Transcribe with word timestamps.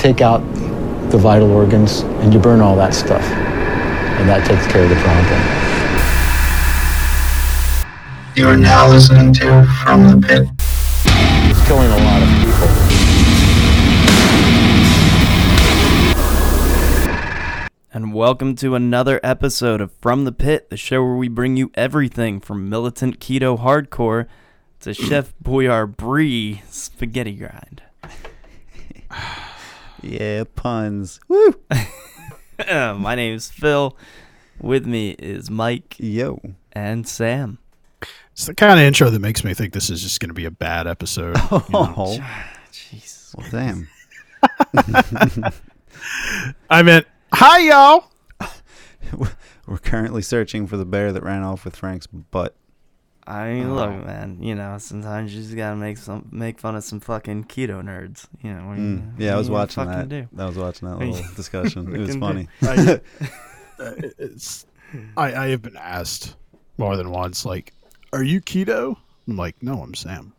take 0.00 0.22
out 0.22 0.38
the 1.10 1.18
vital 1.18 1.50
organs 1.50 2.00
and 2.22 2.32
you 2.32 2.40
burn 2.40 2.62
all 2.62 2.74
that 2.74 2.94
stuff. 2.94 3.20
And 3.20 4.26
that 4.26 4.46
takes 4.46 4.66
care 4.66 4.82
of 4.82 4.88
the 4.88 4.96
problem. 4.96 5.38
You 8.34 8.48
are 8.48 8.56
now 8.56 8.88
listening 8.88 9.34
to 9.34 9.66
From 9.84 10.08
the 10.08 10.26
Pit. 10.26 10.48
It's 11.50 11.66
killing 11.66 11.90
a 11.90 11.98
lot 11.98 12.22
of 12.22 12.28
people. 12.40 12.68
And 17.92 18.14
welcome 18.14 18.54
to 18.56 18.74
another 18.74 19.20
episode 19.22 19.82
of 19.82 19.92
From 19.92 20.24
the 20.24 20.32
Pit, 20.32 20.70
the 20.70 20.78
show 20.78 21.02
where 21.02 21.16
we 21.16 21.28
bring 21.28 21.58
you 21.58 21.70
everything 21.74 22.40
from 22.40 22.70
militant 22.70 23.20
keto 23.20 23.58
hardcore 23.58 24.28
to 24.80 24.94
Chef 24.94 25.34
Boyar 25.42 25.86
Brie 25.86 26.62
spaghetti 26.70 27.34
grind. 27.34 27.82
Yeah, 30.02 30.44
puns. 30.54 31.20
Woo! 31.28 31.54
My 32.68 33.14
name's 33.14 33.50
Phil. 33.50 33.96
With 34.60 34.86
me 34.86 35.10
is 35.12 35.50
Mike 35.50 35.96
Yo. 35.98 36.40
and 36.72 37.06
Sam. 37.06 37.58
It's 38.32 38.46
the 38.46 38.54
kind 38.54 38.78
of 38.78 38.86
intro 38.86 39.10
that 39.10 39.18
makes 39.18 39.44
me 39.44 39.54
think 39.54 39.72
this 39.72 39.90
is 39.90 40.02
just 40.02 40.20
going 40.20 40.28
to 40.30 40.34
be 40.34 40.44
a 40.44 40.50
bad 40.50 40.86
episode. 40.86 41.36
you 41.36 41.42
oh, 41.50 41.66
know? 41.70 41.94
Oh, 41.96 42.18
ah, 42.20 42.52
Jeez. 42.72 43.34
well, 43.36 43.46
damn. 43.50 43.88
I 46.70 46.82
meant, 46.82 47.06
hi, 47.32 47.58
y'all. 47.58 48.10
We're 49.66 49.78
currently 49.78 50.22
searching 50.22 50.66
for 50.66 50.76
the 50.76 50.84
bear 50.84 51.12
that 51.12 51.22
ran 51.22 51.42
off 51.42 51.64
with 51.64 51.76
Frank's 51.76 52.06
butt. 52.06 52.56
I 53.30 53.52
mean, 53.52 53.74
look, 53.74 53.90
Oh. 53.90 54.04
man. 54.04 54.38
You 54.42 54.54
know, 54.56 54.76
sometimes 54.78 55.32
you 55.34 55.42
just 55.42 55.54
gotta 55.56 55.76
make 55.76 55.98
some 55.98 56.26
make 56.32 56.58
fun 56.58 56.74
of 56.76 56.82
some 56.84 56.98
fucking 57.00 57.44
keto 57.44 57.82
nerds. 57.82 58.26
You 58.42 58.52
know, 58.54 58.66
what 58.68 58.78
you- 58.78 58.84
Mm, 58.98 59.12
Yeah, 59.18 59.34
I 59.34 59.38
was 59.38 59.48
watching 59.48 59.84
fucking 59.84 60.08
that. 60.08 60.26
Do? 60.36 60.42
I 60.42 60.46
was 60.46 60.56
watching 60.58 60.88
that 60.88 60.98
little 60.98 61.22
discussion. 61.36 61.94
It 61.94 61.98
was 62.00 62.16
funny. 62.16 62.48
do? 62.60 63.00
Uh, 63.80 63.92
it's, 64.18 64.66
I, 65.16 65.32
I 65.34 65.48
have 65.48 65.62
been 65.62 65.76
asked 65.78 66.34
more 66.76 66.98
than 66.98 67.10
once, 67.10 67.46
like, 67.46 67.72
are 68.12 68.22
you 68.22 68.42
keto? 68.42 68.94
I'm 69.26 69.38
like, 69.38 69.56
no, 69.62 69.80
I'm 69.82 69.94
Sam. 69.94 70.34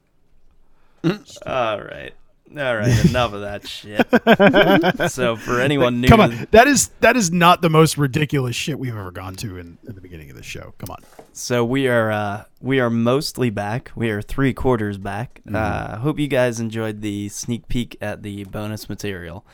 All 1.03 1.81
right, 1.81 2.13
all 2.57 2.77
right. 2.77 3.05
Enough 3.09 3.33
of 3.33 3.41
that 3.41 3.67
shit. 3.67 5.11
so, 5.11 5.35
for 5.35 5.59
anyone 5.59 6.01
new, 6.01 6.07
Come 6.07 6.19
on, 6.19 6.47
that 6.51 6.67
is 6.67 6.89
that 6.99 7.15
is 7.15 7.31
not 7.31 7.61
the 7.61 7.69
most 7.69 7.97
ridiculous 7.97 8.55
shit 8.55 8.77
we've 8.79 8.95
ever 8.95 9.11
gone 9.11 9.35
to 9.37 9.57
in, 9.57 9.77
in 9.87 9.95
the 9.95 10.01
beginning 10.01 10.29
of 10.29 10.35
the 10.35 10.43
show. 10.43 10.73
Come 10.77 10.91
on. 10.91 11.03
So 11.33 11.63
we 11.63 11.87
are 11.87 12.11
uh, 12.11 12.43
we 12.59 12.79
are 12.79 12.89
mostly 12.89 13.49
back. 13.49 13.91
We 13.95 14.09
are 14.09 14.21
three 14.21 14.53
quarters 14.53 14.97
back. 14.97 15.41
Uh, 15.51 15.97
hope 15.97 16.19
you 16.19 16.27
guys 16.27 16.59
enjoyed 16.59 17.01
the 17.01 17.29
sneak 17.29 17.67
peek 17.67 17.97
at 18.01 18.23
the 18.23 18.43
bonus 18.45 18.89
material. 18.89 19.45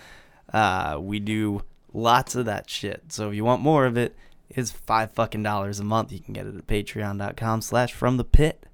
Uh, 0.53 0.97
we 0.99 1.19
do 1.19 1.63
lots 1.93 2.35
of 2.35 2.45
that 2.45 2.69
shit. 2.69 3.03
So 3.09 3.29
if 3.29 3.35
you 3.35 3.43
want 3.43 3.61
more 3.61 3.85
of 3.85 3.97
it, 3.97 4.15
it's 4.49 4.71
five 4.71 5.11
fucking 5.11 5.43
dollars 5.43 5.79
a 5.79 5.83
month. 5.83 6.11
You 6.11 6.19
can 6.19 6.33
get 6.33 6.47
it 6.47 6.55
at 6.55 6.67
patreon.com 6.67 7.61
slash 7.61 7.93
from 7.93 8.17
the 8.17 8.23
pit. 8.23 8.65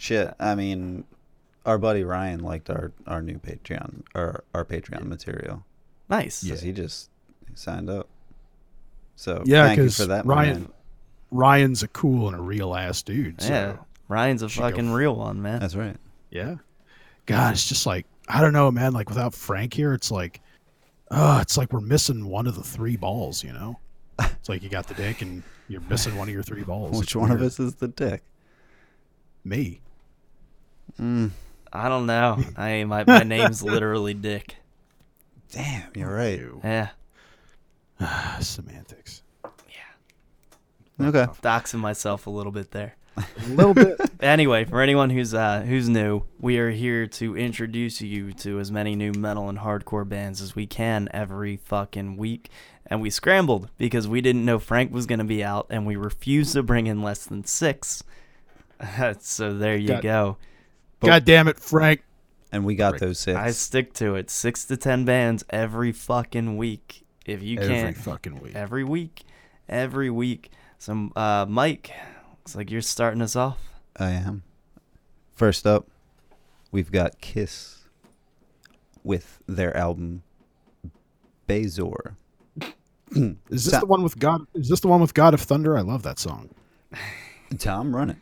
Shit, 0.00 0.34
I 0.40 0.54
mean, 0.54 1.04
our 1.64 1.78
buddy 1.78 2.04
Ryan 2.04 2.40
liked 2.40 2.68
our, 2.70 2.92
our 3.06 3.22
new 3.22 3.38
Patreon, 3.38 4.02
or 4.14 4.44
our 4.54 4.64
Patreon 4.64 5.04
material. 5.04 5.64
Nice. 6.08 6.42
Because 6.42 6.60
he 6.62 6.72
just 6.72 7.10
signed 7.54 7.88
up. 7.88 8.08
So, 9.16 9.42
Yeah, 9.46 9.66
thank 9.66 9.78
you 9.78 9.84
'cause 9.84 9.96
for 9.96 10.06
that, 10.06 10.26
Ryan- 10.26 10.60
man. 10.62 10.72
Ryan's 11.30 11.82
a 11.82 11.88
cool 11.88 12.28
and 12.28 12.36
a 12.36 12.40
real 12.40 12.74
ass 12.74 13.02
dude. 13.02 13.40
So, 13.40 13.48
Yeah. 13.48 13.76
Ryan's 14.08 14.42
a 14.42 14.48
Should 14.48 14.60
go 14.60 14.68
fucking 14.70 14.90
real 14.92 15.16
one, 15.16 15.40
man. 15.40 15.60
That's 15.60 15.74
right. 15.74 15.96
Yeah. 16.30 16.56
God, 17.26 17.54
it's 17.54 17.66
just 17.68 17.86
like 17.86 18.06
I 18.28 18.40
don't 18.40 18.52
know, 18.52 18.70
man. 18.70 18.92
Like 18.92 19.08
without 19.08 19.34
Frank 19.34 19.74
here, 19.74 19.92
it's 19.94 20.10
like, 20.10 20.40
oh, 21.10 21.40
it's 21.40 21.56
like 21.58 21.72
we're 21.72 21.80
missing 21.80 22.26
one 22.26 22.46
of 22.46 22.54
the 22.54 22.62
three 22.62 22.96
balls. 22.96 23.42
You 23.44 23.52
know, 23.52 23.78
it's 24.18 24.48
like 24.48 24.62
you 24.62 24.68
got 24.68 24.86
the 24.88 24.94
dick 24.94 25.20
and 25.22 25.42
you're 25.68 25.80
missing 25.82 26.16
one 26.16 26.28
of 26.28 26.34
your 26.34 26.42
three 26.42 26.62
balls. 26.62 26.90
Which 26.98 27.08
It's 27.08 27.16
one 27.16 27.30
of 27.30 27.40
us 27.42 27.58
is 27.60 27.74
the 27.76 27.88
dick? 27.88 28.22
Me. 29.44 29.80
Mm, 31.00 31.30
I 31.74 31.88
don't 31.88 32.06
know. 32.06 32.38
I 32.56 32.84
my, 32.84 33.04
my 33.06 33.24
name's 33.24 33.62
literally 33.62 34.14
Dick. 34.14 34.56
damn, 35.50 35.90
you're 35.94 36.14
right. 36.14 36.38
Ew. 36.38 36.60
Yeah. 36.62 36.88
Ah, 38.00 38.38
Semantics. 38.40 39.22
Yeah. 40.98 41.08
Okay. 41.08 41.26
Doxing 41.42 41.80
myself 41.80 42.26
a 42.26 42.30
little 42.30 42.52
bit 42.52 42.70
there. 42.70 42.94
A 43.16 43.48
little 43.48 43.74
bit. 43.74 44.00
Anyway, 44.20 44.64
for 44.64 44.80
anyone 44.80 45.10
who's 45.10 45.34
uh, 45.34 45.60
who's 45.60 45.86
new, 45.88 46.22
we 46.40 46.56
are 46.58 46.70
here 46.70 47.06
to 47.06 47.36
introduce 47.36 48.00
you 48.00 48.32
to 48.32 48.58
as 48.58 48.72
many 48.72 48.96
new 48.96 49.12
metal 49.12 49.50
and 49.50 49.58
hardcore 49.58 50.08
bands 50.08 50.40
as 50.40 50.56
we 50.56 50.66
can 50.66 51.08
every 51.12 51.58
fucking 51.58 52.16
week. 52.16 52.48
And 52.86 53.02
we 53.02 53.10
scrambled 53.10 53.68
because 53.76 54.08
we 54.08 54.22
didn't 54.22 54.46
know 54.46 54.58
Frank 54.58 54.92
was 54.94 55.04
going 55.04 55.18
to 55.18 55.24
be 55.26 55.44
out, 55.44 55.66
and 55.68 55.84
we 55.86 55.94
refused 55.96 56.54
to 56.54 56.62
bring 56.62 56.86
in 56.86 57.02
less 57.02 57.26
than 57.26 57.44
six. 57.44 58.02
so 59.20 59.52
there 59.52 59.76
you 59.76 59.88
God- 59.88 60.02
go. 60.02 60.36
God 61.04 61.24
damn 61.24 61.48
it, 61.48 61.58
Frank. 61.58 62.02
And 62.52 62.64
we 62.64 62.74
got 62.76 62.92
Rick, 62.92 63.00
those 63.00 63.18
six. 63.18 63.36
I 63.36 63.50
stick 63.50 63.92
to 63.94 64.14
it. 64.14 64.30
Six 64.30 64.64
to 64.66 64.76
ten 64.76 65.04
bands 65.04 65.44
every 65.50 65.92
fucking 65.92 66.56
week. 66.56 67.04
If 67.26 67.42
you 67.42 67.58
Every 67.58 67.74
can't, 67.74 67.96
fucking 67.96 68.38
week. 68.40 68.54
every 68.54 68.84
week, 68.84 69.24
every 69.68 70.10
week. 70.10 70.50
So, 70.78 71.10
uh, 71.16 71.46
Mike, 71.48 71.90
looks 72.32 72.54
like 72.54 72.70
you're 72.70 72.82
starting 72.82 73.22
us 73.22 73.34
off. 73.34 73.58
I 73.98 74.10
am. 74.10 74.42
First 75.34 75.66
up, 75.66 75.88
we've 76.70 76.92
got 76.92 77.20
Kiss 77.22 77.84
with 79.02 79.42
their 79.48 79.74
album 79.76 80.22
Bezor. 81.48 82.16
Is 83.10 83.64
this 83.64 83.70
Sa- 83.70 83.80
the 83.80 83.86
one 83.86 84.02
with 84.02 84.18
God? 84.18 84.46
Is 84.54 84.68
this 84.68 84.80
the 84.80 84.88
one 84.88 85.00
with 85.00 85.14
God 85.14 85.32
of 85.34 85.40
Thunder? 85.40 85.76
I 85.78 85.80
love 85.80 86.02
that 86.02 86.18
song. 86.18 86.50
Tom, 87.58 87.94
run 87.96 88.10
it. 88.10 88.16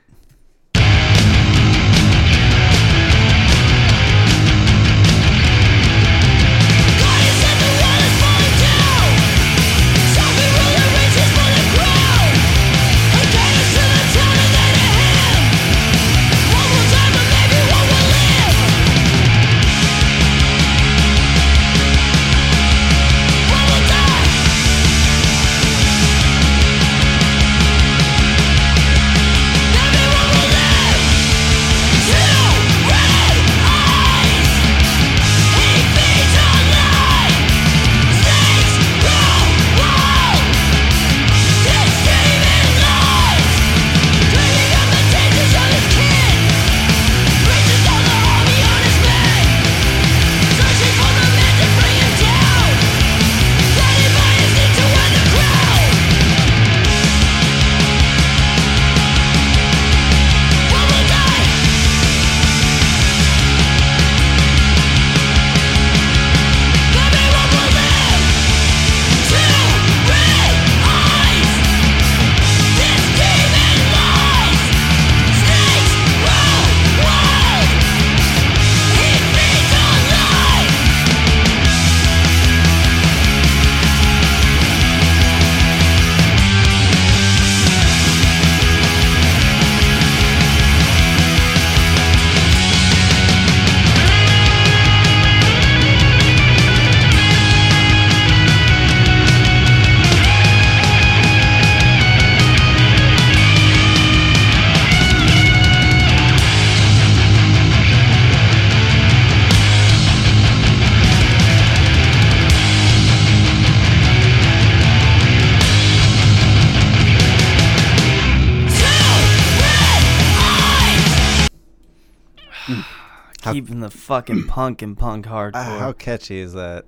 Fucking 124.12 124.46
punk 124.48 124.82
and 124.82 124.98
punk 124.98 125.26
hardcore. 125.26 125.52
Ah, 125.54 125.78
how 125.78 125.92
catchy 125.92 126.38
is 126.38 126.52
that? 126.52 126.84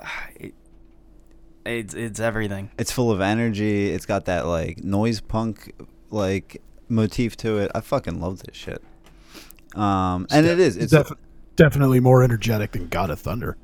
it's 1.64 1.94
it's 1.94 2.20
everything. 2.20 2.70
It's 2.78 2.92
full 2.92 3.10
of 3.10 3.20
energy. 3.20 3.90
It's 3.90 4.06
got 4.06 4.26
that 4.26 4.46
like 4.46 4.84
noise 4.84 5.20
punk 5.20 5.72
like 6.10 6.62
motif 6.88 7.36
to 7.38 7.58
it. 7.58 7.70
I 7.74 7.80
fucking 7.80 8.20
love 8.20 8.42
this 8.42 8.56
shit. 8.56 8.82
Um, 9.74 10.26
and 10.30 10.46
it 10.46 10.58
is. 10.58 10.76
It's 10.76 10.92
Def- 10.92 11.12
definitely 11.56 12.00
more 12.00 12.22
energetic 12.22 12.72
than 12.72 12.88
God 12.88 13.10
of 13.10 13.20
Thunder. 13.20 13.56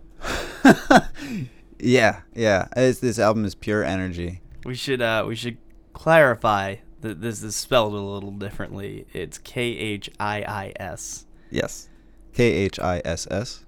yeah, 1.79 2.21
yeah. 2.35 2.69
It's, 2.77 3.01
this 3.01 3.19
album 3.19 3.45
is 3.45 3.55
pure 3.55 3.83
energy. 3.83 4.41
We 4.65 4.75
should 4.75 5.01
uh 5.03 5.25
we 5.27 5.37
should 5.37 5.59
clarify 5.93 6.77
that 7.01 7.21
this 7.21 7.43
is 7.43 7.55
spelled 7.55 7.95
a 7.95 7.99
little 7.99 8.31
differently. 8.33 9.07
It's 9.13 9.39
K 9.39 9.63
H 9.63 10.11
I 10.19 10.43
I 10.43 10.73
S. 10.77 11.27
Yes, 11.51 11.89
K 12.35 12.45
H 12.53 12.79
I 12.81 13.01
S 13.05 13.27
S, 13.31 13.65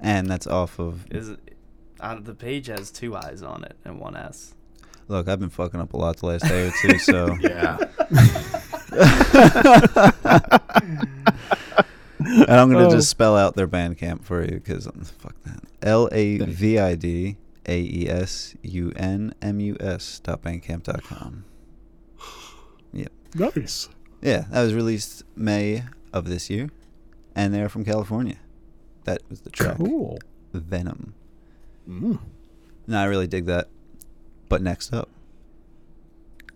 and 0.00 0.28
that's 0.30 0.46
off 0.46 0.78
of. 0.78 1.06
Is 1.10 1.30
it? 1.30 1.40
On 2.00 2.22
the 2.22 2.34
page 2.34 2.68
has 2.68 2.92
two 2.92 3.16
eyes 3.16 3.42
on 3.42 3.64
it 3.64 3.76
and 3.84 3.98
one 3.98 4.16
S. 4.16 4.54
Look, 5.08 5.26
I've 5.28 5.40
been 5.40 5.50
fucking 5.50 5.80
up 5.80 5.94
a 5.94 5.96
lot 5.96 6.18
the 6.18 6.26
last 6.26 6.44
day 6.46 6.68
or 6.68 6.72
two, 6.82 6.98
so 6.98 7.34
Yeah. 7.40 7.78
and 12.20 12.50
I'm 12.50 12.70
gonna 12.70 12.88
Oh. 12.88 12.90
just 12.90 13.08
spell 13.10 13.36
out 13.36 13.54
their 13.56 13.68
Bandcamp 13.68 14.24
for 14.24 14.42
you 14.44 14.52
because 14.60 14.86
um, 14.86 15.02
fuck 15.18 15.34
that. 15.44 15.60
L 15.82 16.08
A 16.12 16.38
V 16.38 16.78
I 16.78 16.94
D 16.94 17.36
A 17.66 17.78
E 17.80 18.08
S 18.08 18.54
U 18.62 18.92
N 18.96 19.34
M 19.42 19.60
U 19.60 19.76
S 19.80 20.20
dot 20.20 20.42
bandcamp 20.42 20.84
dot 20.84 21.02
com. 21.04 21.44
Yep. 22.92 23.12
Nice. 23.34 23.88
Yeah, 24.20 24.44
that 24.50 24.62
was 24.62 24.74
released 24.74 25.22
May 25.36 25.84
of 26.12 26.26
this 26.28 26.50
year, 26.50 26.70
and 27.38 27.54
they're 27.54 27.68
from 27.68 27.84
California. 27.84 28.36
That 29.04 29.22
was 29.30 29.42
the 29.42 29.50
track 29.50 29.76
Cool. 29.76 30.18
Venom. 30.52 31.14
Mm. 31.88 32.18
No, 32.88 32.98
I 32.98 33.04
really 33.04 33.28
dig 33.28 33.46
that. 33.46 33.68
But 34.48 34.60
next 34.60 34.92
up, 34.92 35.08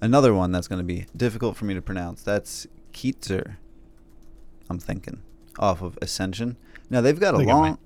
another 0.00 0.34
one 0.34 0.50
that's 0.50 0.66
going 0.66 0.80
to 0.80 0.84
be 0.84 1.06
difficult 1.16 1.56
for 1.56 1.66
me 1.66 1.74
to 1.74 1.80
pronounce. 1.80 2.22
That's 2.22 2.66
Keetzer. 2.92 3.56
I'm 4.68 4.80
thinking 4.80 5.22
off 5.58 5.82
of 5.82 5.98
Ascension. 6.02 6.56
Now 6.90 7.00
they've 7.00 7.18
got 7.18 7.34
a 7.34 7.36
I 7.36 7.38
think 7.38 7.50
it 7.50 7.54
long. 7.54 7.78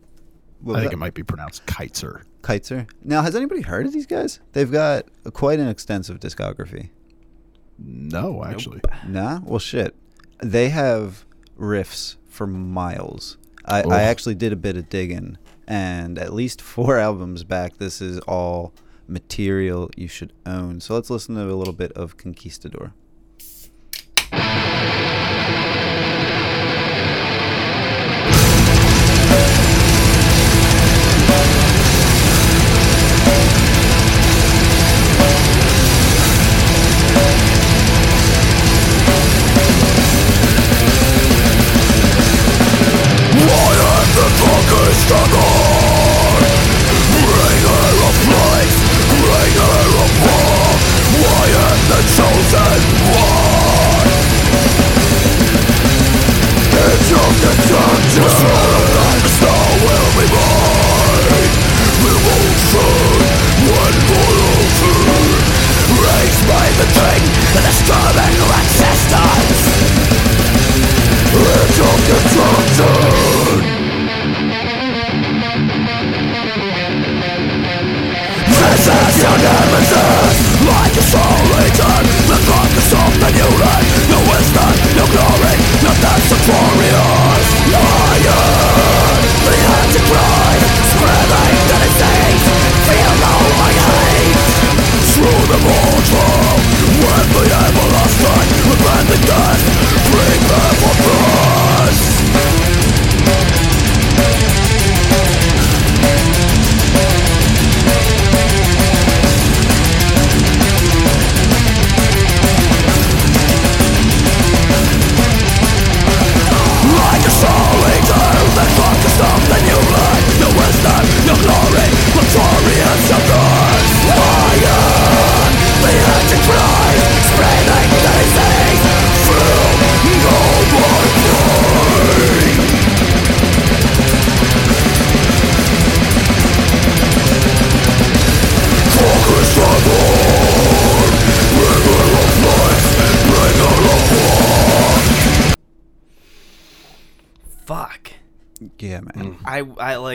I 0.68 0.72
think 0.80 0.84
that? 0.84 0.92
it 0.94 0.98
might 0.98 1.14
be 1.14 1.22
pronounced 1.22 1.66
Kiteser. 1.66 2.22
Kitezer. 2.40 2.88
Now, 3.04 3.20
has 3.22 3.36
anybody 3.36 3.60
heard 3.60 3.84
of 3.84 3.92
these 3.92 4.06
guys? 4.06 4.40
They've 4.52 4.70
got 4.70 5.04
a, 5.26 5.30
quite 5.30 5.60
an 5.60 5.68
extensive 5.68 6.18
discography. 6.18 6.90
No, 7.78 8.42
actually. 8.42 8.80
Nah, 9.06 9.40
well, 9.44 9.58
shit. 9.58 9.94
They 10.42 10.70
have 10.70 11.26
riffs 11.58 12.16
for 12.36 12.46
miles. 12.46 13.38
I. 13.64 13.82
I 13.82 14.02
actually 14.02 14.36
did 14.36 14.52
a 14.52 14.56
bit 14.56 14.76
of 14.76 14.88
digging, 14.88 15.38
and 15.66 16.18
at 16.18 16.32
least 16.32 16.62
four 16.62 16.98
albums 17.08 17.42
back, 17.42 17.78
this 17.78 18.00
is 18.00 18.20
all 18.20 18.72
material 19.08 19.90
you 19.96 20.08
should 20.08 20.32
own. 20.44 20.80
So 20.80 20.94
let's 20.94 21.10
listen 21.10 21.34
to 21.34 21.50
a 21.50 21.54
little 21.54 21.72
bit 21.74 21.92
of 21.92 22.16
Conquistador. 22.16 22.92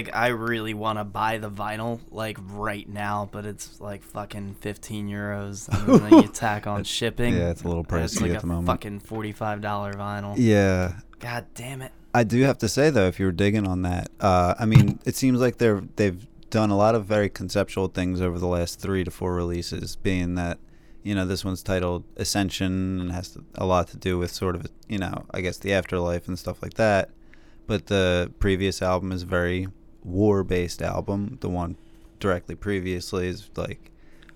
Like 0.06 0.16
I 0.16 0.28
really 0.28 0.74
want 0.74 1.00
to 1.00 1.04
buy 1.04 1.38
the 1.38 1.50
vinyl 1.50 2.00
like 2.10 2.38
right 2.42 2.88
now, 2.88 3.30
but 3.32 3.46
it's 3.46 3.80
like 3.82 4.04
fucking 4.04 4.56
fifteen 4.62 5.08
euros. 5.08 5.68
And 5.70 6.02
then 6.02 6.24
you 6.24 6.28
tack 6.34 6.68
on 6.68 6.84
shipping. 6.84 7.36
yeah, 7.36 7.50
it's 7.50 7.64
a 7.64 7.68
little 7.68 7.86
and 7.90 8.04
It's 8.04 8.16
pricey 8.16 8.22
like 8.22 8.32
at 8.32 8.38
a 8.38 8.42
the 8.42 8.48
moment. 8.48 8.68
fucking 8.68 9.00
forty 9.02 9.32
five 9.32 9.62
dollar 9.62 9.94
vinyl. 9.94 10.36
Yeah, 10.38 11.00
God 11.20 11.46
damn 11.56 11.82
it. 11.82 11.92
I 12.14 12.24
do 12.24 12.42
have 12.42 12.58
to 12.60 12.68
say 12.68 12.90
though, 12.90 13.08
if 13.08 13.20
you 13.20 13.26
were 13.26 13.32
digging 13.32 13.66
on 13.68 13.84
that, 13.84 14.10
uh, 14.20 14.54
I 14.60 14.66
mean, 14.66 15.00
it 15.06 15.16
seems 15.16 15.40
like 15.40 15.58
they're 15.58 15.82
they've 15.96 16.26
done 16.50 16.70
a 16.70 16.76
lot 16.78 16.96
of 16.96 17.06
very 17.06 17.30
conceptual 17.30 17.88
things 17.88 18.20
over 18.20 18.38
the 18.38 18.48
last 18.48 18.80
three 18.80 19.04
to 19.06 19.12
four 19.12 19.34
releases. 19.34 19.96
Being 19.96 20.36
that, 20.36 20.60
you 21.04 21.16
know, 21.16 21.26
this 21.26 21.46
one's 21.46 21.64
titled 21.64 22.04
Ascension 22.18 23.00
and 23.00 23.12
has 23.14 23.30
to, 23.30 23.46
a 23.56 23.66
lot 23.66 23.88
to 23.90 23.98
do 23.98 24.18
with 24.18 24.32
sort 24.32 24.56
of, 24.58 24.66
you 24.90 24.98
know, 24.98 25.26
I 25.34 25.40
guess 25.40 25.58
the 25.58 25.72
afterlife 25.74 26.28
and 26.28 26.38
stuff 26.38 26.62
like 26.62 26.74
that. 26.74 27.10
But 27.68 27.86
the 27.86 28.34
previous 28.40 28.82
album 28.82 29.14
is 29.14 29.24
a 29.24 29.26
very 30.04 30.14
war-based 30.14 30.82
album. 30.82 31.38
The 31.42 31.50
one 31.50 31.78
directly 32.20 32.56
previously 32.56 33.28
is 33.28 33.50
like 33.56 33.92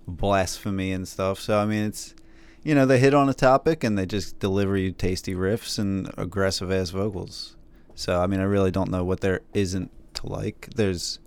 blasphemy 0.07 0.91
and 0.91 1.07
stuff. 1.07 1.39
So 1.39 1.59
I 1.59 1.65
mean, 1.65 1.85
it's 1.85 2.15
you 2.63 2.75
know 2.75 2.85
they 2.85 2.99
hit 2.99 3.13
on 3.13 3.29
a 3.29 3.33
topic 3.33 3.83
and 3.83 3.97
they 3.97 4.05
just 4.05 4.39
deliver 4.39 4.77
you 4.77 4.91
tasty 4.91 5.33
riffs 5.33 5.79
and 5.79 6.11
aggressive 6.17 6.71
ass 6.71 6.89
vocals. 6.89 7.55
So 7.95 8.21
I 8.21 8.27
mean, 8.27 8.39
I 8.39 8.43
really 8.43 8.71
don't 8.71 8.91
know 8.91 9.03
what 9.03 9.21
there 9.21 9.41
isn't 9.53 9.91
to 10.15 10.27
like. 10.27 10.69
There's, 10.75 11.19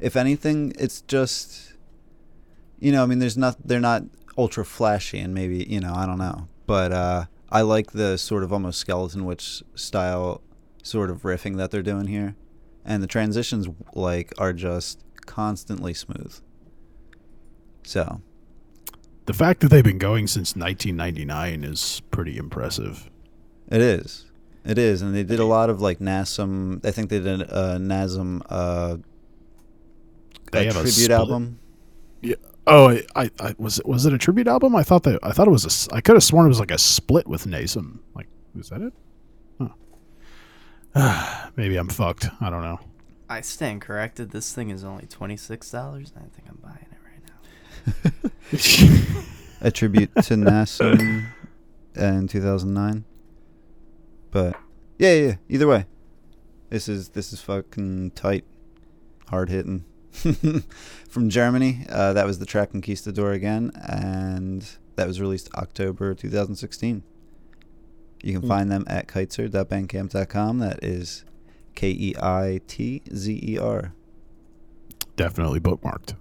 if 0.00 0.16
anything, 0.16 0.72
it's 0.78 1.00
just, 1.02 1.74
you 2.78 2.92
know, 2.92 3.02
I 3.02 3.06
mean, 3.06 3.18
there's 3.18 3.38
not 3.38 3.56
they're 3.66 3.80
not 3.80 4.04
ultra 4.38 4.64
flashy 4.64 5.18
and 5.18 5.34
maybe 5.34 5.66
you 5.68 5.78
know 5.78 5.92
I 5.94 6.06
don't 6.06 6.18
know, 6.18 6.48
but 6.66 6.92
uh, 6.92 7.24
I 7.50 7.62
like 7.62 7.92
the 7.92 8.16
sort 8.16 8.42
of 8.42 8.52
almost 8.52 8.86
Skeletonwitch 8.86 9.62
style 9.74 10.40
sort 10.82 11.10
of 11.10 11.22
riffing 11.22 11.56
that 11.58 11.70
they're 11.70 11.82
doing 11.82 12.06
here, 12.06 12.34
and 12.84 13.02
the 13.02 13.06
transitions 13.06 13.68
like 13.94 14.32
are 14.38 14.52
just 14.52 15.00
constantly 15.26 15.94
smooth. 15.94 16.38
So 17.84 18.20
The 19.26 19.32
fact 19.34 19.60
that 19.60 19.68
they've 19.68 19.84
been 19.84 19.98
going 19.98 20.26
since 20.26 20.54
1999 20.56 21.64
is 21.64 22.00
pretty 22.10 22.36
impressive. 22.36 23.10
It 23.68 23.80
is. 23.80 24.26
It 24.64 24.78
is, 24.78 25.02
and 25.02 25.12
they 25.14 25.24
did 25.24 25.40
a 25.40 25.44
lot 25.44 25.70
of 25.70 25.80
like 25.80 25.98
Nasum. 25.98 26.84
I 26.86 26.92
think 26.92 27.10
they 27.10 27.18
did 27.18 27.40
a 27.42 27.78
Nasum 27.80 28.42
uh, 28.48 28.98
They 30.52 30.66
a 30.66 30.70
a 30.70 30.72
tribute 30.72 31.10
split. 31.10 31.10
album. 31.10 31.58
Oh, 32.64 32.90
I, 32.90 33.02
I, 33.16 33.30
I 33.40 33.54
was 33.58 33.80
it 33.80 33.86
was 33.86 34.06
it 34.06 34.12
a 34.12 34.18
tribute 34.18 34.46
album? 34.46 34.76
I 34.76 34.84
thought 34.84 35.02
that 35.02 35.18
I 35.24 35.32
thought 35.32 35.48
it 35.48 35.50
was 35.50 35.88
a. 35.90 35.94
I 35.94 36.00
could 36.00 36.14
have 36.14 36.22
sworn 36.22 36.46
it 36.46 36.48
was 36.48 36.60
like 36.60 36.70
a 36.70 36.78
split 36.78 37.26
with 37.26 37.44
Nasum. 37.44 37.98
Like, 38.14 38.28
was 38.54 38.68
that 38.68 38.80
it? 38.82 38.92
Huh. 40.94 41.50
Maybe 41.56 41.76
I'm 41.76 41.88
fucked. 41.88 42.28
I 42.40 42.50
don't 42.50 42.62
know. 42.62 42.80
I 43.28 43.40
stand 43.40 43.80
corrected. 43.80 44.30
This 44.30 44.52
thing 44.52 44.70
is 44.70 44.84
only 44.84 45.06
twenty 45.06 45.36
six 45.36 45.70
dollars. 45.70 46.12
I 46.16 46.20
think 46.20 46.48
I'm 46.48 46.58
buying 46.62 46.86
it 46.90 46.98
right 47.04 48.22
now. 48.22 49.22
a 49.62 49.70
tribute 49.70 50.14
to 50.14 50.34
Nasum 50.34 51.26
in 51.94 52.28
2009. 52.28 53.04
But 54.30 54.56
yeah, 54.98 55.14
yeah, 55.14 55.26
yeah. 55.26 55.34
Either 55.48 55.66
way, 55.66 55.86
this 56.70 56.88
is 56.88 57.10
this 57.10 57.32
is 57.32 57.40
fucking 57.40 58.12
tight, 58.12 58.44
hard 59.28 59.48
hitting. 59.48 59.84
From 61.08 61.30
Germany, 61.30 61.86
uh, 61.88 62.12
that 62.12 62.26
was 62.26 62.38
the 62.38 62.44
track 62.44 62.72
Conquistador 62.72 63.32
again, 63.32 63.72
and 63.88 64.68
that 64.96 65.06
was 65.06 65.20
released 65.22 65.48
October 65.54 66.14
2016. 66.14 67.02
You 68.22 68.38
can 68.38 68.42
mm. 68.42 68.48
find 68.48 68.70
them 68.70 68.84
at 68.86 69.08
keitzer.bandcamp.com. 69.08 70.58
That 70.60 70.82
is 70.82 71.24
K 71.74 71.90
E 71.90 72.14
I 72.20 72.60
T 72.66 73.02
Z 73.14 73.40
E 73.42 73.58
R. 73.58 73.92
Definitely 75.16 75.60
bookmarked. 75.60 76.14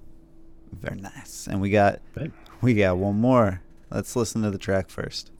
Very 0.73 0.99
nice. 0.99 1.47
And 1.47 1.61
we 1.61 1.69
got 1.69 2.01
Babe. 2.15 2.33
we 2.61 2.73
got 2.73 2.97
one 2.97 3.19
more. 3.19 3.61
Let's 3.89 4.15
listen 4.15 4.41
to 4.41 4.51
the 4.51 4.57
track 4.57 4.89
first. 4.89 5.31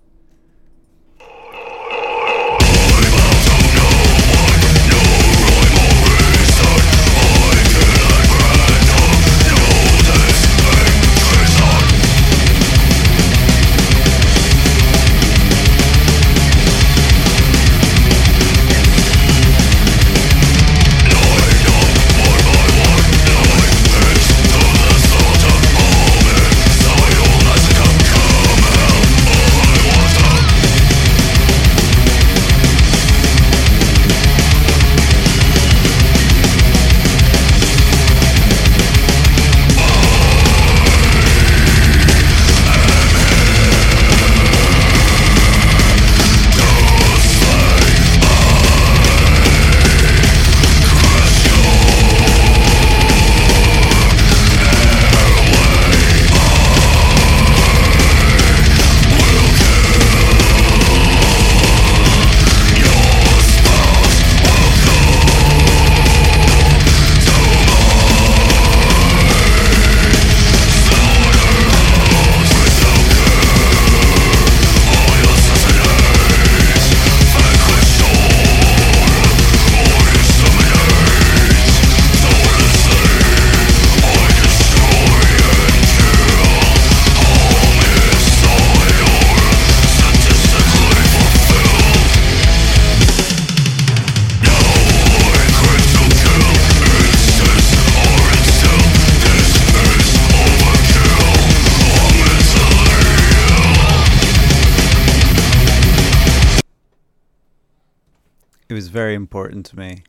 Very 109.01 109.15
important 109.15 109.65
to 109.65 109.79
me 109.79 110.03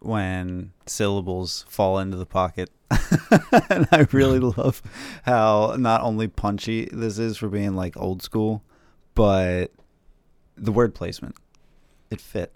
when 0.00 0.72
syllables 0.86 1.66
fall 1.68 1.98
into 1.98 2.16
the 2.16 2.24
pocket. 2.24 2.70
and 3.68 3.86
I 3.92 4.06
really 4.12 4.38
love 4.38 4.80
how 5.24 5.76
not 5.78 6.00
only 6.00 6.26
punchy 6.26 6.88
this 6.90 7.18
is 7.18 7.36
for 7.36 7.48
being 7.48 7.76
like 7.76 7.98
old 7.98 8.22
school, 8.22 8.62
but 9.14 9.72
the 10.56 10.72
word 10.72 10.94
placement. 10.94 11.36
It 12.10 12.18
fit. 12.18 12.54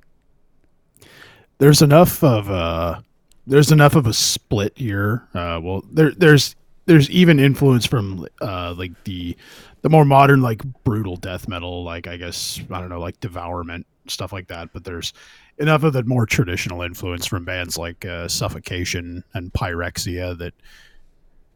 there's 1.59 1.83
enough 1.83 2.25
of 2.25 2.49
a 2.49 3.05
there's 3.47 3.71
enough 3.71 3.95
of 3.95 4.07
a 4.07 4.15
split 4.15 4.73
here. 4.77 5.29
Uh, 5.35 5.61
well, 5.63 5.85
there 5.93 6.13
there's 6.13 6.57
there's 6.87 7.11
even 7.11 7.39
influence 7.39 7.85
from 7.85 8.27
uh, 8.41 8.75
like 8.77 9.05
the 9.05 9.37
the 9.83 9.91
more 9.91 10.07
modern 10.07 10.41
like 10.41 10.63
brutal 10.83 11.17
death 11.17 11.47
metal, 11.47 11.85
like 11.85 12.07
I 12.07 12.17
guess 12.17 12.59
I 12.71 12.81
don't 12.81 12.89
know, 12.89 13.01
like 13.01 13.21
Devourment 13.21 13.87
stuff 14.09 14.33
like 14.33 14.49
that. 14.49 14.73
But 14.73 14.85
there's 14.85 15.13
enough 15.59 15.83
of 15.85 15.93
the 15.93 16.03
more 16.05 16.27
traditional 16.27 16.83
influence 16.83 17.27
from 17.27 17.45
bands 17.45 17.79
like 17.79 18.05
uh, 18.05 18.29
Suffocation 18.29 19.23
and 19.35 19.53
Pyrexia 19.53 20.37
that 20.39 20.55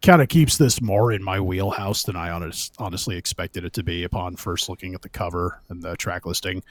kind 0.03 0.23
of 0.23 0.29
keeps 0.29 0.59
this 0.59 0.81
more 0.81 1.13
in 1.13 1.23
my 1.23 1.41
wheelhouse 1.41 2.05
than 2.05 2.15
I 2.17 2.31
honest, 2.31 2.75
honestly 2.79 3.17
expected 3.17 3.65
it 3.65 3.73
to 3.75 3.83
be 3.83 4.05
upon 4.05 4.37
first 4.37 4.69
looking 4.69 4.95
at 4.95 5.03
the 5.03 5.09
cover 5.09 5.61
and 5.69 5.83
the 5.83 5.97
track 5.97 6.25
listing. 6.27 6.63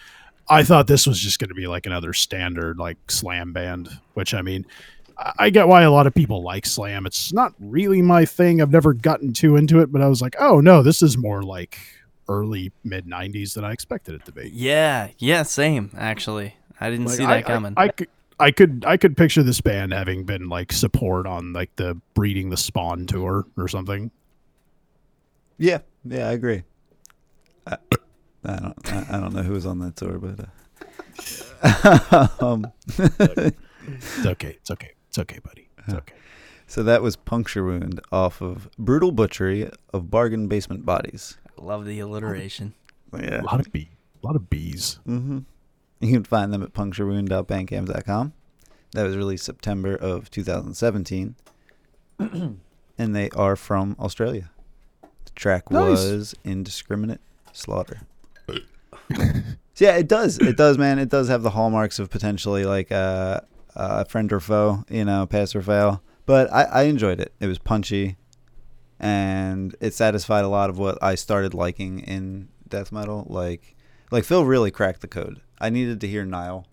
I 0.50 0.64
thought 0.64 0.88
this 0.88 1.06
was 1.06 1.20
just 1.20 1.40
going 1.40 1.50
to 1.50 1.56
be 1.56 1.68
like 1.68 1.86
another 1.86 2.14
standard 2.14 2.78
like 2.78 2.98
slam 3.12 3.52
band, 3.52 3.90
which 4.14 4.34
I 4.34 4.42
mean, 4.42 4.66
I- 5.38 5.50
get 5.50 5.68
why 5.68 5.82
a 5.82 5.92
lot 5.92 6.08
of 6.08 6.14
people 6.14 6.42
like 6.42 6.66
slam. 6.66 7.06
It's 7.06 7.34
not 7.34 7.54
really 7.60 8.02
my 8.02 8.24
thing. 8.24 8.62
I've 8.62 8.72
never 8.72 8.94
gotten 8.94 9.34
too 9.34 9.58
into 9.58 9.80
it, 9.82 9.92
but 9.92 10.02
I 10.02 10.08
was 10.08 10.22
like, 10.22 10.36
oh 10.40 10.62
no, 10.62 10.82
this 10.82 11.02
is 11.02 11.18
more 11.18 11.44
like 11.44 11.78
early 12.30 12.72
mid 12.86 13.06
'90s 13.06 13.56
than 13.56 13.66
I 13.66 13.74
expected 13.74 14.16
it 14.16 14.24
to 14.26 14.32
be. 14.32 14.50
Yeah, 14.54 15.10
yeah, 15.18 15.44
same. 15.44 15.92
Actually, 15.98 16.56
I 16.80 16.90
didn't 16.90 17.06
Like, 17.08 17.16
see 17.18 17.24
I- 17.26 17.34
that 17.42 17.46
coming. 17.46 17.74
I, 17.78 17.84
I 17.84 17.88
could. 17.90 18.08
I 18.40 18.52
could 18.52 18.86
I 18.86 18.98
could 18.98 19.18
picture 19.18 19.42
this 19.42 19.62
band 19.62 19.94
having 19.94 20.24
been 20.24 20.48
like 20.48 20.72
support 20.72 21.26
on 21.26 21.54
like 21.54 21.76
the 21.76 22.00
breeding 22.14 22.52
the 22.52 22.58
spawn 22.58 23.08
tour 23.08 23.48
or 23.58 23.68
something. 23.68 24.12
Yeah, 25.58 25.80
yeah, 26.06 26.30
I 26.30 26.34
agree. 26.34 26.62
I, 27.66 27.78
I 28.46 28.56
don't, 28.60 28.94
I, 28.94 29.06
I 29.10 29.20
don't 29.20 29.34
know 29.34 29.42
who 29.42 29.54
was 29.54 29.66
on 29.66 29.80
that 29.80 29.96
tour, 29.96 30.20
but 30.20 30.48
uh, 31.64 32.28
um, 32.46 32.72
It's 33.00 34.26
okay. 34.28 34.50
It's 34.62 34.70
okay. 34.70 34.92
It's 35.10 35.18
okay, 35.18 35.40
buddy. 35.40 35.68
It's 35.80 35.96
okay. 35.96 36.14
so 36.68 36.84
that 36.84 37.02
was 37.02 37.16
Puncture 37.16 37.64
Wound 37.66 38.02
off 38.12 38.40
of 38.42 38.70
Brutal 38.78 39.12
Butchery 39.12 39.68
of 39.94 40.12
Bargain 40.12 40.48
Basement 40.48 40.86
Bodies. 40.86 41.40
I 41.60 41.64
Love 41.64 41.86
the 41.86 42.00
alliteration. 42.02 42.76
A 43.14 43.24
Yeah. 43.24 43.42
lot 43.42 43.60
of 43.60 43.72
bee, 43.72 43.90
a 44.22 44.28
lot 44.28 44.36
of 44.36 44.48
bees. 44.48 45.00
Mm-hmm. 45.08 45.40
You 46.00 46.14
can 46.14 46.24
find 46.24 46.54
them 46.54 46.62
at 46.64 46.74
puncturewound.bandcamp.com. 46.74 48.34
That 48.92 49.04
was 49.04 49.18
released 49.18 49.46
September 49.46 49.96
of 49.96 50.30
2017. 50.32 51.36
and 52.20 52.60
they 52.98 53.30
are 53.32 53.56
from 53.56 53.96
Australia. 54.00 54.50
The 55.02 55.32
track 55.36 55.72
Nice. 55.72 55.90
was 55.90 56.36
Indiscriminate 56.44 57.22
Slaughter. 57.52 58.02
So, 58.48 59.86
yeah, 59.86 59.96
it 59.98 60.08
does. 60.08 60.40
It 60.40 60.58
does, 60.58 60.78
man. 60.78 60.98
It 61.00 61.10
does 61.10 61.28
have 61.28 61.44
the 61.44 61.52
hallmarks 61.52 62.00
of 62.00 62.10
potentially 62.10 62.66
like 62.66 62.90
a, 62.92 63.46
a 63.76 64.06
friend 64.06 64.32
or 64.34 64.40
foe, 64.40 64.84
you 64.90 65.06
know, 65.06 65.26
pass 65.28 65.56
or 65.56 65.62
fail. 65.62 66.02
But 66.26 66.52
I, 66.52 66.64
I 66.64 66.84
enjoyed 66.84 67.20
it. 67.20 67.32
It 67.40 67.46
was 67.48 67.60
punchy, 67.60 68.18
and 69.00 69.76
it 69.80 69.94
satisfied 69.94 70.44
a 70.44 70.50
lot 70.50 70.70
of 70.70 70.78
what 70.80 70.98
I 71.02 71.16
started 71.16 71.54
liking 71.54 72.00
in 72.00 72.50
death 72.68 72.92
metal. 72.92 73.26
Like, 73.30 73.76
like 74.12 74.24
Phil 74.24 74.46
really 74.46 74.72
cracked 74.72 75.02
the 75.02 75.08
code. 75.08 75.42
I 75.60 75.70
needed 75.70 76.02
to 76.02 76.08
hear 76.08 76.26
Nile 76.26 76.68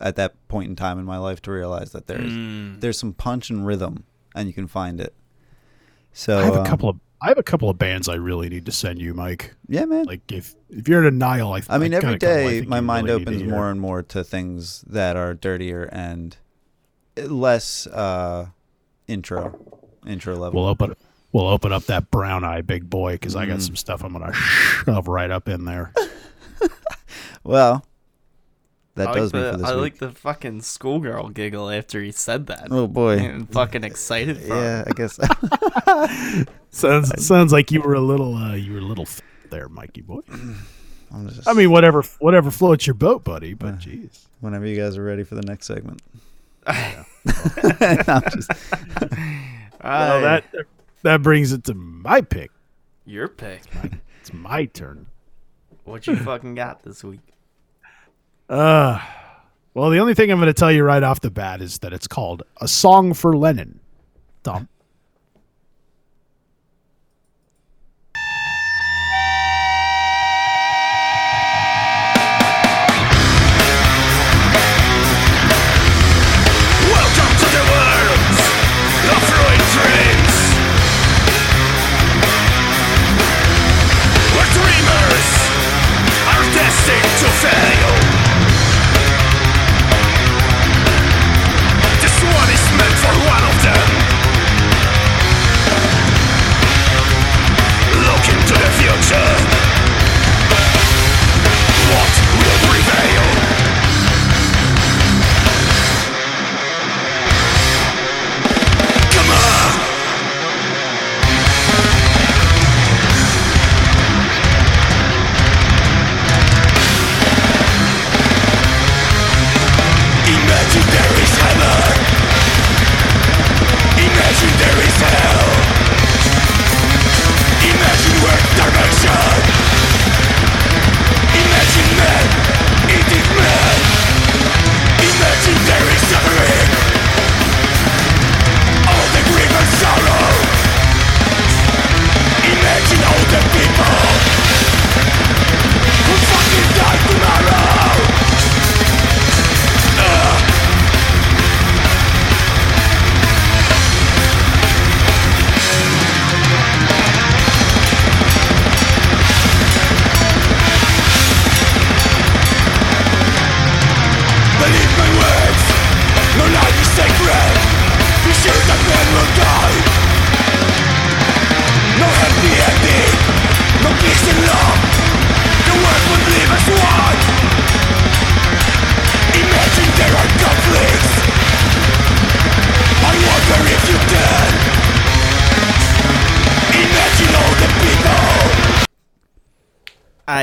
at 0.00 0.16
that 0.16 0.34
point 0.48 0.68
in 0.68 0.76
time 0.76 0.98
in 0.98 1.04
my 1.04 1.18
life 1.18 1.40
to 1.42 1.50
realize 1.52 1.92
that 1.92 2.06
there's 2.06 2.32
Mm. 2.32 2.80
there's 2.80 2.98
some 2.98 3.12
punch 3.12 3.50
and 3.50 3.66
rhythm, 3.66 4.04
and 4.34 4.48
you 4.48 4.54
can 4.54 4.66
find 4.66 5.00
it. 5.00 5.14
So 6.12 6.38
I 6.38 6.44
have 6.44 6.56
a 6.56 6.60
um, 6.60 6.66
couple 6.66 6.88
of 6.88 6.96
I 7.20 7.28
have 7.28 7.38
a 7.38 7.42
couple 7.42 7.70
of 7.70 7.78
bands 7.78 8.08
I 8.08 8.16
really 8.16 8.48
need 8.50 8.66
to 8.66 8.72
send 8.72 9.00
you, 9.00 9.14
Mike. 9.14 9.54
Yeah, 9.68 9.84
man. 9.86 10.04
Like 10.04 10.30
if 10.30 10.54
if 10.68 10.88
you're 10.88 10.98
in 11.06 11.14
denial, 11.14 11.52
I. 11.54 11.62
I 11.68 11.78
mean, 11.78 11.92
got 11.92 12.04
every 12.04 12.18
couple 12.18 12.28
I 12.28 12.34
day 12.34 12.58
think 12.58 12.68
my 12.68 12.80
mind 12.80 13.06
really 13.06 13.22
opens 13.22 13.42
more 13.44 13.70
and 13.70 13.80
more 13.80 14.02
to 14.02 14.22
things 14.24 14.82
that 14.82 15.16
are 15.16 15.32
dirtier 15.34 15.84
and 15.90 16.36
less 17.16 17.86
uh, 17.86 18.48
intro, 19.06 19.58
intro 20.06 20.36
level. 20.36 20.60
We'll 20.60 20.68
open 20.70 20.94
we'll 21.32 21.48
open 21.48 21.72
up 21.72 21.84
that 21.84 22.10
brown 22.10 22.44
eye 22.44 22.60
big 22.60 22.90
boy 22.90 23.12
because 23.12 23.36
I 23.36 23.46
got 23.46 23.58
Mm. 23.58 23.66
some 23.66 23.76
stuff 23.76 24.04
I'm 24.04 24.12
gonna 24.12 24.32
shove 24.32 25.08
right 25.08 25.30
up 25.30 25.48
in 25.48 25.64
there. 25.64 25.92
Well, 27.44 27.84
that 28.94 29.08
I 29.08 29.10
like 29.10 29.20
does 29.20 29.32
the, 29.32 29.38
me 29.38 29.50
for 29.52 29.56
this 29.58 29.66
I 29.66 29.74
week. 29.74 29.82
like 29.82 29.98
the 29.98 30.10
fucking 30.12 30.62
schoolgirl 30.62 31.28
giggle 31.30 31.68
after 31.70 32.00
he 32.02 32.10
said 32.12 32.46
that. 32.46 32.68
oh 32.70 32.86
boy. 32.86 33.18
I'm 33.18 33.46
fucking 33.46 33.84
excited 33.84 34.38
for 34.40 34.54
Yeah, 34.54 34.84
I 34.86 34.92
guess. 34.92 35.18
sounds 36.70 37.24
sounds 37.26 37.52
like 37.52 37.70
you 37.70 37.82
were 37.82 37.94
a 37.94 38.00
little 38.00 38.34
uh, 38.36 38.54
you 38.54 38.72
were 38.72 38.78
a 38.78 38.82
little 38.82 39.02
f- 39.04 39.20
there, 39.50 39.68
Mikey 39.68 40.00
boy. 40.02 40.20
I'm 41.12 41.28
just, 41.28 41.46
I 41.46 41.52
mean, 41.52 41.70
whatever 41.70 42.02
whatever 42.18 42.50
floats 42.50 42.86
your 42.86 42.94
boat, 42.94 43.24
buddy. 43.24 43.54
But 43.54 43.78
jeez. 43.78 44.26
whenever 44.40 44.66
you 44.66 44.76
guys 44.76 44.96
are 44.96 45.04
ready 45.04 45.22
for 45.22 45.34
the 45.34 45.42
next 45.42 45.66
segment. 45.66 46.00
I'm 46.66 47.04
just- 48.32 48.50
Well, 49.82 50.20
that 50.22 50.44
that 51.02 51.22
brings 51.22 51.52
it 51.52 51.64
to 51.64 51.74
my 51.74 52.20
pick. 52.22 52.50
your 53.04 53.28
pick. 53.28 53.62
It's 54.20 54.32
my 54.32 54.64
turn. 54.64 55.06
What 55.84 56.06
you 56.06 56.16
fucking 56.16 56.54
got 56.54 56.82
this 56.82 57.04
week? 57.04 57.20
Uh, 58.46 59.00
well, 59.72 59.88
the 59.88 59.98
only 60.00 60.12
thing 60.12 60.30
I'm 60.30 60.36
going 60.38 60.48
to 60.48 60.52
tell 60.52 60.70
you 60.70 60.84
right 60.84 61.02
off 61.02 61.20
the 61.20 61.30
bat 61.30 61.62
is 61.62 61.78
that 61.78 61.94
it's 61.94 62.06
called 62.06 62.42
"A 62.60 62.68
Song 62.68 63.14
for 63.14 63.34
Lennon." 63.34 63.80
Tom. 64.42 64.68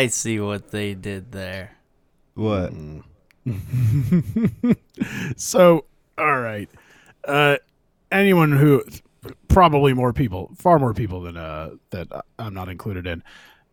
I 0.02 0.08
see 0.08 0.40
what 0.40 0.72
they 0.72 0.96
did 0.96 1.32
there. 1.32 1.78
what? 2.34 2.74
So, 5.36 5.86
all 6.18 6.40
right. 6.40 6.70
Uh, 7.24 7.58
anyone 8.12 8.52
who 8.52 8.84
probably 9.48 9.94
more 9.94 10.14
people, 10.14 10.52
far 10.58 10.80
more 10.80 10.94
people 10.94 11.22
than 11.22 11.38
uh 11.38 11.72
that 11.92 12.08
I'm 12.40 12.54
not 12.54 12.70
included 12.70 13.06
in. 13.06 13.24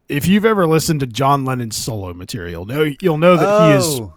If 0.09 0.27
you've 0.27 0.45
ever 0.45 0.67
listened 0.67 1.01
to 1.01 1.07
John 1.07 1.45
Lennon's 1.45 1.77
solo 1.77 2.13
material, 2.15 2.65
no, 2.67 2.91
you'll 3.01 3.19
know 3.19 3.37
that 3.37 3.71
he 3.71 3.77
is 3.79 4.01
Oh, 4.01 4.15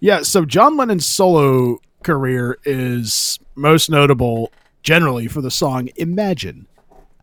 Yeah, 0.00 0.22
so 0.22 0.44
John 0.44 0.76
Lennon's 0.76 1.06
solo 1.06 1.78
career 2.02 2.58
is 2.64 3.38
most 3.54 3.90
notable 3.90 4.50
generally 4.82 5.26
for 5.28 5.40
the 5.42 5.50
song 5.50 5.88
Imagine. 5.96 6.66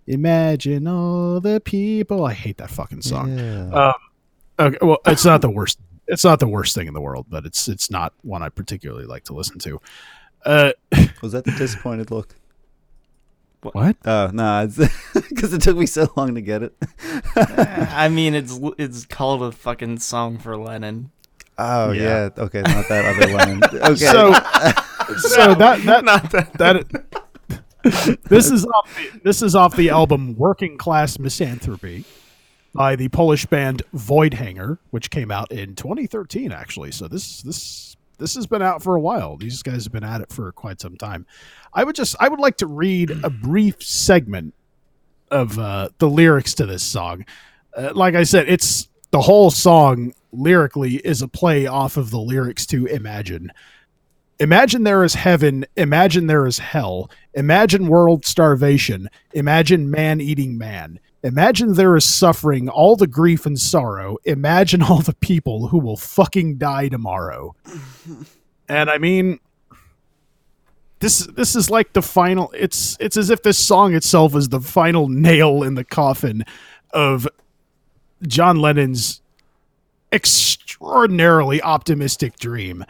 Imagine 0.08 0.88
all 0.88 1.40
the 1.40 1.60
people. 1.60 2.26
I 2.26 2.34
hate 2.34 2.58
that 2.58 2.70
fucking 2.72 3.02
song. 3.04 3.38
yeah. 3.38 3.94
Okay, 4.68 4.78
well, 4.82 4.98
it's 5.06 5.26
not 5.26 5.42
the 5.42 5.50
worst. 5.50 5.80
It's 6.08 6.24
not 6.24 6.40
the 6.40 6.48
worst 6.48 6.76
thing 6.76 6.88
in 6.88 6.94
the 6.94 7.02
world, 7.02 7.28
but 7.30 7.46
it's 7.46 7.68
it's 7.68 7.90
not 7.90 8.14
one 8.22 8.42
I 8.44 8.50
particularly 8.50 9.06
like 9.06 9.24
to 9.26 9.34
listen 9.34 9.60
to. 9.60 9.80
Uh, 10.46 10.72
Was 11.22 11.32
that 11.34 11.46
the 11.46 11.52
disappointed 11.52 12.12
look? 12.12 12.36
what? 13.62 13.96
Oh 14.06 14.30
no, 14.34 14.64
it's 14.64 14.78
because 15.30 15.54
it 15.54 15.62
took 15.62 15.78
me 15.78 15.86
so 15.86 16.12
long 16.18 16.34
to 16.36 16.42
get 16.42 16.64
it. 16.64 16.74
I 17.36 18.10
mean, 18.10 18.34
it's 18.34 18.60
it's 18.80 19.06
called 19.06 19.44
a 19.44 19.52
fucking 19.52 20.00
song 20.00 20.38
for 20.40 20.58
Lennon. 20.58 21.12
Oh 21.60 21.92
Yeah. 21.92 22.30
yeah, 22.36 22.44
okay, 22.44 22.62
not 22.62 22.88
that 22.90 23.06
other 23.16 23.34
Lennon. 23.34 23.62
Okay, 23.64 23.96
So, 23.96 24.34
so 25.18 25.54
that 25.56 25.82
that 25.86 26.04
Not 26.04 26.32
that. 26.32 26.54
that 26.58 28.20
this 28.30 28.50
is 28.52 28.66
off 28.66 28.96
the, 28.96 29.20
this 29.24 29.42
is 29.44 29.56
off 29.56 29.76
the 29.76 29.90
album 29.90 30.36
Working 30.38 30.78
Class 30.78 31.18
Misanthropy 31.18 32.04
by 32.74 32.96
the 32.96 33.10
Polish 33.10 33.46
band 33.46 33.84
Voidhanger, 33.94 34.78
which 34.92 35.10
came 35.10 35.32
out 35.32 35.52
in 35.52 35.76
2013 35.76 36.52
actually. 36.52 36.92
So 36.92 37.08
this 37.08 37.42
this 37.42 37.96
this 38.18 38.36
has 38.36 38.46
been 38.46 38.62
out 38.62 38.84
for 38.84 38.96
a 38.96 39.02
while. 39.02 39.36
These 39.38 39.64
guys 39.64 39.84
have 39.86 39.94
been 39.94 40.04
at 40.04 40.22
it 40.22 40.32
for 40.32 40.52
quite 40.52 40.80
some 40.80 40.96
time. 40.96 41.26
I 41.74 41.84
would 41.84 41.96
just 41.96 42.16
I 42.20 42.30
would 42.30 42.40
like 42.40 42.58
to 42.58 42.68
read 42.68 43.12
a 43.24 43.30
brief 43.30 43.82
segment 43.82 44.54
of 45.30 45.58
uh, 45.58 45.90
the 45.98 46.10
lyrics 46.10 46.54
to 46.56 46.66
this 46.66 46.84
song. 46.84 47.26
Uh, 47.76 47.92
like 47.94 48.16
I 48.16 48.24
said, 48.24 48.48
it's 48.48 48.90
the 49.12 49.22
whole 49.22 49.50
song 49.50 50.14
lyrically 50.32 50.96
is 50.96 51.22
a 51.22 51.28
play 51.28 51.68
off 51.68 51.98
of 51.98 52.12
the 52.12 52.20
lyrics 52.20 52.66
to 52.68 52.86
Imagine. 52.86 53.52
Imagine 54.40 54.84
there 54.84 55.04
is 55.04 55.14
heaven. 55.14 55.66
Imagine 55.78 56.28
there 56.28 56.48
is 56.48 56.58
hell. 56.58 57.12
Imagine 57.36 57.88
world 57.88 58.26
starvation. 58.26 59.08
Imagine 59.34 59.92
man 59.92 60.20
eating 60.20 60.58
man. 60.58 61.00
Imagine 61.24 61.74
there 61.74 61.96
is 61.96 62.06
suffering, 62.06 62.68
all 62.68 62.96
the 62.96 63.08
grief 63.08 63.46
and 63.46 63.60
sorrow. 63.60 64.18
Imagine 64.26 64.82
all 64.84 65.02
the 65.02 65.16
people 65.16 65.68
who 65.68 65.80
will 65.80 65.98
fucking 65.98 66.58
die 66.58 66.90
tomorrow. 66.90 67.56
and 68.68 68.90
I 68.90 68.98
mean, 68.98 69.40
this 71.00 71.20
this 71.28 71.56
is 71.56 71.70
like 71.70 71.94
the 71.94 72.02
final. 72.02 72.52
It's 72.56 72.98
it's 73.00 73.18
as 73.18 73.30
if 73.30 73.44
this 73.44 73.58
song 73.58 73.94
itself 73.94 74.36
is 74.36 74.50
the 74.50 74.62
final 74.62 75.10
nail 75.10 75.64
in 75.64 75.76
the 75.76 75.84
coffin 75.84 76.44
of 76.92 77.28
John 78.24 78.58
Lennon's 78.58 79.22
extraordinarily 80.12 81.62
optimistic 81.62 82.38
dream. 82.38 82.86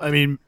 I 0.00 0.10
mean, 0.10 0.38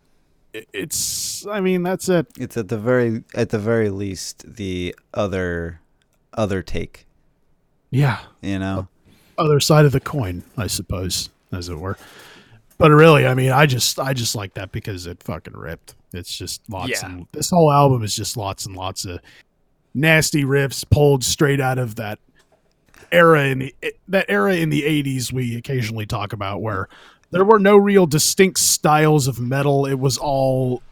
it's. 0.52 1.46
I 1.46 1.60
mean, 1.60 1.82
that's 1.82 2.08
it. 2.08 2.26
it's 2.38 2.56
at 2.56 2.68
the 2.68 2.78
very 2.78 3.24
at 3.34 3.50
the 3.50 3.58
very 3.58 3.90
least 3.90 4.56
the 4.56 4.94
other 5.12 5.80
other 6.34 6.62
take. 6.62 7.06
Yeah, 7.92 8.18
You 8.40 8.58
know, 8.58 8.88
other 9.38 9.60
side 9.60 9.84
of 9.84 9.92
the 9.92 10.00
coin, 10.00 10.42
I 10.56 10.66
suppose, 10.66 11.28
as 11.52 11.68
it 11.68 11.78
were. 11.78 11.96
But 12.78 12.90
really, 12.90 13.26
I 13.26 13.34
mean, 13.34 13.52
I 13.52 13.66
just 13.66 14.00
I 14.00 14.12
just 14.14 14.34
like 14.34 14.54
that 14.54 14.72
because 14.72 15.06
it 15.06 15.22
fucking 15.22 15.52
ripped. 15.54 15.94
It's 16.12 16.36
just 16.36 16.62
lots 16.68 16.90
Yeah. 16.90 17.06
and 17.10 17.26
this 17.32 17.50
whole 17.50 17.70
album 17.70 18.02
is 18.02 18.16
just 18.16 18.36
lots 18.36 18.66
and 18.66 18.74
lots 18.74 19.04
of 19.04 19.20
nasty 19.94 20.42
riffs 20.42 20.84
pulled 20.88 21.22
straight 21.22 21.60
out 21.60 21.78
of 21.78 21.96
that 21.96 22.18
era 23.12 23.44
in 23.44 23.58
the 23.58 23.74
that 24.08 24.24
era 24.28 24.54
in 24.56 24.70
the 24.70 24.82
80s 24.82 25.30
we 25.32 25.56
occasionally 25.56 26.06
talk 26.06 26.32
about 26.32 26.62
where 26.62 26.88
there 27.30 27.44
were 27.44 27.58
no 27.58 27.76
real 27.76 28.06
distinct 28.06 28.58
styles 28.58 29.28
of 29.28 29.38
metal. 29.38 29.84
It 29.86 29.98
was 29.98 30.16
all 30.18 30.82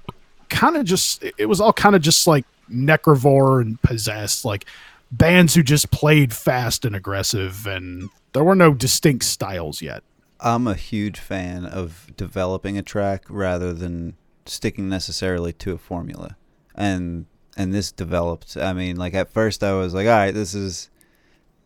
kind 0.50 0.76
of 0.76 0.84
just 0.84 1.24
it 1.38 1.46
was 1.46 1.60
all 1.62 1.72
kind 1.72 1.94
of 1.96 2.02
just 2.02 2.26
like 2.26 2.44
necrovore 2.70 3.60
and 3.62 3.80
possessed 3.82 4.44
like 4.44 4.66
bands 5.10 5.54
who 5.54 5.62
just 5.62 5.90
played 5.90 6.32
fast 6.32 6.84
and 6.84 6.94
aggressive 6.94 7.66
and 7.66 8.08
there 8.32 8.44
were 8.44 8.54
no 8.54 8.72
distinct 8.72 9.24
styles 9.24 9.82
yet 9.82 10.02
I'm 10.40 10.66
a 10.66 10.74
huge 10.74 11.18
fan 11.18 11.66
of 11.66 12.06
developing 12.16 12.78
a 12.78 12.82
track 12.82 13.24
rather 13.28 13.72
than 13.72 14.16
sticking 14.46 14.88
necessarily 14.88 15.52
to 15.54 15.72
a 15.72 15.78
formula. 15.78 16.36
And 16.74 17.26
and 17.56 17.74
this 17.74 17.92
developed. 17.92 18.56
I 18.56 18.72
mean, 18.72 18.96
like 18.96 19.14
at 19.14 19.32
first 19.32 19.62
I 19.62 19.72
was 19.74 19.92
like, 19.92 20.06
all 20.06 20.12
right, 20.12 20.32
this 20.32 20.54
is 20.54 20.88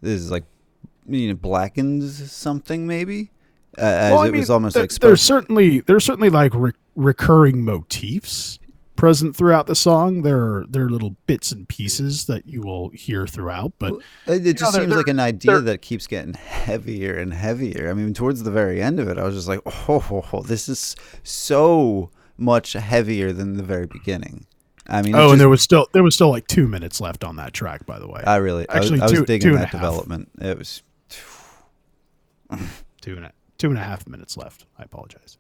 this 0.01 0.21
is 0.21 0.31
like 0.31 0.45
you 1.07 1.29
know 1.29 1.35
blackens 1.35 2.33
something 2.33 2.87
maybe. 2.87 3.31
Uh, 3.79 3.83
as 3.83 4.13
Well, 4.13 4.21
I 4.21 4.29
it 4.29 4.33
mean, 4.33 4.41
was 4.41 4.51
almost 4.51 4.75
th- 4.75 4.93
like 4.93 5.01
there's 5.01 5.23
certainly 5.23 5.81
there's 5.81 6.05
certainly 6.05 6.31
like 6.31 6.53
re- 6.55 6.73
recurring 6.97 7.65
motifs 7.65 8.59
present 8.97 9.35
throughout 9.35 9.67
the 9.67 9.75
song 9.75 10.23
there 10.23 10.39
are 10.39 10.65
there 10.69 10.85
are 10.85 10.89
little 10.91 11.17
bits 11.27 11.51
and 11.51 11.69
pieces 11.69 12.27
that 12.27 12.47
you 12.47 12.61
will 12.63 12.91
hear 12.91 13.27
throughout 13.27 13.73
but 13.79 13.95
It, 14.27 14.47
it 14.47 14.57
just 14.57 14.73
they're- 14.73 14.83
seems 14.83 14.95
like 14.95 15.07
they're- 15.07 15.15
an 15.15 15.21
idea 15.21 15.61
that 15.61 15.83
keeps 15.83 16.07
getting 16.07 16.35
heavier 16.35 17.15
and 17.17 17.35
heavier. 17.35 17.91
I 17.91 17.95
mean, 17.95 18.15
towards 18.15 18.45
the 18.45 18.51
very 18.53 18.81
end 18.81 19.01
of 19.01 19.09
it, 19.09 19.19
I 19.19 19.25
was 19.25 19.35
just 19.35 19.49
like, 19.49 19.61
oh, 19.67 19.99
ho, 19.99 20.21
ho, 20.21 20.43
this 20.43 20.69
is 20.69 20.95
so 21.25 22.11
much 22.39 22.75
heavier 22.75 23.33
than 23.33 23.57
the 23.57 23.63
very 23.65 23.87
beginning. 23.87 24.47
I 24.87 25.03
mean, 25.03 25.15
oh 25.17 25.33
and 25.33 25.41
there 25.41 25.49
was 25.49 25.63
still 25.63 25.89
there 25.93 26.03
was 26.03 26.15
still 26.15 26.31
like 26.31 26.47
two 26.47 26.69
minutes 26.69 27.01
left 27.01 27.25
on 27.25 27.37
that 27.37 27.53
track 27.55 27.87
by 27.87 27.99
the 27.99 28.07
way 28.07 28.23
I 28.27 28.37
really, 28.37 28.69
Actually, 28.69 29.01
I 29.01 29.05
was, 29.05 29.13
I 29.15 29.19
was 29.21 29.27
digging 29.27 29.51
two 29.53 29.57
that 29.57 29.71
development. 29.73 30.31
It 30.41 30.59
was, 30.59 30.83
two 33.01 33.17
and 33.17 33.25
a, 33.27 33.33
two 33.59 33.69
and 33.71 33.79
a 33.79 33.83
half 33.83 34.07
minutes 34.07 34.37
left. 34.37 34.67
I 34.79 34.83
apologize, 34.85 35.39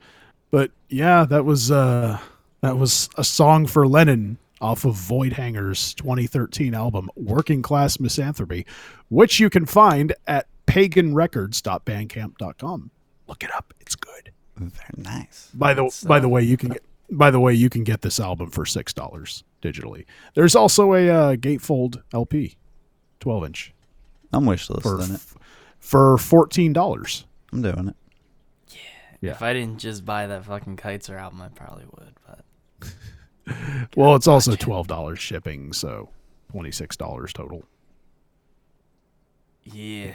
but 0.50 0.70
yeah, 0.88 1.24
that 1.26 1.44
was 1.44 1.70
uh 1.70 2.18
that 2.64 2.78
was 2.78 3.08
a 3.16 3.24
song 3.24 3.66
for 3.66 3.86
Lennon 3.86 4.38
off 4.60 4.84
of 4.84 4.94
Voidhanger's 4.94 5.94
2013 5.94 6.74
album 6.74 7.10
Working 7.16 7.62
Class 7.62 7.96
Misanthropy, 7.98 8.64
which 9.08 9.40
you 9.40 9.50
can 9.50 9.66
find 9.66 10.14
at 10.26 10.46
paganrecords.bandcamp.com. 10.66 12.90
Look 13.26 13.42
it 13.42 13.54
up; 13.54 13.74
it's 13.80 13.94
good. 13.94 14.30
very 14.56 14.72
nice. 14.96 15.50
By 15.54 15.74
the 15.74 15.82
That's, 15.82 16.04
by 16.04 16.20
the 16.20 16.26
uh, 16.26 16.30
way, 16.30 16.42
you 16.42 16.56
can 16.56 16.70
get 16.70 16.82
by 17.10 17.30
the 17.30 17.40
way 17.40 17.52
you 17.54 17.68
can 17.70 17.84
get 17.84 18.02
this 18.02 18.18
album 18.18 18.50
for 18.50 18.66
six 18.66 18.92
dollars 18.92 19.44
digitally. 19.62 20.04
There's 20.34 20.56
also 20.56 20.94
a 20.94 21.08
uh, 21.08 21.36
gatefold 21.36 22.02
LP, 22.12 22.56
12 23.20 23.44
inch 23.44 23.72
I'm 24.32 24.46
wish 24.46 24.66
for 24.66 24.74
listing 24.74 25.14
it. 25.16 25.20
for 25.78 26.18
fourteen 26.18 26.72
dollars. 26.72 27.24
I'm 27.52 27.62
doing 27.62 27.88
it. 27.88 27.96
Yeah. 28.68 28.76
yeah. 29.20 29.30
If 29.32 29.42
I 29.42 29.52
didn't 29.52 29.78
just 29.78 30.04
buy 30.04 30.26
that 30.26 30.44
fucking 30.44 30.76
Keitzer 30.76 31.16
album, 31.18 31.40
I 31.40 31.48
probably 31.48 31.84
would. 31.84 32.14
But 32.26 32.43
Well, 33.94 34.14
it's 34.16 34.26
also 34.26 34.56
twelve 34.56 34.86
dollars 34.86 35.18
shipping, 35.18 35.72
so 35.74 36.08
twenty 36.50 36.70
six 36.70 36.96
dollars 36.96 37.32
total. 37.32 37.62
yeah, 39.64 40.14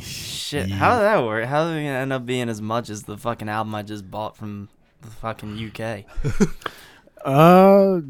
shit. 0.00 0.68
How 0.70 0.96
did 0.98 1.04
that 1.04 1.24
work? 1.24 1.46
How 1.46 1.68
did 1.68 1.78
it 1.78 1.86
end 1.86 2.12
up 2.12 2.26
being 2.26 2.48
as 2.50 2.60
much 2.60 2.90
as 2.90 3.04
the 3.04 3.16
fucking 3.16 3.48
album 3.48 3.74
I 3.74 3.82
just 3.82 4.10
bought 4.10 4.36
from 4.36 4.68
the 5.00 5.08
fucking 5.10 5.72
UK? 5.72 6.04
Uh, 7.24 8.02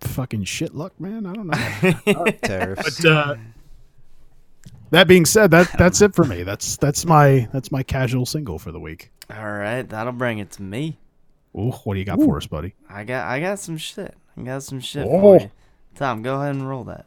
fucking 0.00 0.44
shit 0.44 0.74
luck, 0.74 0.98
man. 0.98 1.26
I 1.26 1.34
don't 1.34 1.46
know. 1.48 2.24
Tariffs. 2.42 3.02
but 3.02 3.10
uh, 3.10 3.36
that 4.92 5.06
being 5.06 5.26
said, 5.26 5.50
that 5.50 5.70
that's 5.76 6.00
it 6.00 6.14
for 6.14 6.24
me. 6.24 6.42
That's 6.42 6.78
that's 6.78 7.04
my 7.04 7.46
that's 7.52 7.70
my 7.70 7.82
casual 7.82 8.24
single 8.24 8.58
for 8.58 8.72
the 8.72 8.80
week. 8.80 9.10
All 9.28 9.44
right, 9.52 9.82
that'll 9.82 10.14
bring 10.14 10.38
it 10.38 10.50
to 10.52 10.62
me. 10.62 10.98
Ooh, 11.56 11.70
what 11.84 11.94
do 11.94 12.00
you 12.00 12.06
got 12.06 12.18
for 12.18 12.36
us, 12.38 12.46
buddy? 12.46 12.74
I 12.88 13.04
got 13.04 13.26
I 13.26 13.40
got 13.40 13.58
some 13.58 13.76
shit. 13.76 14.14
I 14.36 14.42
got 14.42 14.62
some 14.62 14.80
shit 14.80 15.06
Oh. 15.06 15.20
for 15.20 15.40
you. 15.40 15.50
Tom, 15.94 16.22
go 16.22 16.36
ahead 16.40 16.54
and 16.54 16.66
roll 16.68 16.84
that. 16.84 17.06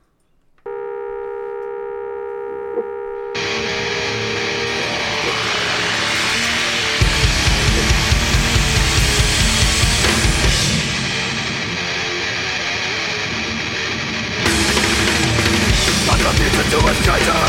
I'm 16.08 16.20
committed 16.22 16.68
to 16.72 16.78
a 16.86 16.94
stranger 17.02 17.42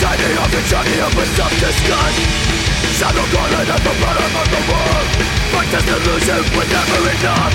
Tiny 0.00 0.32
of 0.42 0.50
the 0.50 0.62
journey 0.68 0.98
of 1.00 1.12
a 1.16 1.26
self-disgust 1.36 2.79
Shadow 3.00 3.24
calling 3.32 3.64
at 3.64 3.80
the 3.80 3.94
bottom 3.96 4.32
of 4.36 4.48
the 4.52 4.60
world 4.68 5.08
But 5.56 5.66
this 5.72 5.88
illusion 5.88 6.44
was 6.52 6.68
never 6.68 7.00
enough. 7.08 7.54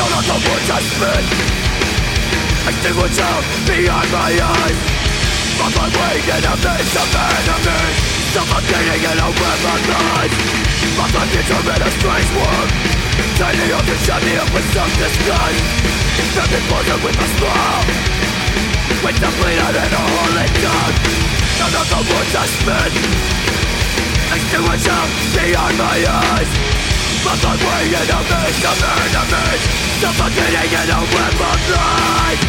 No 0.00 0.04
longer 0.08 0.38
words 0.48 0.68
I 0.72 0.80
spit 0.80 1.24
Extinguish 2.72 3.20
out 3.20 3.44
behind 3.68 4.08
my 4.08 4.32
eyes. 4.32 4.78
From 5.60 5.76
my 5.76 5.92
way 5.92 6.24
in 6.24 6.40
a 6.48 6.54
face 6.56 6.94
of 6.96 7.12
enemy 7.12 7.84
Suffocating 8.32 9.12
in 9.12 9.18
a 9.20 9.28
web 9.28 9.60
of 9.76 9.82
lies. 9.92 10.34
But 10.96 11.10
my 11.20 11.24
future 11.28 11.64
in 11.68 11.82
a 11.84 11.90
strange 11.92 12.30
world. 12.32 12.70
Tiny 13.36 13.68
of 13.76 13.84
the 13.84 13.96
journey 14.08 14.40
of 14.40 14.56
a 14.56 14.62
self-disgust 14.72 15.60
Filled 16.32 16.48
it 16.48 16.64
with 17.04 17.20
a 17.20 17.28
smile. 17.36 17.84
With 19.04 19.20
the 19.20 19.30
bleeder 19.36 19.68
and 19.84 19.92
a 19.92 20.04
in 20.32 20.52
dark. 20.64 20.96
None 21.60 21.76
of 21.76 21.86
the 21.92 22.00
words 22.08 22.32
I 22.40 22.46
spit 22.48 23.41
Extinguish 24.34 24.88
out 24.88 25.08
beyond 25.34 25.76
my 25.76 25.98
eyes 26.08 26.48
But 27.22 27.36
the 27.36 27.52
way 27.52 27.84
in 27.92 28.08
a 28.08 28.20
mist 28.32 28.64
of 28.64 28.80
enemies 28.80 29.62
Suffocating 30.00 30.72
in 30.72 30.88
a 30.88 31.00
web 31.12 31.36
of 31.50 31.60
light 31.68 32.40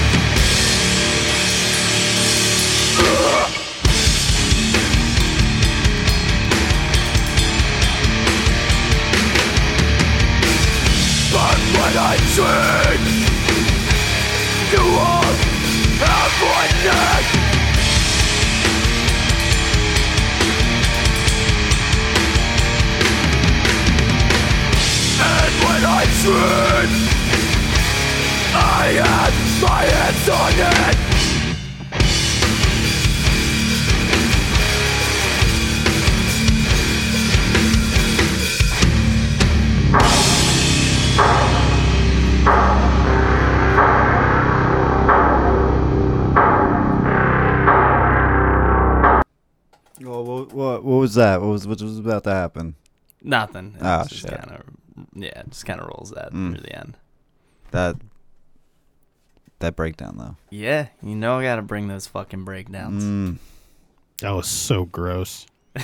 But 11.33 11.59
when 11.75 11.95
I 11.99 12.15
dream 12.33 13.01
You 14.71 14.83
one 16.43 16.73
neck 16.85 17.42
And 25.83 25.91
when 25.91 25.91
I 25.91 26.05
dream 26.21 26.89
I 28.55 28.87
had 29.03 29.33
my 29.61 29.83
hands 29.83 30.29
on 30.29 30.53
it 30.89 32.03
Well, 50.01 50.23
what, 50.25 50.53
what, 50.53 50.83
what 50.83 50.97
was 50.97 51.13
that? 51.15 51.39
What 51.39 51.47
was 51.47 51.67
what 51.67 51.81
was 51.81 51.99
about 51.99 52.23
to 52.25 52.31
happen? 52.31 52.75
Nothing. 53.21 53.75
It 53.75 53.81
Oh, 53.81 53.85
ah, 53.87 54.05
just 54.07 54.21
shit. 54.21 54.31
kind 54.31 54.51
of 54.97 55.05
yeah, 55.13 55.43
just 55.49 55.65
kind 55.65 55.79
of 55.79 55.87
rolls 55.87 56.11
that 56.15 56.33
Mm. 56.33 56.51
near 56.53 56.61
the 56.61 56.77
end. 56.77 56.97
That 57.71 57.95
that 59.59 59.75
breakdown 59.75 60.17
though. 60.17 60.35
Yeah, 60.49 60.87
you 61.01 61.15
know 61.15 61.39
I 61.39 61.43
gotta 61.43 61.61
bring 61.61 61.87
those 61.87 62.07
fucking 62.07 62.43
breakdowns. 62.43 63.03
Mm. 63.03 63.37
That 64.21 64.31
was 64.31 64.47
so 64.47 64.85
gross. 64.85 65.45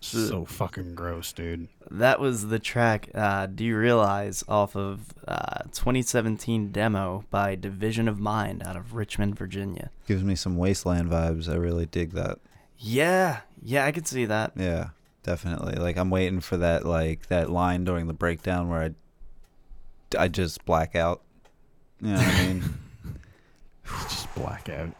so 0.00 0.44
fucking 0.44 0.94
gross, 0.94 1.32
dude. 1.32 1.68
That 1.90 2.20
was 2.20 2.48
the 2.48 2.58
track. 2.58 3.10
Uh, 3.14 3.46
Do 3.46 3.64
you 3.64 3.76
realize 3.76 4.42
off 4.48 4.74
of 4.76 5.12
uh, 5.28 5.62
2017 5.72 6.72
demo 6.72 7.24
by 7.30 7.54
Division 7.54 8.08
of 8.08 8.18
Mind 8.18 8.62
out 8.64 8.76
of 8.76 8.94
Richmond, 8.94 9.38
Virginia? 9.38 9.90
Gives 10.06 10.24
me 10.24 10.34
some 10.34 10.56
wasteland 10.56 11.10
vibes. 11.10 11.48
I 11.48 11.56
really 11.56 11.86
dig 11.86 12.12
that. 12.12 12.38
Yeah, 12.78 13.40
yeah, 13.62 13.84
I 13.84 13.92
could 13.92 14.06
see 14.06 14.24
that. 14.24 14.52
Yeah, 14.56 14.88
definitely. 15.24 15.74
Like 15.74 15.96
I'm 15.96 16.10
waiting 16.10 16.40
for 16.40 16.56
that 16.58 16.86
like 16.86 17.26
that 17.26 17.50
line 17.50 17.84
during 17.84 18.06
the 18.06 18.12
breakdown 18.14 18.68
where 18.68 18.80
I 18.82 18.90
I 20.24 20.28
just 20.28 20.64
black 20.64 20.94
out. 20.94 21.22
You 22.00 22.10
know 22.12 22.16
what 22.18 22.26
I 22.28 22.46
mean? 22.46 22.62
just 24.08 24.32
black 24.36 24.68
out. 24.68 24.90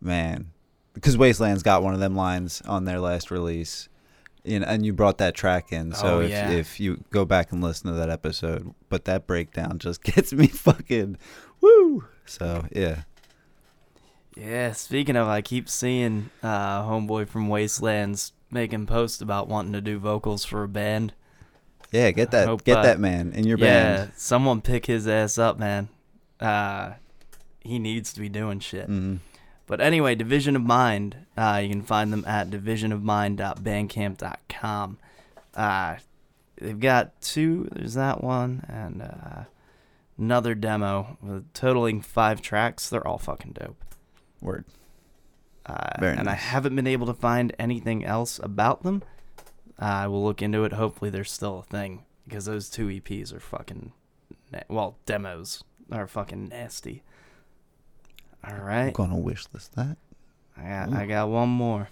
man 0.00 0.50
because 0.94 1.16
wasteland's 1.16 1.62
got 1.62 1.82
one 1.82 1.94
of 1.94 2.00
them 2.00 2.16
lines 2.16 2.60
on 2.62 2.84
their 2.84 2.98
last 3.00 3.30
release 3.30 3.88
you 4.44 4.58
know, 4.60 4.66
and 4.66 4.84
you 4.86 4.92
brought 4.92 5.18
that 5.18 5.34
track 5.34 5.72
in 5.72 5.92
so 5.92 6.18
Oh, 6.18 6.20
if, 6.20 6.30
yeah. 6.30 6.50
if 6.50 6.80
you 6.80 7.04
go 7.10 7.24
back 7.24 7.52
and 7.52 7.62
listen 7.62 7.90
to 7.90 7.96
that 7.98 8.10
episode 8.10 8.74
but 8.88 9.04
that 9.04 9.26
breakdown 9.28 9.78
just 9.78 10.02
gets 10.04 10.32
me 10.32 10.46
fucking 10.48 11.18
woo 11.60 12.04
so 12.26 12.64
yeah 12.72 13.02
Yeah, 14.36 14.72
speaking 14.72 15.16
of, 15.16 15.26
I 15.28 15.40
keep 15.42 15.68
seeing 15.68 16.30
uh, 16.42 16.82
homeboy 16.82 17.28
from 17.28 17.48
Wastelands 17.48 18.32
making 18.50 18.86
posts 18.86 19.20
about 19.20 19.48
wanting 19.48 19.72
to 19.72 19.80
do 19.80 19.98
vocals 19.98 20.44
for 20.44 20.62
a 20.64 20.68
band. 20.68 21.12
yeah 21.92 22.10
get 22.10 22.30
that 22.30 22.48
hope, 22.48 22.64
get 22.64 22.78
uh, 22.78 22.82
that 22.82 23.00
man 23.00 23.32
in 23.32 23.46
your 23.46 23.58
yeah, 23.58 23.96
band 23.96 24.12
someone 24.16 24.60
pick 24.60 24.86
his 24.86 25.06
ass 25.08 25.38
up, 25.38 25.58
man. 25.58 25.88
Uh, 26.40 26.92
he 27.60 27.78
needs 27.78 28.12
to 28.12 28.20
be 28.20 28.28
doing 28.28 28.60
shit. 28.60 28.86
hmm 28.86 29.16
But 29.66 29.80
anyway, 29.80 30.14
Division 30.14 30.56
of 30.56 30.62
Mind, 30.62 31.16
uh, 31.36 31.60
you 31.62 31.68
can 31.68 31.82
find 31.82 32.12
them 32.12 32.24
at 32.26 32.48
divisionofmind.bandcamp.com. 32.50 34.98
Uh, 35.54 35.96
they've 36.60 36.80
got 36.80 37.20
two. 37.20 37.68
There's 37.72 37.94
that 37.94 38.22
one 38.22 38.64
and 38.68 39.02
uh, 39.02 39.44
another 40.16 40.54
demo 40.54 41.42
totaling 41.54 42.00
five 42.00 42.40
tracks. 42.40 42.88
They're 42.88 43.06
all 43.06 43.18
fucking 43.18 43.52
dope. 43.52 43.82
word 44.40 44.64
Uh, 45.68 45.90
and 46.00 46.28
I 46.28 46.34
haven't 46.34 46.74
been 46.74 46.86
able 46.86 47.06
to 47.06 47.14
find 47.14 47.54
anything 47.58 48.04
else 48.04 48.40
about 48.42 48.82
them. 48.82 49.02
Uh, 49.80 49.84
I 49.84 50.06
will 50.06 50.24
look 50.24 50.40
into 50.40 50.64
it. 50.64 50.72
Hopefully, 50.72 51.10
they're 51.10 51.24
still 51.24 51.58
a 51.58 51.62
thing 51.62 52.04
because 52.26 52.46
those 52.46 52.70
two 52.70 52.86
EPs 52.86 53.34
are 53.34 53.40
fucking, 53.40 53.92
na- 54.50 54.60
well, 54.68 54.96
demos 55.04 55.62
are 55.92 56.06
fucking 56.06 56.48
nasty. 56.48 57.02
All 58.46 58.56
right. 58.56 58.86
i'm 58.86 58.92
gonna 58.92 59.16
wish 59.18 59.44
list 59.52 59.74
that 59.74 59.96
I 60.56 60.68
got, 60.68 60.92
I 60.92 61.06
got 61.06 61.28
one 61.28 61.48
more. 61.48 61.88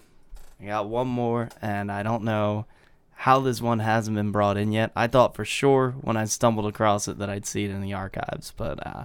I 0.60 0.66
got 0.66 0.88
one 0.88 1.08
more, 1.08 1.50
and 1.60 1.92
I 1.92 2.02
don't 2.02 2.22
know 2.24 2.66
how 3.12 3.40
this 3.40 3.60
one 3.60 3.78
hasn't 3.78 4.16
been 4.16 4.32
brought 4.32 4.56
in 4.56 4.72
yet. 4.72 4.90
I 4.96 5.06
thought 5.06 5.34
for 5.34 5.44
sure 5.44 5.92
when 6.00 6.16
I 6.16 6.24
stumbled 6.24 6.66
across 6.66 7.08
it 7.08 7.18
that 7.18 7.30
I'd 7.30 7.46
see 7.46 7.64
it 7.64 7.70
in 7.70 7.80
the 7.80 7.92
archives, 7.92 8.52
but 8.56 8.84
uh, 8.86 9.04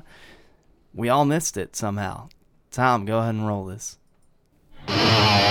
we 0.93 1.09
all 1.09 1.25
missed 1.25 1.57
it 1.57 1.75
somehow. 1.75 2.29
Tom, 2.71 3.05
go 3.05 3.19
ahead 3.19 3.35
and 3.35 3.47
roll 3.47 3.65
this. 3.65 3.97
Yeah. 4.87 5.41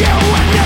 Yeah, 0.00 0.61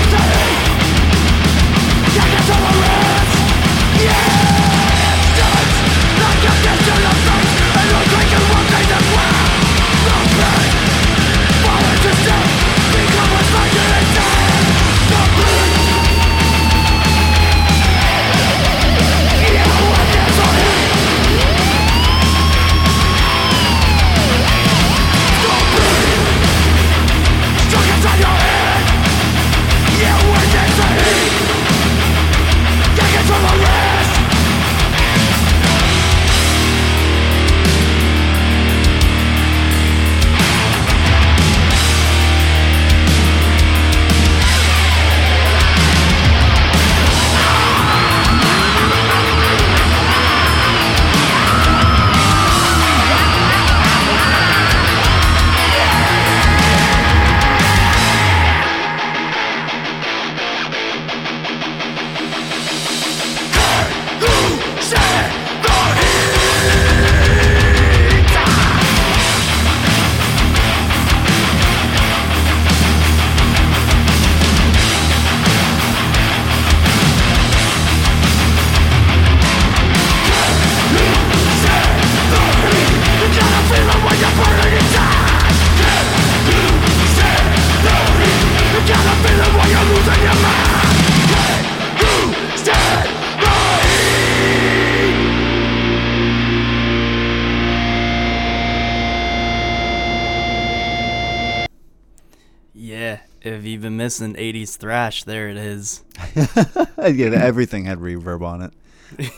thrash, 104.77 105.23
there 105.23 105.49
it 105.49 105.57
is. 105.57 106.03
yeah 106.35 107.31
everything 107.33 107.85
had 107.85 107.99
reverb 107.99 108.41
on 108.41 108.71
it 109.19 109.31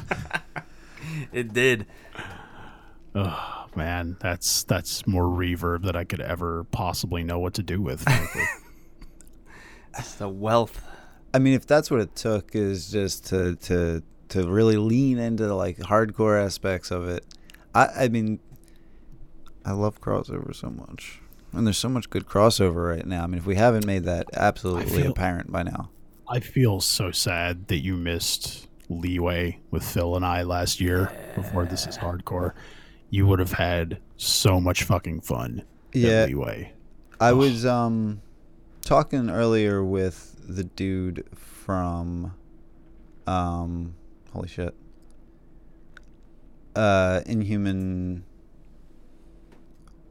It 1.32 1.52
did. 1.52 1.86
Oh 3.14 3.66
man, 3.74 4.16
that's 4.20 4.64
that's 4.64 5.06
more 5.06 5.24
reverb 5.24 5.84
that 5.84 5.96
I 5.96 6.04
could 6.04 6.20
ever 6.20 6.64
possibly 6.64 7.22
know 7.24 7.38
what 7.38 7.54
to 7.54 7.62
do 7.62 7.80
with. 7.80 8.02
Frankly. 8.02 8.44
It's 9.98 10.14
the 10.16 10.28
wealth. 10.28 10.82
I 11.32 11.38
mean, 11.38 11.54
if 11.54 11.66
that's 11.66 11.90
what 11.90 12.00
it 12.00 12.14
took, 12.16 12.54
is 12.54 12.90
just 12.90 13.26
to 13.26 13.56
to 13.56 14.02
to 14.30 14.48
really 14.48 14.76
lean 14.76 15.18
into 15.18 15.52
like 15.54 15.78
hardcore 15.78 16.42
aspects 16.42 16.90
of 16.90 17.08
it. 17.08 17.24
I 17.74 17.86
I 17.86 18.08
mean, 18.08 18.40
I 19.64 19.72
love 19.72 20.00
crossover 20.00 20.54
so 20.54 20.70
much, 20.70 21.20
and 21.52 21.66
there's 21.66 21.78
so 21.78 21.88
much 21.88 22.10
good 22.10 22.26
crossover 22.26 22.88
right 22.94 23.06
now. 23.06 23.24
I 23.24 23.26
mean, 23.26 23.38
if 23.38 23.46
we 23.46 23.56
haven't 23.56 23.86
made 23.86 24.04
that 24.04 24.26
absolutely 24.34 25.02
feel- 25.02 25.10
apparent 25.10 25.50
by 25.50 25.62
now, 25.62 25.90
I 26.28 26.40
feel 26.40 26.80
so 26.80 27.10
sad 27.10 27.66
that 27.68 27.78
you 27.78 27.96
missed 27.96 28.68
Leeway 28.88 29.58
with 29.70 29.82
Phil 29.84 30.14
and 30.16 30.24
I 30.24 30.42
last 30.42 30.80
year 30.80 31.12
before 31.34 31.66
this 31.66 31.86
is 31.86 31.98
hardcore. 31.98 32.52
You 33.10 33.26
would 33.26 33.40
have 33.40 33.52
had 33.52 33.98
so 34.16 34.60
much 34.60 34.84
fucking 34.84 35.22
fun. 35.22 35.64
Yeah. 35.92 36.26
Leeway. 36.26 36.72
I 37.18 37.32
was 37.32 37.66
um 37.66 38.22
talking 38.84 39.28
earlier 39.28 39.82
with 39.84 40.36
the 40.48 40.62
dude 40.64 41.24
from 41.34 42.32
um 43.26 43.94
holy 44.32 44.48
shit 44.48 44.74
uh 46.76 47.20
Inhuman 47.26 48.24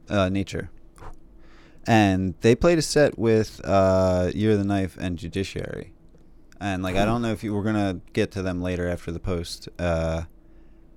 uh 0.08 0.28
Nature. 0.28 0.70
And 1.90 2.34
they 2.42 2.54
played 2.54 2.78
a 2.78 2.82
set 2.82 3.18
with 3.18 3.60
uh 3.64 4.30
Year 4.32 4.52
of 4.52 4.58
the 4.58 4.64
Knife 4.64 4.96
and 5.00 5.18
Judiciary. 5.18 5.92
And 6.60 6.84
like 6.84 6.94
I 6.94 7.04
don't 7.04 7.20
know 7.20 7.32
if 7.32 7.42
you 7.42 7.52
were 7.52 7.64
going 7.64 7.74
to 7.74 8.00
get 8.12 8.30
to 8.32 8.42
them 8.42 8.62
later 8.62 8.88
after 8.88 9.10
the 9.10 9.18
post 9.18 9.68
uh 9.76 10.22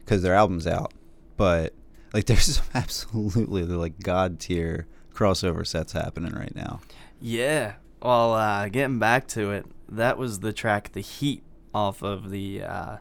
cuz 0.06 0.22
their 0.22 0.36
album's 0.36 0.68
out, 0.68 0.94
but 1.36 1.74
like 2.14 2.26
there's 2.28 2.58
some 2.58 2.66
absolutely 2.76 3.64
like 3.64 4.02
god 4.02 4.40
tier 4.40 4.86
crossover 5.12 5.66
sets 5.66 5.94
happening 5.94 6.34
right 6.34 6.56
now. 6.56 6.80
Yeah. 7.20 7.74
Well, 8.00 8.34
uh, 8.34 8.70
getting 8.70 9.00
back 9.00 9.28
to 9.30 9.50
it, 9.52 9.66
that 9.90 10.20
was 10.20 10.42
the 10.42 10.54
track 10.54 10.92
"The 10.92 11.02
Heat" 11.02 11.42
off 11.74 12.04
of 12.04 12.30
the 12.30 12.62
uh, 12.62 12.98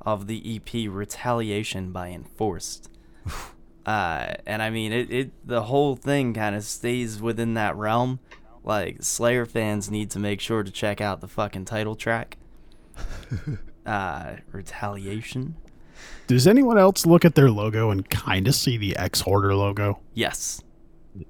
of 0.00 0.28
the 0.28 0.56
EP 0.56 0.90
Retaliation 0.90 1.92
by 1.92 2.08
Enforced. 2.08 2.88
uh, 3.88 4.34
and 4.46 4.62
I 4.62 4.70
mean, 4.70 4.92
it, 4.92 5.10
it 5.10 5.30
the 5.46 5.62
whole 5.62 5.96
thing 5.96 6.34
kind 6.34 6.54
of 6.54 6.62
stays 6.64 7.20
within 7.22 7.54
that 7.54 7.74
realm. 7.76 8.18
Like, 8.64 9.02
Slayer 9.02 9.46
fans 9.46 9.90
need 9.90 10.10
to 10.10 10.18
make 10.18 10.40
sure 10.40 10.62
to 10.62 10.70
check 10.70 11.00
out 11.00 11.20
the 11.20 11.28
fucking 11.28 11.64
title 11.64 11.94
track. 11.94 12.36
uh, 13.86 14.36
Retaliation. 14.52 15.56
Does 16.26 16.46
anyone 16.46 16.76
else 16.76 17.06
look 17.06 17.24
at 17.24 17.34
their 17.34 17.50
logo 17.50 17.90
and 17.90 18.08
kind 18.10 18.46
of 18.46 18.54
see 18.54 18.76
the 18.76 18.94
Exhorder 18.98 19.56
logo? 19.56 20.00
Yes. 20.12 20.60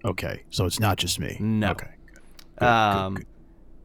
Okay, 0.05 0.43
so 0.51 0.67
it's 0.67 0.81
not 0.81 0.99
just 0.99 1.21
me. 1.21 1.37
No. 1.39 1.71
Okay. 1.71 1.91
good, 2.59 2.67
um, 2.67 3.15
good. 3.15 3.27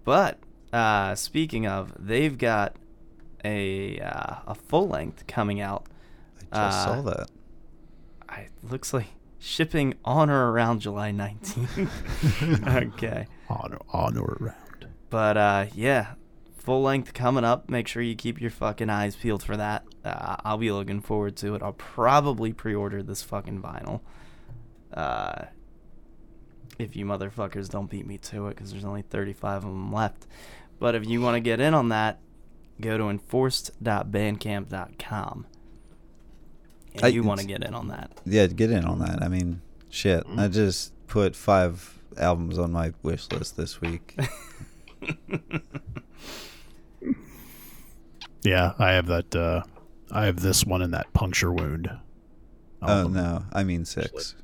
but 0.03 0.39
uh, 0.73 1.13
speaking 1.15 1.67
of, 1.67 1.93
they've 1.99 2.37
got 2.37 2.75
a 3.45 3.99
uh, 3.99 4.35
a 4.47 4.55
full 4.55 4.87
length 4.87 5.27
coming 5.27 5.61
out. 5.61 5.85
I 6.37 6.41
just 6.41 6.53
Uh, 6.53 6.85
saw 6.95 7.01
that. 7.03 7.29
Looks 8.63 8.93
like 8.93 9.07
shipping 9.39 9.95
on 10.05 10.29
or 10.29 10.51
around 10.51 10.79
July 10.81 11.11
19th. 11.11 12.93
okay, 12.93 13.27
On, 13.49 13.77
on 13.91 14.17
or 14.17 14.37
around. 14.39 14.87
but 15.09 15.37
uh, 15.37 15.65
yeah, 15.73 16.13
full 16.57 16.81
length 16.81 17.13
coming 17.13 17.43
up. 17.43 17.69
Make 17.69 17.87
sure 17.87 18.01
you 18.01 18.15
keep 18.15 18.39
your 18.41 18.49
fucking 18.51 18.89
eyes 18.89 19.15
peeled 19.15 19.43
for 19.43 19.57
that. 19.57 19.83
Uh, 20.05 20.37
I'll 20.45 20.57
be 20.57 20.71
looking 20.71 21.01
forward 21.01 21.35
to 21.37 21.55
it. 21.55 21.61
I'll 21.61 21.73
probably 21.73 22.53
pre-order 22.53 23.03
this 23.03 23.21
fucking 23.21 23.61
vinyl. 23.61 24.01
Uh, 24.93 25.45
if 26.79 26.95
you 26.95 27.05
motherfuckers 27.05 27.69
don't 27.69 27.89
beat 27.89 28.07
me 28.07 28.17
to 28.17 28.47
it, 28.47 28.55
because 28.55 28.71
there's 28.71 28.85
only 28.85 29.01
35 29.03 29.57
of 29.57 29.63
them 29.63 29.91
left. 29.93 30.25
But 30.79 30.95
if 30.95 31.05
you 31.07 31.21
want 31.21 31.35
to 31.35 31.39
get 31.41 31.59
in 31.59 31.73
on 31.73 31.89
that, 31.89 32.19
go 32.81 32.97
to 32.97 33.09
enforced.bandcamp.com. 33.09 35.47
And 36.95 37.05
I- 37.05 37.07
you 37.09 37.23
want 37.23 37.39
to 37.41 37.45
get 37.47 37.63
in 37.63 37.73
on 37.73 37.87
that. 37.89 38.11
Yeah, 38.25 38.47
get 38.47 38.71
in 38.71 38.85
on 38.85 38.99
that. 38.99 39.21
I 39.23 39.27
mean, 39.27 39.61
shit. 39.89 40.25
Mm-hmm. 40.25 40.39
I 40.39 40.47
just 40.47 40.93
put 41.07 41.35
five 41.35 41.99
albums 42.17 42.57
on 42.59 42.71
my 42.71 42.93
wish 43.03 43.29
list 43.31 43.57
this 43.57 43.81
week. 43.81 44.15
Yeah, 48.43 48.73
I 48.77 48.91
have 48.91 49.07
that. 49.07 49.33
Uh, 49.35 49.63
I 50.11 50.25
have 50.25 50.41
this 50.41 50.65
one 50.65 50.81
and 50.81 50.93
that 50.93 51.11
puncture 51.13 51.51
wound. 51.51 51.89
oh 52.81 53.07
no, 53.07 53.45
I 53.53 53.63
mean 53.63 53.85
six. 53.85 54.35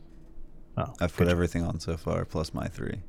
Oh, 0.78 0.94
I've 1.02 1.14
put 1.16 1.28
everything 1.28 1.64
on 1.64 1.80
so 1.82 1.98
far, 1.98 2.24
plus 2.24 2.54
my 2.54 2.68
three. 2.68 3.02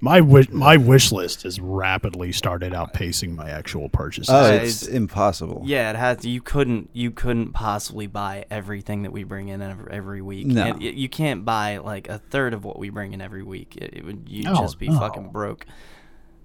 My 0.00 0.20
wish, 0.20 0.48
my 0.50 0.76
wish 0.76 1.10
list 1.10 1.42
has 1.42 1.58
rapidly 1.58 2.30
started 2.30 2.72
outpacing 2.72 3.34
my 3.34 3.50
actual 3.50 3.88
purchases. 3.88 4.30
Oh, 4.32 4.44
Uh, 4.44 4.50
it's 4.62 4.82
it's- 4.84 4.96
impossible. 4.96 5.62
Yeah, 5.64 5.90
it 5.90 5.96
has. 5.96 6.24
You 6.24 6.40
couldn't. 6.40 6.90
You 6.92 7.10
couldn't 7.10 7.52
possibly 7.52 8.06
buy 8.06 8.44
everything 8.50 9.02
that 9.02 9.10
we 9.12 9.24
bring 9.24 9.48
in 9.48 9.60
every, 9.60 9.92
every 9.92 10.22
week. 10.22 10.46
No. 10.46 10.62
And 10.62 10.78
y- 10.80 10.92
you 10.94 11.08
can't 11.08 11.44
buy 11.44 11.78
like 11.78 12.08
a 12.08 12.18
third 12.18 12.54
of 12.54 12.64
what 12.64 12.78
we 12.78 12.90
bring 12.90 13.12
in 13.12 13.20
every 13.20 13.42
week. 13.42 13.76
It, 13.76 13.90
it 13.94 14.04
would 14.04 14.26
you'd 14.28 14.44
No, 14.44 14.54
just 14.54 14.78
be 14.78 14.88
no. 14.88 15.00
fucking 15.00 15.30
broke. 15.30 15.66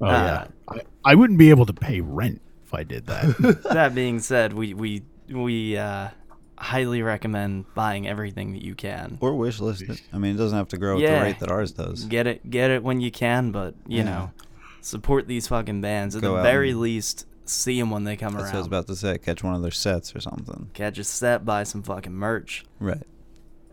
Oh, 0.02 0.08
uh, 0.08 0.10
yeah, 0.10 0.48
I, 1.06 1.12
I 1.12 1.16
wouldn't 1.16 1.38
be 1.38 1.52
able 1.52 1.68
to 1.68 1.74
pay 1.74 2.02
rent 2.02 2.42
if 2.66 2.74
I 2.74 2.84
did 2.84 3.06
that. 3.06 3.62
that 3.72 3.94
being 3.94 4.20
said, 4.20 4.54
we 4.54 4.74
we 4.74 5.04
we 5.30 5.78
uh, 5.78 6.10
highly 6.58 7.02
recommend 7.02 7.66
buying 7.74 8.08
everything 8.08 8.54
that 8.54 8.62
you 8.62 8.76
can. 8.76 9.18
Or 9.22 9.36
wish 9.36 9.60
list 9.60 9.84
it. 9.84 10.02
I 10.12 10.18
mean, 10.18 10.36
it 10.36 10.38
doesn't 10.38 10.58
have 10.58 10.70
to 10.70 10.78
grow 10.78 10.98
at 11.00 11.06
the 11.06 11.22
rate 11.24 11.40
that 11.40 11.52
ours 11.52 11.72
does. 11.72 12.06
Get 12.06 12.28
it, 12.28 12.50
get 12.50 12.72
it 12.72 12.84
when 12.84 13.02
you 13.02 13.12
can, 13.12 13.52
but 13.52 13.76
you 13.88 13.98
Yeah. 14.00 14.04
know, 14.04 14.32
support 14.82 15.28
these 15.28 15.48
fucking 15.48 15.82
bands. 15.82 16.16
At 16.16 16.22
Go 16.22 16.38
the 16.38 16.44
very 16.44 16.74
least, 16.74 17.26
see 17.46 17.80
them 17.80 17.90
when 17.90 18.04
they 18.04 18.16
come 18.16 18.34
That's 18.34 18.46
what 18.46 18.56
I 18.56 18.58
was 18.60 18.68
about 18.68 18.88
to 18.88 18.96
say. 18.96 19.18
Catch 19.18 19.44
one 19.44 19.56
of 19.56 19.62
their 19.62 19.72
sets 19.72 20.16
or 20.16 20.20
something. 20.20 20.70
Catch 20.74 20.98
a 20.98 21.04
set, 21.04 21.44
buy 21.46 21.64
some 21.64 21.84
fucking 21.84 22.14
merch. 22.14 22.66
Right. 22.80 23.04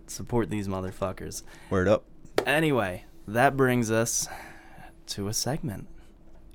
Support 0.07 0.51
these 0.51 0.67
motherfuckers. 0.67 1.43
Word 1.69 1.87
up. 1.87 2.05
Anyway, 2.47 3.05
that 3.29 3.57
brings 3.57 3.91
us 3.91 4.27
to 5.09 5.29
a 5.29 5.35
segment. 5.35 5.87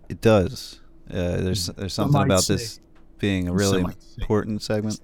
It 0.10 0.22
does. 0.22 0.82
Uh, 1.10 1.38
there's 1.38 1.68
there's 1.68 1.94
something 1.94 2.22
about 2.22 2.44
say. 2.44 2.56
this 2.56 2.80
being 3.20 3.48
a 3.48 3.54
really 3.54 3.86
important 4.18 4.62
segment. 4.62 5.00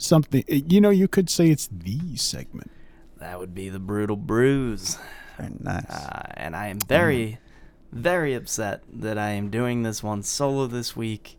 Something 0.00 0.44
you 0.48 0.80
know, 0.80 0.90
you 0.90 1.08
could 1.08 1.28
say 1.28 1.50
it's 1.50 1.68
the 1.70 2.16
segment. 2.16 2.70
That 3.18 3.38
would 3.38 3.54
be 3.54 3.68
the 3.68 3.78
brutal 3.78 4.16
bruise. 4.16 4.98
Very 5.36 5.52
nice. 5.60 5.84
Uh, 5.90 6.22
and 6.34 6.56
I 6.56 6.68
am 6.68 6.78
very, 6.80 7.38
very 7.92 8.32
upset 8.32 8.82
that 8.90 9.18
I 9.18 9.30
am 9.30 9.50
doing 9.50 9.82
this 9.82 10.02
one 10.02 10.22
solo 10.22 10.66
this 10.66 10.96
week. 10.96 11.38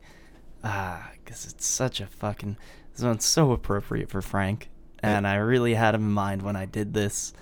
Ah, 0.63 1.10
because 1.24 1.45
it's 1.45 1.65
such 1.65 2.00
a 2.00 2.06
fucking. 2.06 2.56
This 2.93 3.04
one's 3.04 3.26
so 3.26 3.52
appropriate 3.52 4.10
for 4.10 4.21
Frank. 4.21 4.69
And 5.02 5.26
I 5.26 5.38
really 5.38 5.74
had 5.74 5.95
him 5.95 6.04
in 6.04 6.12
mind 6.12 6.43
when 6.43 6.56
I 6.56 6.65
did 6.65 6.93
this. 6.93 7.34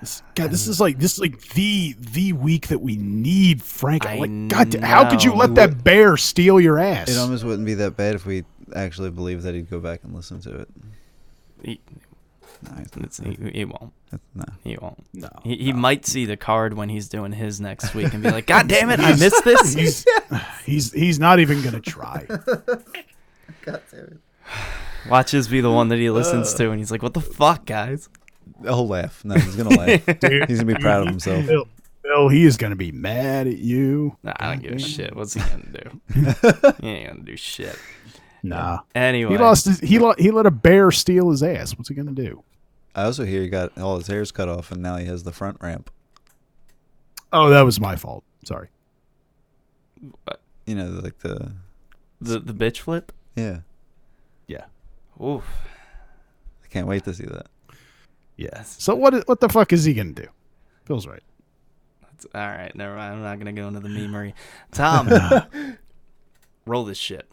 This, 0.00 0.22
God, 0.34 0.50
this 0.50 0.66
is 0.66 0.80
like 0.80 0.98
this 0.98 1.12
is 1.12 1.20
like 1.20 1.40
the 1.50 1.94
the 1.98 2.32
week 2.32 2.68
that 2.68 2.80
we 2.80 2.96
need 2.96 3.62
Frank. 3.62 4.06
I 4.06 4.16
like, 4.16 4.48
God, 4.48 4.70
da- 4.70 4.80
how 4.80 5.08
could 5.08 5.22
you 5.22 5.30
know. 5.30 5.36
let 5.36 5.54
that 5.56 5.84
bear 5.84 6.16
steal 6.16 6.60
your 6.60 6.78
ass? 6.78 7.08
it 7.08 7.18
almost 7.18 7.44
wouldn't 7.44 7.66
be 7.66 7.74
that 7.74 7.96
bad 7.96 8.14
if 8.14 8.26
we 8.26 8.44
actually 8.74 9.10
believe 9.10 9.42
that 9.42 9.54
he'd 9.54 9.70
go 9.70 9.80
back 9.80 10.04
and 10.04 10.14
listen 10.14 10.40
to 10.42 10.60
it. 10.60 10.68
He, 11.62 11.80
No, 12.62 12.84
it's, 12.96 13.18
he, 13.18 13.38
he 13.52 13.64
won't. 13.64 13.92
no. 14.34 14.44
He 14.64 14.76
won't. 14.80 15.04
no, 15.14 15.28
He, 15.44 15.56
he 15.56 15.72
might 15.72 16.06
see 16.06 16.26
the 16.26 16.36
card 16.36 16.74
when 16.74 16.88
he's 16.88 17.08
doing 17.08 17.32
his 17.32 17.60
next 17.60 17.94
week 17.94 18.12
and 18.12 18.22
be 18.22 18.30
like, 18.30 18.46
God 18.46 18.68
damn 18.68 18.90
it, 18.90 19.00
I 19.00 19.16
missed 19.16 19.44
this. 19.44 19.74
he's 19.74 20.04
he's 20.64 20.92
he's 20.92 21.18
not 21.18 21.40
even 21.40 21.62
gonna 21.62 21.80
try. 21.80 22.26
God 22.28 23.82
damn 23.90 24.00
it. 24.00 24.18
Watch 25.08 25.32
his 25.32 25.48
be 25.48 25.60
the 25.60 25.70
one 25.70 25.88
that 25.88 25.98
he 25.98 26.10
listens 26.10 26.54
uh. 26.54 26.58
to, 26.58 26.70
and 26.70 26.78
he's 26.78 26.90
like, 26.90 27.02
"What 27.02 27.14
the 27.14 27.20
fuck, 27.20 27.64
guys?" 27.66 28.08
He'll 28.62 28.86
laugh. 28.86 29.24
No, 29.24 29.34
he's 29.34 29.56
gonna 29.56 29.76
laugh. 29.76 30.20
Dude, 30.20 30.48
He's 30.48 30.60
gonna 30.60 30.74
be 30.74 30.80
proud 30.80 31.02
of 31.02 31.08
himself. 31.08 31.46
Bill, 31.46 31.66
Bill, 32.02 32.28
he 32.28 32.44
is 32.44 32.56
gonna 32.56 32.76
be 32.76 32.92
mad 32.92 33.46
at 33.46 33.58
you. 33.58 34.16
Nah, 34.22 34.34
I 34.36 34.50
don't 34.50 34.62
give 34.62 34.72
a 34.72 34.74
mm-hmm. 34.76 34.86
shit. 34.86 35.16
What's 35.16 35.34
he 35.34 35.40
gonna 35.40 35.64
do? 35.66 36.00
he 36.80 36.88
ain't 36.88 37.08
gonna 37.08 37.24
do 37.24 37.36
shit. 37.36 37.76
Nah, 38.42 38.80
Anyway, 38.94 39.32
he 39.32 39.38
lost. 39.38 39.66
His, 39.66 39.78
he 39.80 39.98
lo- 40.00 40.14
he 40.18 40.30
let 40.32 40.46
a 40.46 40.50
bear 40.50 40.90
steal 40.90 41.30
his 41.30 41.42
ass. 41.42 41.76
What's 41.78 41.88
he 41.88 41.94
gonna 41.94 42.10
do? 42.12 42.42
I 42.94 43.04
also 43.04 43.24
hear 43.24 43.40
he 43.42 43.48
got 43.48 43.76
all 43.78 43.96
his 43.98 44.06
hairs 44.08 44.32
cut 44.32 44.48
off, 44.48 44.72
and 44.72 44.82
now 44.82 44.96
he 44.96 45.06
has 45.06 45.22
the 45.22 45.32
front 45.32 45.58
ramp. 45.60 45.90
Oh, 47.32 47.48
that 47.50 47.62
was 47.62 47.80
my 47.80 47.94
fault. 47.96 48.24
Sorry. 48.44 48.68
You 50.66 50.74
know, 50.74 50.86
like 51.02 51.18
the 51.20 51.52
the 52.20 52.38
the 52.40 52.52
bitch 52.52 52.78
flip. 52.78 53.12
yeah. 53.36 53.60
Yeah. 54.48 54.64
Oof. 55.22 55.44
I 56.64 56.66
can't 56.68 56.86
wait 56.88 57.04
to 57.04 57.14
see 57.14 57.24
that. 57.26 57.46
Yeah. 58.36 58.62
So 58.64 58.94
what? 58.96 59.26
What 59.28 59.40
the 59.40 59.48
fuck 59.48 59.72
is 59.72 59.84
he 59.84 59.94
gonna 59.94 60.12
do? 60.12 60.26
Bill's 60.86 61.06
right. 61.06 61.22
That's, 62.02 62.26
all 62.34 62.40
right, 62.40 62.74
never 62.74 62.96
mind. 62.96 63.14
I'm 63.14 63.22
not 63.22 63.38
gonna 63.38 63.52
go 63.52 63.68
into 63.68 63.80
the 63.80 63.88
memery. 63.88 64.32
Tom, 64.72 65.08
roll 66.66 66.84
this 66.84 66.98
shit. 66.98 67.30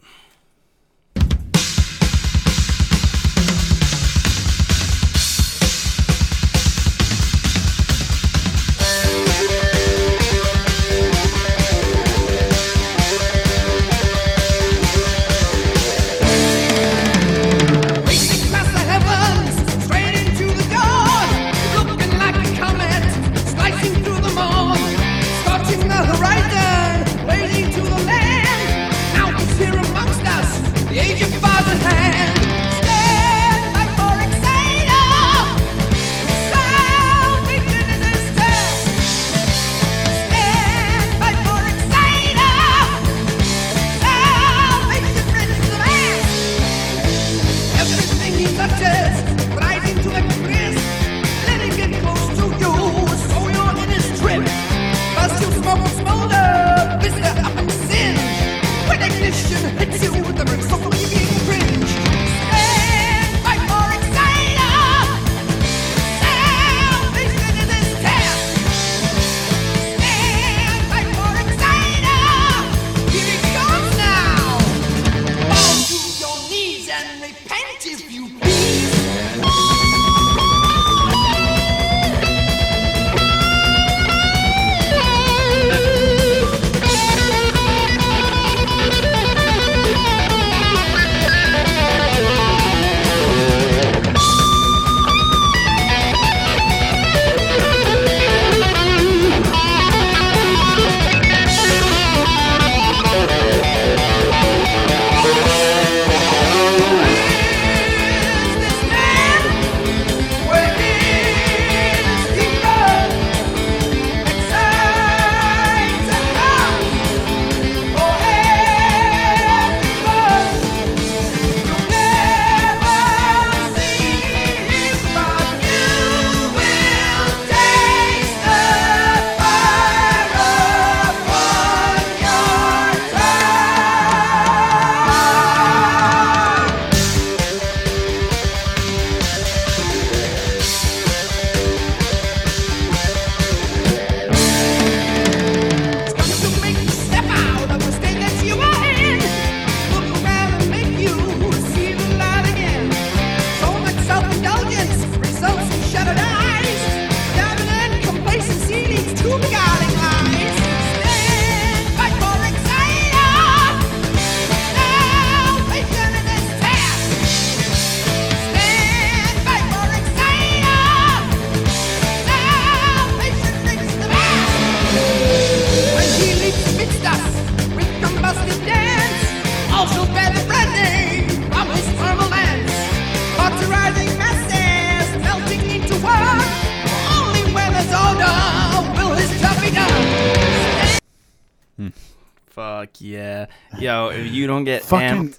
Fucking, 194.90 195.28
amped, 195.28 195.38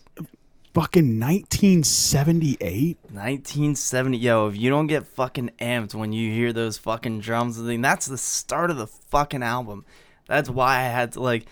fucking 0.73 1.19
1978. 1.19 2.97
1970. 3.03 4.17
Yo, 4.17 4.47
if 4.47 4.55
you 4.55 4.69
don't 4.69 4.87
get 4.87 5.05
fucking 5.05 5.51
amped 5.59 5.93
when 5.93 6.13
you 6.13 6.31
hear 6.31 6.53
those 6.53 6.77
fucking 6.77 7.19
drums, 7.19 7.57
and 7.57 7.67
think 7.67 7.83
that's 7.83 8.05
the 8.05 8.17
start 8.17 8.71
of 8.71 8.77
the 8.77 8.87
fucking 8.87 9.43
album. 9.43 9.85
That's 10.27 10.49
why 10.49 10.77
I 10.77 10.83
had 10.83 11.11
to 11.13 11.21
like. 11.21 11.47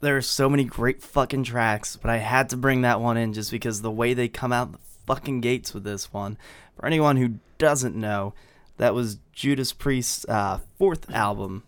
There 0.00 0.16
are 0.16 0.22
so 0.22 0.48
many 0.48 0.64
great 0.64 1.02
fucking 1.02 1.44
tracks, 1.44 1.96
but 1.96 2.10
I 2.10 2.18
had 2.18 2.50
to 2.50 2.56
bring 2.56 2.82
that 2.82 3.00
one 3.00 3.16
in 3.16 3.32
just 3.32 3.50
because 3.50 3.82
the 3.82 3.90
way 3.90 4.14
they 4.14 4.28
come 4.28 4.52
out 4.52 4.70
the 4.72 4.78
fucking 5.06 5.40
gates 5.40 5.74
with 5.74 5.82
this 5.82 6.12
one. 6.12 6.38
For 6.76 6.86
anyone 6.86 7.16
who 7.16 7.40
doesn't 7.58 7.96
know, 7.96 8.34
that 8.76 8.94
was 8.94 9.18
Judas 9.32 9.72
Priest's 9.72 10.24
uh, 10.28 10.60
fourth 10.78 11.10
album, 11.10 11.64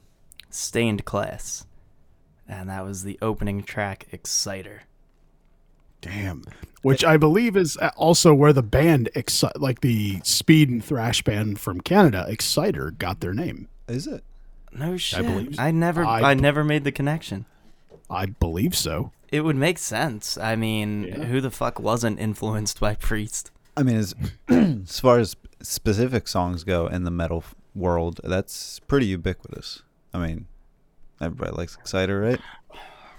Stained 0.50 1.04
Class, 1.04 1.66
and 2.46 2.68
that 2.68 2.84
was 2.84 3.02
the 3.02 3.18
opening 3.20 3.64
track, 3.64 4.06
Exciter. 4.12 4.82
Damn. 6.00 6.44
Which 6.82 7.04
I 7.04 7.16
believe 7.16 7.56
is 7.56 7.76
uh, 7.78 7.90
also 7.96 8.32
where 8.32 8.52
the 8.52 8.62
band, 8.62 9.08
Exci- 9.16 9.50
like 9.56 9.80
the 9.80 10.20
speed 10.22 10.68
and 10.70 10.84
thrash 10.84 11.22
band 11.22 11.58
from 11.58 11.80
Canada, 11.80 12.26
Exciter, 12.28 12.92
got 12.96 13.20
their 13.20 13.34
name. 13.34 13.68
Is 13.88 14.06
it? 14.06 14.22
No 14.72 14.96
shit. 14.96 15.18
I, 15.18 15.22
believe- 15.22 15.58
I 15.58 15.70
never, 15.72 16.04
I 16.04 16.20
I, 16.22 16.34
b- 16.34 16.40
never 16.42 16.62
made 16.62 16.84
the 16.84 16.92
connection. 16.92 17.46
I 18.08 18.26
believe 18.26 18.76
so. 18.76 19.10
It 19.32 19.40
would 19.40 19.56
make 19.56 19.78
sense. 19.78 20.38
I 20.38 20.54
mean, 20.54 21.10
who 21.22 21.40
the 21.40 21.50
fuck 21.50 21.80
wasn't 21.80 22.20
influenced 22.20 22.78
by 22.78 22.94
Priest? 22.94 23.50
I 23.76 23.82
mean, 23.82 23.96
as 23.96 24.14
as 24.48 25.00
far 25.00 25.18
as 25.18 25.34
specific 25.60 26.28
songs 26.28 26.62
go 26.62 26.86
in 26.86 27.02
the 27.02 27.10
metal 27.10 27.42
world, 27.74 28.20
that's 28.22 28.78
pretty 28.80 29.06
ubiquitous. 29.06 29.82
I 30.14 30.18
mean, 30.24 30.46
everybody 31.20 31.50
likes 31.50 31.76
Exciter, 31.76 32.22
right? 32.22 32.40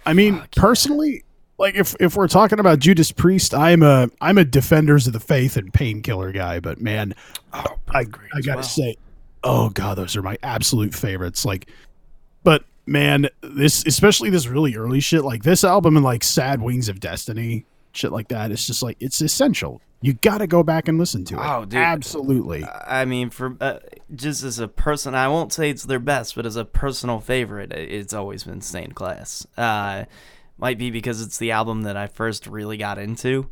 I 0.05 0.13
mean, 0.13 0.41
personally, 0.55 1.23
like 1.57 1.75
if 1.75 1.95
if 1.99 2.15
we're 2.15 2.27
talking 2.27 2.59
about 2.59 2.79
Judas 2.79 3.11
Priest, 3.11 3.53
I'm 3.53 3.81
a 3.83 4.09
I'm 4.21 4.37
a 4.37 4.45
defenders 4.45 5.07
of 5.07 5.13
the 5.13 5.19
faith 5.19 5.57
and 5.57 5.73
painkiller 5.73 6.31
guy, 6.31 6.59
but 6.59 6.79
man, 6.79 7.15
I 7.53 7.65
I 8.33 8.41
gotta 8.43 8.63
say, 8.63 8.97
oh 9.43 9.69
god, 9.69 9.97
those 9.97 10.15
are 10.15 10.21
my 10.21 10.37
absolute 10.43 10.93
favorites. 10.93 11.45
Like, 11.45 11.69
but 12.43 12.63
man, 12.85 13.29
this 13.41 13.83
especially 13.85 14.29
this 14.29 14.47
really 14.47 14.75
early 14.75 14.99
shit, 14.99 15.23
like 15.23 15.43
this 15.43 15.63
album 15.63 15.97
and 15.97 16.03
like 16.03 16.23
Sad 16.23 16.61
Wings 16.61 16.89
of 16.89 16.99
Destiny, 16.99 17.65
shit 17.91 18.11
like 18.11 18.27
that. 18.27 18.51
It's 18.51 18.67
just 18.67 18.83
like 18.83 18.97
it's 18.99 19.19
essential. 19.21 19.81
You 19.99 20.13
got 20.13 20.37
to 20.37 20.47
go 20.47 20.61
back 20.61 20.87
and 20.87 20.99
listen 20.99 21.25
to 21.25 21.35
it. 21.35 21.41
Oh, 21.43 21.65
dude. 21.65 21.79
absolutely. 21.79 22.63
I 22.63 23.05
mean, 23.05 23.31
for 23.31 23.57
uh, 23.59 23.79
just 24.13 24.43
as 24.43 24.59
a 24.59 24.67
person, 24.67 25.15
I 25.15 25.27
won't 25.27 25.51
say 25.51 25.71
it's 25.71 25.85
their 25.85 25.97
best, 25.97 26.35
but 26.35 26.45
as 26.45 26.55
a 26.55 26.63
personal 26.65 27.19
favorite, 27.19 27.71
it's 27.71 28.13
always 28.13 28.43
been 28.43 28.61
Stained 28.61 28.93
Glass. 28.93 29.47
Uh, 29.57 30.05
might 30.57 30.77
be 30.77 30.91
because 30.91 31.21
it's 31.21 31.37
the 31.37 31.51
album 31.51 31.83
that 31.83 31.97
I 31.97 32.07
first 32.07 32.47
really 32.47 32.77
got 32.77 32.97
into, 32.97 33.49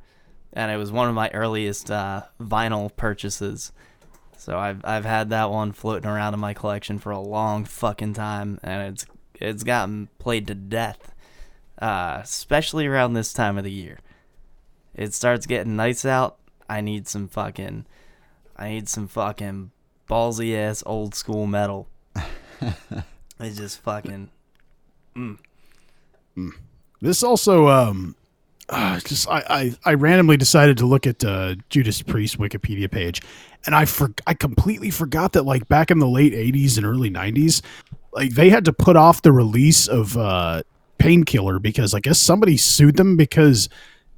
and 0.53 0.71
it 0.71 0.77
was 0.77 0.91
one 0.91 1.07
of 1.07 1.15
my 1.15 1.29
earliest 1.33 1.91
uh, 1.91 2.23
vinyl 2.39 2.95
purchases. 2.95 3.71
So 4.37 4.57
I've 4.57 4.83
I've 4.83 5.05
had 5.05 5.29
that 5.29 5.49
one 5.49 5.71
floating 5.71 6.09
around 6.09 6.33
in 6.33 6.39
my 6.39 6.53
collection 6.53 6.99
for 6.99 7.11
a 7.11 7.19
long 7.19 7.65
fucking 7.65 8.13
time, 8.13 8.59
and 8.63 8.93
it's 8.93 9.05
it's 9.35 9.63
gotten 9.63 10.09
played 10.19 10.47
to 10.47 10.55
death, 10.55 11.13
uh, 11.81 12.19
especially 12.23 12.85
around 12.87 13.13
this 13.13 13.33
time 13.33 13.57
of 13.57 13.63
the 13.63 13.71
year. 13.71 13.99
It 14.93 15.13
starts 15.13 15.45
getting 15.45 15.75
nice 15.75 16.05
out. 16.05 16.37
I 16.69 16.81
need 16.81 17.07
some 17.07 17.27
fucking, 17.27 17.85
I 18.55 18.69
need 18.69 18.89
some 18.89 19.07
fucking 19.07 19.71
ballsy 20.09 20.55
ass 20.55 20.83
old 20.85 21.15
school 21.15 21.45
metal. 21.45 21.89
it's 23.39 23.57
just 23.57 23.81
fucking. 23.81 24.29
This 27.05 27.21
also, 27.21 27.67
um, 27.67 28.15
uh, 28.67 28.99
just 29.01 29.29
I, 29.29 29.43
I 29.47 29.91
I 29.91 29.93
randomly 29.93 30.37
decided 30.37 30.77
to 30.79 30.87
look 30.87 31.05
at 31.05 31.23
uh, 31.23 31.53
Judas 31.69 32.01
Priest 32.01 32.39
Wikipedia 32.39 32.89
page, 32.89 33.21
and 33.67 33.75
I 33.75 33.85
for 33.85 34.11
I 34.25 34.33
completely 34.33 34.89
forgot 34.89 35.33
that 35.33 35.43
like 35.43 35.67
back 35.67 35.91
in 35.91 35.99
the 35.99 36.07
late 36.07 36.33
'80s 36.33 36.77
and 36.77 36.85
early 36.85 37.11
'90s, 37.11 37.61
like 38.11 38.31
they 38.31 38.49
had 38.49 38.65
to 38.65 38.73
put 38.73 38.95
off 38.95 39.21
the 39.21 39.31
release 39.31 39.87
of 39.87 40.17
uh, 40.17 40.63
Painkiller 40.97 41.59
because 41.59 41.93
I 41.93 41.99
guess 41.99 42.19
somebody 42.19 42.57
sued 42.57 42.97
them 42.97 43.17
because 43.17 43.69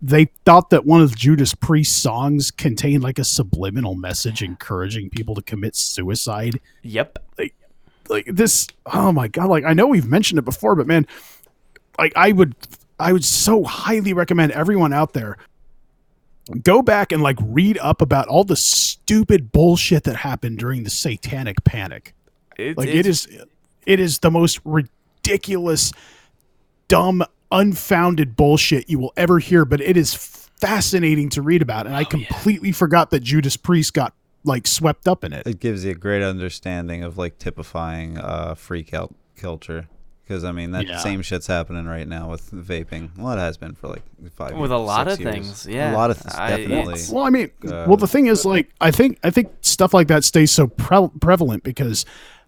they 0.02 0.26
thought 0.46 0.70
that 0.70 0.86
one 0.86 1.02
of 1.02 1.14
Judas 1.14 1.54
Priest's 1.54 2.02
songs 2.02 2.52
contained 2.52 3.04
like 3.04 3.20
a 3.20 3.26
subliminal 3.26 3.96
message 3.96 4.42
encouraging 4.42 5.10
people 5.10 5.36
to 5.36 5.42
commit 5.42 5.76
suicide 5.76 6.62
Yep. 6.84 7.20
like 8.10 8.26
this 8.28 8.68
oh 8.86 9.12
my 9.12 9.28
god 9.28 9.50
like 9.50 9.66
i 9.66 9.74
know 9.74 9.86
we've 9.88 10.08
mentioned 10.08 10.40
it 10.40 10.46
before 10.46 10.76
but 10.76 10.88
man 10.88 11.06
like 12.00 12.14
i 12.16 12.32
would 12.32 12.56
i 13.00 13.14
would 13.14 13.24
so 13.24 13.64
highly 13.64 14.14
recommend 14.14 14.52
everyone 14.52 14.94
out 14.94 15.14
there 15.14 15.38
go 16.64 16.82
back 16.82 17.12
and 17.12 17.22
like 17.22 17.38
read 17.42 17.78
up 17.80 18.02
about 18.02 18.28
all 18.28 18.44
the 18.44 18.56
stupid 18.56 19.52
bullshit 19.52 20.04
that 20.04 20.16
happened 20.18 20.58
during 20.58 20.84
the 20.84 20.90
satanic 20.90 21.62
panic. 21.66 22.16
It's, 22.58 22.78
like 22.78 22.88
it's, 22.88 23.00
it 23.00 23.06
is 23.06 23.28
it 23.86 24.00
is 24.00 24.20
the 24.20 24.32
most 24.32 24.60
ridiculous 24.64 25.92
dumb 26.88 27.24
unfounded 27.52 28.36
bullshit 28.36 28.90
you 28.90 28.98
will 28.98 29.14
ever 29.18 29.40
hear 29.40 29.66
but 29.66 29.82
it 29.82 29.96
is 29.98 30.14
fascinating 30.14 31.30
to 31.30 31.42
read 31.42 31.62
about 31.62 31.86
and 31.86 31.96
Oh, 31.96 32.00
i 32.00 32.04
completely 32.04 32.72
forgot 32.72 33.10
that 33.12 33.22
judas 33.22 33.58
priest 33.58 33.94
got 33.94 34.14
like 34.44 34.66
swept 34.66 35.08
up 35.08 35.24
in 35.24 35.34
it. 35.34 35.46
It 35.46 35.60
gives 35.60 35.86
you 35.86 35.92
a 35.92 35.96
great 35.96 36.24
understanding 36.24 37.04
of 37.04 37.18
like 37.18 37.38
typifying 37.38 38.18
uh, 38.18 38.56
freak 38.56 38.94
out 38.94 39.14
culture. 39.36 39.88
Because 40.28 40.44
I 40.44 40.52
mean, 40.52 40.72
that 40.72 40.86
Yeah. 40.88 40.98
same 40.98 41.22
shit's 41.22 41.48
happening 41.48 41.86
right 41.86 42.06
now 42.08 42.30
with 42.30 42.52
vaping. 42.52 43.18
Well, 43.18 43.32
it 43.34 43.38
has 43.40 43.56
been 43.56 43.76
for 43.76 43.88
like 43.88 44.02
five. 44.36 44.58
With 44.58 44.72
a 44.72 44.78
lot 44.78 45.08
six 45.08 45.14
of 45.14 45.22
years. 45.22 45.34
things, 45.64 45.68
yeah. 45.68 45.94
a 45.94 45.96
lot 45.96 46.12
of 46.12 46.22
th- 46.22 46.36
I- 46.36 46.50
definitely. 46.58 46.94
it's- 46.96 47.10
Well, 47.10 47.24
I 47.24 47.30
mean, 47.30 47.50
Uh, 47.66 47.86
well, 47.88 47.96
the 47.96 48.08
thing 48.08 48.28
is, 48.28 48.44
like, 48.44 48.70
I 48.82 48.92
think 48.92 49.20
I 49.24 49.30
think 49.30 49.50
stuff 49.62 49.94
like 49.94 50.08
that 50.10 50.24
stays 50.26 50.52
so 50.52 50.68
pre- 50.68 51.08
prevalent 51.22 51.64
because 51.64 52.06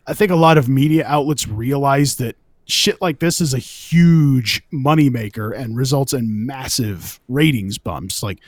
I 0.08 0.14
think 0.14 0.30
a 0.32 0.36
lot 0.36 0.58
of 0.58 0.68
media 0.68 1.06
outlets 1.08 1.48
realize 1.48 2.16
that 2.16 2.36
shit 2.68 3.02
like 3.02 3.20
this 3.20 3.40
is 3.40 3.54
a 3.54 3.60
huge 3.60 4.62
moneymaker 4.74 5.58
and 5.58 5.78
results 5.78 6.12
in 6.14 6.46
massive 6.46 7.20
ratings 7.30 7.78
bumps. 7.78 8.22
Like, 8.22 8.40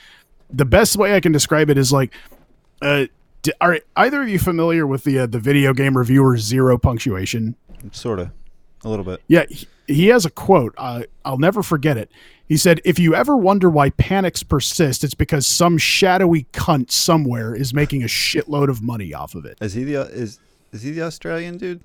the 0.52 0.66
best 0.66 0.98
way 0.98 1.16
I 1.16 1.20
can 1.22 1.32
describe 1.32 1.70
it 1.70 1.78
is 1.78 1.94
like, 1.94 2.12
uh, 2.82 3.06
d- 3.44 3.54
are 3.62 3.80
either 3.96 4.22
of 4.24 4.28
you 4.30 4.40
familiar 4.40 4.86
with 4.86 5.06
the 5.06 5.20
uh, 5.20 5.26
the 5.26 5.40
video 5.40 5.74
game 5.74 5.98
reviewer 5.98 6.38
Zero 6.38 6.78
Punctuation? 6.78 7.56
Sort 7.94 8.20
of, 8.20 8.30
a 8.84 8.90
little 8.90 9.06
bit. 9.06 9.22
Yeah, 9.28 9.46
he, 9.50 9.68
he 9.88 10.08
has 10.08 10.26
a 10.26 10.30
quote. 10.30 10.74
Uh, 10.78 11.04
I'll 11.26 11.38
never 11.38 11.62
forget 11.64 11.98
it. 11.98 12.12
He 12.48 12.58
said, 12.58 12.82
"If 12.84 13.00
you 13.00 13.16
ever 13.16 13.38
wonder 13.38 13.70
why 13.70 13.92
panics 13.92 14.44
persist, 14.44 15.04
it's 15.04 15.14
because 15.14 15.48
some 15.48 15.78
shadowy 15.78 16.46
cunt 16.54 16.92
somewhere 16.92 17.56
is 17.56 17.74
making 17.74 18.04
a 18.04 18.08
shitload 18.08 18.70
of 18.70 18.82
money 18.82 19.14
off 19.14 19.36
of 19.36 19.46
it." 19.46 19.58
Is 19.62 19.74
he 19.74 19.84
the 19.84 20.02
is 20.02 20.40
is 20.72 20.82
he 20.82 20.92
the 20.92 21.04
Australian 21.04 21.58
dude? 21.58 21.82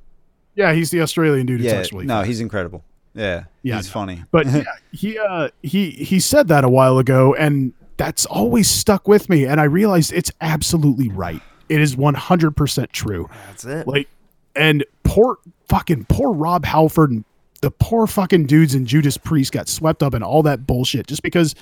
Yeah, 0.54 0.72
he's 0.72 0.90
the 0.90 1.02
Australian 1.02 1.46
dude. 1.46 1.60
yeah. 1.60 1.82
talks 1.82 1.92
No, 1.92 2.22
he's 2.22 2.40
incredible. 2.40 2.82
Yeah. 3.14 3.44
Yeah, 3.62 3.76
He's 3.76 3.86
no. 3.86 3.92
funny. 3.92 4.24
But 4.30 4.46
yeah, 4.50 4.64
he 4.92 5.18
uh, 5.18 5.48
he 5.62 5.90
he 5.90 6.20
said 6.20 6.48
that 6.48 6.64
a 6.64 6.68
while 6.68 6.98
ago, 6.98 7.34
and 7.34 7.72
that's 7.96 8.26
always 8.26 8.68
stuck 8.68 9.08
with 9.08 9.28
me. 9.28 9.44
And 9.46 9.60
I 9.60 9.64
realized 9.64 10.12
it's 10.12 10.30
absolutely 10.40 11.08
right. 11.08 11.40
It 11.68 11.80
is 11.80 11.96
one 11.96 12.14
hundred 12.14 12.56
percent 12.56 12.92
true. 12.92 13.28
that's 13.46 13.64
it. 13.64 13.86
Like, 13.86 14.08
and 14.54 14.84
poor 15.06 15.38
fucking 15.68 16.06
poor 16.08 16.32
Rob 16.32 16.64
Halford 16.64 17.10
and 17.10 17.24
the 17.62 17.70
poor 17.70 18.06
fucking 18.06 18.46
dudes 18.46 18.74
in 18.74 18.86
Judas 18.86 19.16
Priest 19.16 19.52
got 19.52 19.68
swept 19.68 20.02
up 20.02 20.14
in 20.14 20.22
all 20.22 20.42
that 20.42 20.66
bullshit 20.66 21.06
just 21.06 21.22
because 21.22 21.54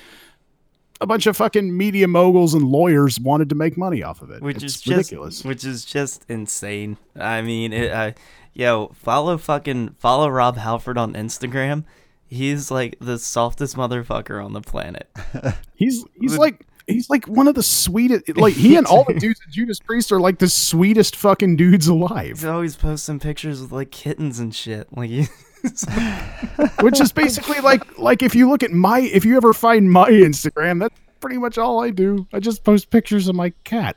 a 1.01 1.07
bunch 1.07 1.27
of 1.27 1.37
fucking 1.37 1.77
media 1.77 2.09
moguls 2.09 2.55
and 2.55 2.65
lawyers 2.65 3.19
wanted 3.21 3.49
to 3.49 3.55
make 3.55 3.77
money 3.77 4.03
off 4.03 4.23
of 4.23 4.31
it. 4.31 4.43
which 4.43 4.57
It's 4.57 4.65
is 4.65 4.81
just 4.81 4.87
ridiculous. 4.97 5.45
which 5.45 5.65
is 5.65 5.85
just 5.85 6.25
insane. 6.29 6.97
I 7.17 7.43
mean, 7.43 7.73
it, 7.73 7.93
I, 7.93 8.15
yo, 8.55 8.89
follow 8.95 9.37
fucking 9.39 9.97
follow 9.99 10.29
Rob 10.29 10.57
Halford 10.57 10.99
on 10.99 11.15
Instagram. 11.15 11.85
He's 12.27 12.71
like 12.71 12.97
the 13.01 13.19
softest 13.19 13.77
motherfucker 13.77 14.45
on 14.45 14.53
the 14.53 14.61
planet. 14.61 15.09
He's 15.75 16.05
he's 16.21 16.37
like 16.39 16.67
he's 16.87 17.09
like 17.11 17.27
one 17.27 17.49
of 17.49 17.55
the 17.55 17.63
sweetest. 17.63 18.37
Like 18.37 18.55
he 18.55 18.77
and 18.79 18.87
all 18.87 19.05
the 19.05 19.15
dudes 19.15 19.41
in 19.47 19.53
Judas 19.53 19.79
Priest 19.81 20.13
are 20.13 20.21
like 20.21 20.39
the 20.39 20.49
sweetest 20.49 21.17
fucking 21.17 21.57
dudes 21.57 21.87
alive. 21.89 22.27
He's 22.29 22.45
alive. 22.45 22.55
always 22.55 22.77
posting 22.77 23.19
pictures 23.21 23.61
with 23.61 23.73
like 23.73 23.91
kittens 23.91 24.39
and 24.39 24.55
shit. 24.55 24.89
Like, 24.97 25.11
he- 25.11 25.27
Which 26.81 27.01
is 27.01 27.11
basically 27.13 27.61
like 27.61 27.99
like 27.99 28.23
if 28.23 28.35
you 28.35 28.49
look 28.51 28.63
at 28.63 28.71
my 28.71 29.01
if 29.01 29.25
you 29.25 29.37
ever 29.37 29.53
find 29.55 29.91
my 29.91 30.11
Instagram, 30.11 30.81
that's 30.81 30.99
pretty 31.21 31.39
much 31.39 31.57
all 31.59 31.83
I 31.83 31.91
do. 31.91 32.27
I 32.33 32.41
just 32.41 32.65
post 32.65 32.91
pictures 32.91 33.29
of 33.29 33.35
my 33.35 33.51
cat. 33.65 33.97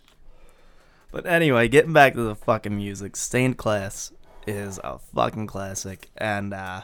but 1.12 1.26
anyway, 1.26 1.68
getting 1.68 1.92
back 1.94 2.14
to 2.14 2.22
the 2.22 2.36
fucking 2.36 2.76
music, 2.76 3.16
Stained 3.18 3.58
Class 3.58 4.14
is 4.46 4.80
a 4.84 4.98
fucking 5.14 5.48
classic, 5.48 6.10
and 6.16 6.54
uh, 6.54 6.82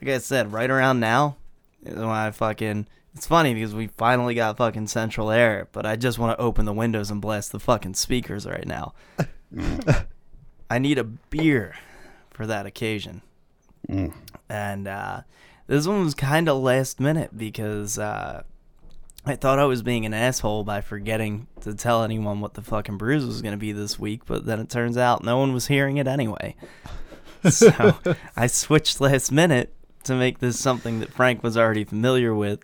like 0.00 0.10
I 0.10 0.18
said, 0.18 0.52
right 0.52 0.68
around 0.68 0.98
now 0.98 1.36
is 1.84 1.94
when 1.94 2.08
I 2.08 2.30
fucking. 2.32 2.88
It's 3.14 3.26
funny 3.26 3.52
because 3.54 3.74
we 3.74 3.88
finally 3.88 4.34
got 4.34 4.56
fucking 4.56 4.86
central 4.86 5.30
air, 5.30 5.68
but 5.72 5.84
I 5.84 5.96
just 5.96 6.18
want 6.18 6.36
to 6.38 6.42
open 6.42 6.64
the 6.64 6.72
windows 6.72 7.10
and 7.10 7.20
blast 7.20 7.52
the 7.52 7.60
fucking 7.60 7.94
speakers 7.94 8.46
right 8.46 8.66
now. 8.66 8.94
I 10.70 10.78
need 10.78 10.98
a 10.98 11.04
beer 11.04 11.74
for 12.30 12.46
that 12.46 12.64
occasion. 12.64 13.20
And 14.48 14.88
uh, 14.88 15.22
this 15.66 15.86
one 15.86 16.04
was 16.04 16.14
kind 16.14 16.48
of 16.48 16.58
last 16.58 17.00
minute 17.00 17.36
because 17.36 17.98
uh, 17.98 18.44
I 19.26 19.36
thought 19.36 19.58
I 19.58 19.66
was 19.66 19.82
being 19.82 20.06
an 20.06 20.14
asshole 20.14 20.64
by 20.64 20.80
forgetting 20.80 21.46
to 21.60 21.74
tell 21.74 22.02
anyone 22.02 22.40
what 22.40 22.54
the 22.54 22.62
fucking 22.62 22.96
bruise 22.96 23.26
was 23.26 23.42
going 23.42 23.52
to 23.52 23.58
be 23.58 23.72
this 23.72 23.98
week, 23.98 24.22
but 24.24 24.46
then 24.46 24.58
it 24.58 24.70
turns 24.70 24.96
out 24.96 25.22
no 25.22 25.36
one 25.36 25.52
was 25.52 25.66
hearing 25.66 25.98
it 25.98 26.06
anyway. 26.06 26.56
So 27.50 27.96
I 28.36 28.46
switched 28.46 29.00
last 29.00 29.32
minute 29.32 29.74
to 30.04 30.14
make 30.14 30.38
this 30.38 30.60
something 30.60 31.00
that 31.00 31.12
Frank 31.12 31.42
was 31.42 31.56
already 31.56 31.82
familiar 31.82 32.32
with, 32.32 32.60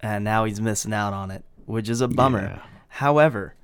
and 0.00 0.24
now 0.24 0.44
he's 0.44 0.60
missing 0.60 0.92
out 0.92 1.12
on 1.12 1.30
it, 1.30 1.44
which 1.64 1.88
is 1.88 2.00
a 2.00 2.08
bummer. 2.08 2.42
Yeah. 2.42 2.62
However, 2.88 3.54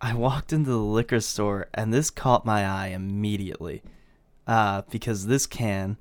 I 0.00 0.14
walked 0.14 0.52
into 0.52 0.70
the 0.70 0.76
liquor 0.76 1.20
store 1.20 1.68
and 1.72 1.92
this 1.92 2.10
caught 2.10 2.44
my 2.44 2.66
eye 2.66 2.88
immediately 2.88 3.82
uh, 4.46 4.82
because 4.90 5.26
this 5.26 5.46
can 5.46 5.96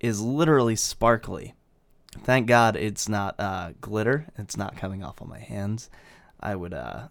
is 0.00 0.20
literally 0.20 0.76
sparkly. 0.76 1.54
Thank 2.22 2.46
God 2.46 2.76
it's 2.76 3.08
not 3.08 3.34
uh, 3.38 3.72
glitter. 3.80 4.26
It's 4.38 4.56
not 4.56 4.76
coming 4.76 5.02
off 5.02 5.20
on 5.20 5.28
my 5.28 5.40
hands. 5.40 5.90
I 6.40 6.54
would 6.54 6.74
uh, 6.74 7.08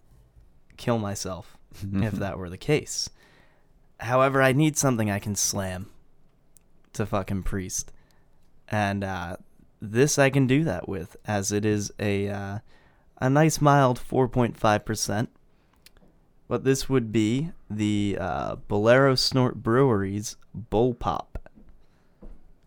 kill 0.77 0.97
myself 0.97 1.57
if 1.93 2.13
that 2.13 2.37
were 2.37 2.49
the 2.49 2.57
case. 2.57 3.09
However, 3.99 4.41
I 4.41 4.53
need 4.53 4.77
something 4.77 5.09
I 5.09 5.19
can 5.19 5.35
slam 5.35 5.89
to 6.93 7.05
fucking 7.05 7.43
priest, 7.43 7.91
and 8.67 9.03
uh, 9.03 9.37
this 9.83 10.17
I 10.17 10.29
can 10.29 10.47
do 10.47 10.63
that 10.63 10.87
with, 10.87 11.17
as 11.27 11.51
it 11.51 11.65
is 11.65 11.91
a 11.99 12.29
uh, 12.29 12.59
a 13.19 13.29
nice 13.29 13.59
mild 13.61 13.99
4.5 13.99 14.85
percent. 14.85 15.29
But 16.47 16.63
this 16.63 16.87
would 16.89 17.11
be 17.11 17.51
the 17.69 18.17
uh, 18.19 18.55
Bolero 18.67 19.15
Snort 19.15 19.61
Brewery's 19.63 20.37
Bull 20.53 20.93
Pop. 20.93 21.49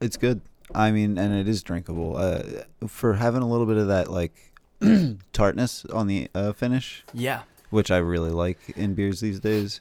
It's 0.00 0.16
good. 0.16 0.40
I 0.74 0.90
mean, 0.90 1.16
and 1.18 1.32
it 1.32 1.48
is 1.48 1.62
drinkable. 1.62 2.16
Uh, 2.16 2.42
for 2.86 3.14
having 3.14 3.42
a 3.42 3.48
little 3.48 3.66
bit 3.66 3.76
of 3.76 3.86
that 3.88 4.10
like 4.10 4.34
tartness 5.32 5.84
on 5.92 6.06
the 6.06 6.28
uh, 6.34 6.52
finish, 6.52 7.04
Yeah. 7.14 7.42
which 7.70 7.90
I 7.90 7.98
really 7.98 8.30
like 8.30 8.58
in 8.76 8.94
beers 8.94 9.20
these 9.20 9.40
days. 9.40 9.80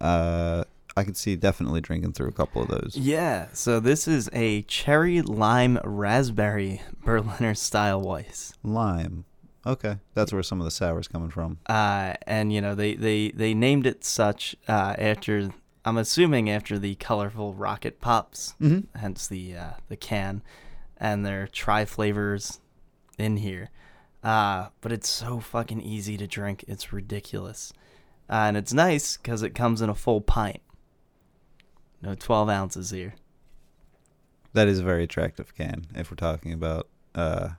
Uh, 0.00 0.64
I 0.96 1.04
could 1.04 1.16
see 1.16 1.36
definitely 1.36 1.80
drinking 1.80 2.12
through 2.12 2.28
a 2.28 2.32
couple 2.32 2.62
of 2.62 2.68
those. 2.68 2.96
Yeah, 2.96 3.48
so 3.52 3.80
this 3.80 4.08
is 4.08 4.28
a 4.32 4.62
cherry 4.62 5.22
lime 5.22 5.78
raspberry 5.84 6.82
Berliner 7.04 7.54
style 7.54 8.00
Weiss. 8.00 8.52
Lime. 8.62 9.24
Okay, 9.66 9.98
that's 10.14 10.32
where 10.32 10.42
some 10.42 10.60
of 10.60 10.64
the 10.64 10.70
sour's 10.70 11.06
coming 11.06 11.30
from. 11.30 11.58
Uh, 11.66 12.14
and 12.26 12.52
you 12.52 12.60
know 12.60 12.74
they, 12.74 12.94
they, 12.94 13.30
they 13.30 13.52
named 13.54 13.86
it 13.86 14.04
such 14.04 14.56
uh, 14.68 14.94
after 14.98 15.50
I'm 15.84 15.96
assuming 15.98 16.48
after 16.50 16.78
the 16.78 16.94
colorful 16.96 17.54
rocket 17.54 18.00
pops, 18.00 18.54
Mhm. 18.60 18.86
hence 18.96 19.26
the 19.28 19.56
uh, 19.56 19.70
the 19.88 19.96
can, 19.96 20.42
and 20.96 21.24
their 21.24 21.46
tri 21.46 21.84
flavors 21.84 22.60
in 23.18 23.36
here. 23.38 23.70
Uh, 24.24 24.68
but 24.80 24.92
it's 24.92 25.08
so 25.08 25.40
fucking 25.40 25.80
easy 25.80 26.16
to 26.18 26.26
drink. 26.26 26.64
It's 26.66 26.92
ridiculous, 26.92 27.72
uh, 28.28 28.32
and 28.48 28.56
it's 28.56 28.72
nice 28.72 29.16
because 29.18 29.42
it 29.42 29.54
comes 29.54 29.80
in 29.82 29.88
a 29.90 29.94
full 29.94 30.20
pint. 30.22 30.60
No 32.02 32.14
12 32.14 32.48
ounces 32.48 32.90
here. 32.90 33.14
That 34.52 34.68
is 34.68 34.78
a 34.78 34.82
very 34.82 35.04
attractive 35.04 35.54
can. 35.54 35.86
If 35.94 36.10
we're 36.10 36.16
talking 36.16 36.52
about, 36.52 36.88
uh, 37.14 37.50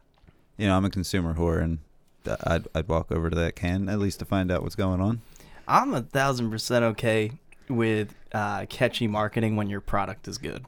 you 0.57 0.67
know, 0.67 0.75
I'm 0.75 0.85
a 0.85 0.89
consumer 0.89 1.35
whore, 1.35 1.61
and 1.61 1.79
I'd 2.43 2.67
I'd 2.75 2.87
walk 2.87 3.11
over 3.11 3.29
to 3.29 3.35
that 3.35 3.55
can 3.55 3.87
at 3.89 3.99
least 3.99 4.19
to 4.19 4.25
find 4.25 4.51
out 4.51 4.63
what's 4.63 4.75
going 4.75 4.99
on. 4.99 5.21
I'm 5.67 5.93
a 5.93 6.01
thousand 6.01 6.51
percent 6.51 6.83
okay 6.83 7.31
with 7.69 8.13
uh, 8.33 8.65
catchy 8.67 9.07
marketing 9.07 9.55
when 9.55 9.69
your 9.69 9.81
product 9.81 10.27
is 10.27 10.37
good. 10.37 10.65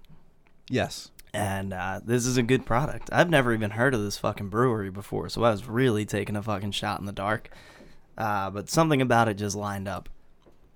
Yes. 0.69 1.11
And 1.33 1.73
uh, 1.73 1.99
this 2.05 2.25
is 2.25 2.37
a 2.37 2.43
good 2.43 2.65
product. 2.65 3.09
I've 3.11 3.29
never 3.29 3.53
even 3.53 3.71
heard 3.71 3.95
of 3.95 4.03
this 4.03 4.17
fucking 4.17 4.49
brewery 4.49 4.91
before, 4.91 5.29
so 5.29 5.43
I 5.43 5.51
was 5.51 5.67
really 5.67 6.05
taking 6.05 6.35
a 6.35 6.43
fucking 6.43 6.71
shot 6.71 6.99
in 6.99 7.05
the 7.05 7.11
dark. 7.11 7.49
Uh, 8.17 8.51
but 8.51 8.69
something 8.69 9.01
about 9.01 9.27
it 9.27 9.33
just 9.35 9.55
lined 9.55 9.87
up. 9.87 10.09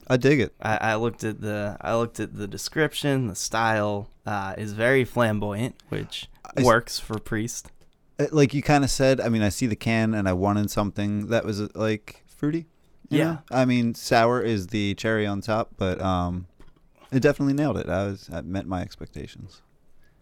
I 0.10 0.18
dig 0.18 0.39
it. 0.39 0.53
I, 0.62 0.78
I 0.78 0.95
looked 0.95 1.24
at 1.24 1.41
the 1.41 1.78
I 1.82 1.95
looked 1.95 2.20
at 2.20 2.36
the 2.36 2.47
description. 2.47 3.28
The 3.28 3.36
style 3.36 4.10
uh, 4.26 4.55
is 4.58 4.74
very 4.74 5.03
flamboyant, 5.03 5.76
which 5.89 6.30
I 6.58 6.64
works 6.64 6.99
for 6.99 7.20
Priest. 7.20 7.72
Uh, 8.20 8.28
Like 8.32 8.53
you 8.53 8.62
kind 8.62 8.84
of 8.84 8.89
said, 8.89 9.20
I 9.20 9.30
mean, 9.30 9.41
I 9.41 9.49
see 9.49 9.68
the 9.68 9.76
can 9.76 10.14
and 10.14 10.28
I 10.28 10.34
wanted 10.34 10.72
something 10.72 11.28
that 11.28 11.45
was 11.45 11.62
uh, 11.62 11.68
like 11.76 12.24
fruity. 12.28 12.68
Yeah. 13.10 13.24
know? 13.24 13.39
I 13.51 13.66
mean, 13.66 13.93
sour 13.95 14.41
is 14.41 14.68
the 14.68 14.93
cherry 14.95 15.26
on 15.26 15.41
top, 15.41 15.72
but 15.78 16.01
um, 16.01 16.47
it 17.12 17.22
definitely 17.22 17.53
nailed 17.53 17.78
it. 17.78 17.89
I 17.89 18.05
was 18.05 18.30
I 18.32 18.41
met 18.41 18.66
my 18.66 18.82
expectations, 18.82 19.62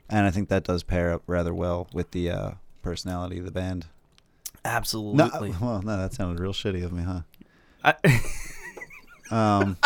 and 0.09 0.25
I 0.25 0.31
think 0.31 0.49
that 0.49 0.63
does 0.63 0.83
pair 0.83 1.11
up 1.11 1.23
rather 1.27 1.53
well 1.53 1.87
with 1.93 2.11
the 2.11 2.29
uh, 2.29 2.51
personality 2.81 3.39
of 3.39 3.45
the 3.45 3.51
band. 3.51 3.87
No, 4.63 4.71
Absolutely. 4.71 5.53
well, 5.61 5.81
no, 5.83 5.97
that 5.97 6.13
sounded 6.13 6.39
real 6.39 6.53
shitty 6.53 6.83
of 6.83 6.91
me, 6.91 7.03
huh? 7.03 7.21
I, 7.83 7.93
Um, 9.31 9.77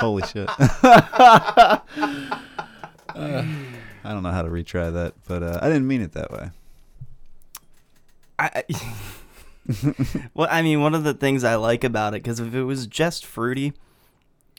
holy 0.00 0.22
shit. 0.26 0.48
Uh, 0.58 1.78
I 3.14 4.12
don't 4.12 4.22
know 4.22 4.30
how 4.30 4.42
to 4.42 4.48
retry 4.48 4.92
that, 4.92 5.14
but 5.26 5.42
uh, 5.42 5.58
I 5.60 5.68
didn't 5.68 5.86
mean 5.86 6.00
it 6.02 6.12
that 6.12 6.30
way. 6.30 6.50
I, 8.38 8.62
I 8.68 10.24
well, 10.34 10.48
I 10.50 10.62
mean, 10.62 10.80
one 10.80 10.94
of 10.94 11.04
the 11.04 11.14
things 11.14 11.44
I 11.44 11.56
like 11.56 11.84
about 11.84 12.14
it, 12.14 12.22
because 12.22 12.40
if 12.40 12.54
it 12.54 12.64
was 12.64 12.86
just 12.86 13.26
fruity, 13.26 13.72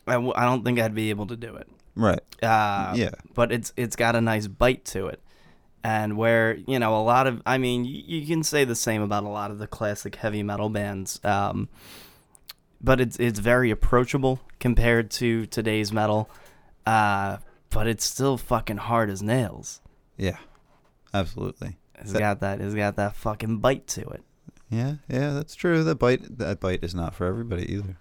I, 0.05 0.13
w- 0.13 0.33
I 0.35 0.45
don't 0.45 0.63
think 0.63 0.79
I'd 0.79 0.93
be 0.93 1.09
able 1.09 1.27
to 1.27 1.35
do 1.35 1.55
it. 1.55 1.67
Right. 1.95 2.19
Uh, 2.43 2.93
Yeah. 2.95 3.11
But 3.33 3.51
it's 3.51 3.73
it's 3.75 3.95
got 3.95 4.15
a 4.15 4.21
nice 4.21 4.47
bite 4.47 4.85
to 4.85 5.07
it, 5.07 5.21
and 5.83 6.15
where 6.17 6.55
you 6.67 6.77
know 6.79 6.95
a 6.95 7.01
lot 7.03 7.25
of, 7.27 7.41
I 7.45 7.57
mean, 7.57 7.85
you, 7.85 8.03
you 8.19 8.27
can 8.27 8.43
say 8.43 8.65
the 8.65 8.75
same 8.75 9.01
about 9.01 9.23
a 9.23 9.29
lot 9.29 9.49
of 9.51 9.57
the 9.59 9.67
classic 9.67 10.15
heavy 10.15 10.43
metal 10.43 10.69
bands, 10.69 11.19
um, 11.23 11.69
but 12.81 12.99
it's 13.01 13.17
it's 13.17 13.39
very 13.39 13.71
approachable 13.71 14.39
compared 14.59 15.11
to 15.11 15.45
today's 15.47 15.91
metal, 15.91 16.29
uh, 16.85 17.37
but 17.69 17.87
it's 17.87 18.05
still 18.05 18.37
fucking 18.37 18.77
hard 18.77 19.09
as 19.09 19.21
nails. 19.21 19.81
Yeah. 20.17 20.37
Absolutely. 21.13 21.77
It's 21.95 22.11
That- 22.13 22.19
got 22.19 22.39
that 22.41 22.61
it's 22.61 22.75
got 22.75 22.95
that 22.97 23.15
fucking 23.15 23.57
bite 23.59 23.87
to 23.87 24.01
it. 24.09 24.23
Yeah, 24.69 24.95
yeah, 25.07 25.33
that's 25.33 25.55
true. 25.55 25.83
That 25.83 25.95
bite, 25.95 26.37
that 26.37 26.59
bite 26.59 26.83
is 26.83 26.93
not 26.93 27.15
for 27.15 27.25
everybody 27.25 27.71
either. 27.73 27.97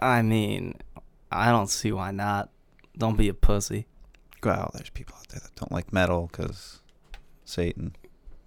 I 0.00 0.20
mean, 0.22 0.74
I 1.30 1.50
don't 1.50 1.68
see 1.68 1.92
why 1.92 2.10
not. 2.10 2.50
Don't 2.98 3.16
be 3.16 3.28
a 3.28 3.34
pussy. 3.34 3.86
Wow, 4.42 4.70
there's 4.74 4.90
people 4.90 5.14
out 5.16 5.28
there 5.28 5.38
that 5.40 5.54
don't 5.54 5.70
like 5.70 5.92
metal 5.92 6.28
because 6.30 6.80
Satan, 7.44 7.94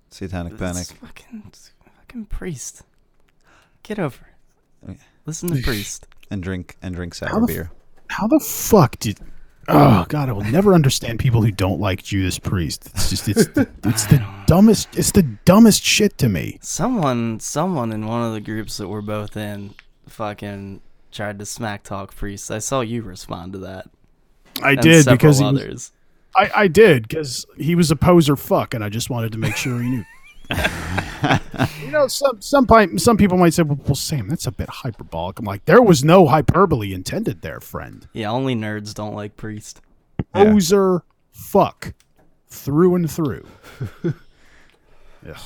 Satanic 0.09 0.57
Panic. 0.57 0.81
It's 0.81 0.91
fucking, 0.91 1.43
it's 1.47 1.71
fucking 1.97 2.25
priest. 2.25 2.83
Get 3.83 3.97
over 3.97 4.25
it. 4.25 4.34
Okay. 4.89 4.99
Listen 5.25 5.49
to 5.49 5.61
priest. 5.61 6.07
and 6.29 6.41
drink 6.41 6.77
and 6.81 6.95
drink 6.95 7.17
How 7.19 7.27
sour 7.27 7.41
the 7.41 7.47
beer. 7.47 7.71
How 8.09 8.27
the 8.27 8.39
fuck 8.39 8.97
did? 8.99 9.19
Oh 9.67 10.05
God, 10.09 10.29
I 10.29 10.31
will 10.31 10.43
never 10.43 10.75
understand 10.75 11.17
people 11.19 11.41
who 11.41 11.51
don't 11.51 11.79
like 11.79 12.03
Judas 12.03 12.37
Priest. 12.37 12.91
It's 12.93 13.09
just 13.09 13.27
it's 13.27 13.47
the, 13.47 13.67
it's 13.83 14.05
the 14.05 14.23
dumbest. 14.45 14.95
It's 14.95 15.11
the 15.11 15.23
dumbest 15.23 15.83
shit 15.83 16.17
to 16.19 16.29
me. 16.29 16.59
Someone, 16.61 17.39
someone 17.39 17.91
in 17.91 18.05
one 18.05 18.23
of 18.23 18.33
the 18.33 18.41
groups 18.41 18.77
that 18.77 18.87
we're 18.87 19.01
both 19.01 19.35
in, 19.35 19.73
fucking 20.07 20.81
tried 21.11 21.39
to 21.39 21.45
smack 21.45 21.81
talk 21.81 22.15
priest. 22.15 22.51
I 22.51 22.59
saw 22.59 22.81
you 22.81 23.01
respond 23.01 23.53
to 23.53 23.59
that. 23.59 23.89
I 24.61 24.71
and 24.71 24.81
did 24.81 25.03
several 25.03 25.17
because 25.17 25.39
he 25.39 25.45
others. 25.45 25.91
I 26.35 26.51
I 26.55 26.67
did 26.67 27.07
because 27.07 27.47
he 27.57 27.73
was 27.73 27.89
a 27.89 27.95
poser 27.95 28.35
fuck, 28.35 28.75
and 28.75 28.83
I 28.83 28.89
just 28.89 29.09
wanted 29.09 29.31
to 29.31 29.39
make 29.39 29.55
sure 29.55 29.81
he 29.81 29.89
knew. 29.89 30.05
You 31.81 31.91
know, 31.91 32.07
some 32.07 32.41
some 32.41 32.97
some 32.97 33.17
people 33.17 33.37
might 33.37 33.53
say, 33.53 33.63
well, 33.63 33.79
well, 33.85 33.95
Sam, 33.95 34.27
that's 34.27 34.47
a 34.47 34.51
bit 34.51 34.69
hyperbolic. 34.69 35.39
I'm 35.39 35.45
like, 35.45 35.65
there 35.65 35.81
was 35.81 36.03
no 36.03 36.27
hyperbole 36.27 36.93
intended 36.93 37.41
there, 37.41 37.59
friend. 37.59 38.07
Yeah, 38.13 38.31
only 38.31 38.55
nerds 38.55 38.93
don't 38.93 39.15
like 39.15 39.35
priest. 39.35 39.81
Yeah. 40.35 40.97
Fuck 41.31 41.93
through 42.47 42.95
and 42.95 43.11
through. 43.11 43.45
Ugh. 44.03 45.37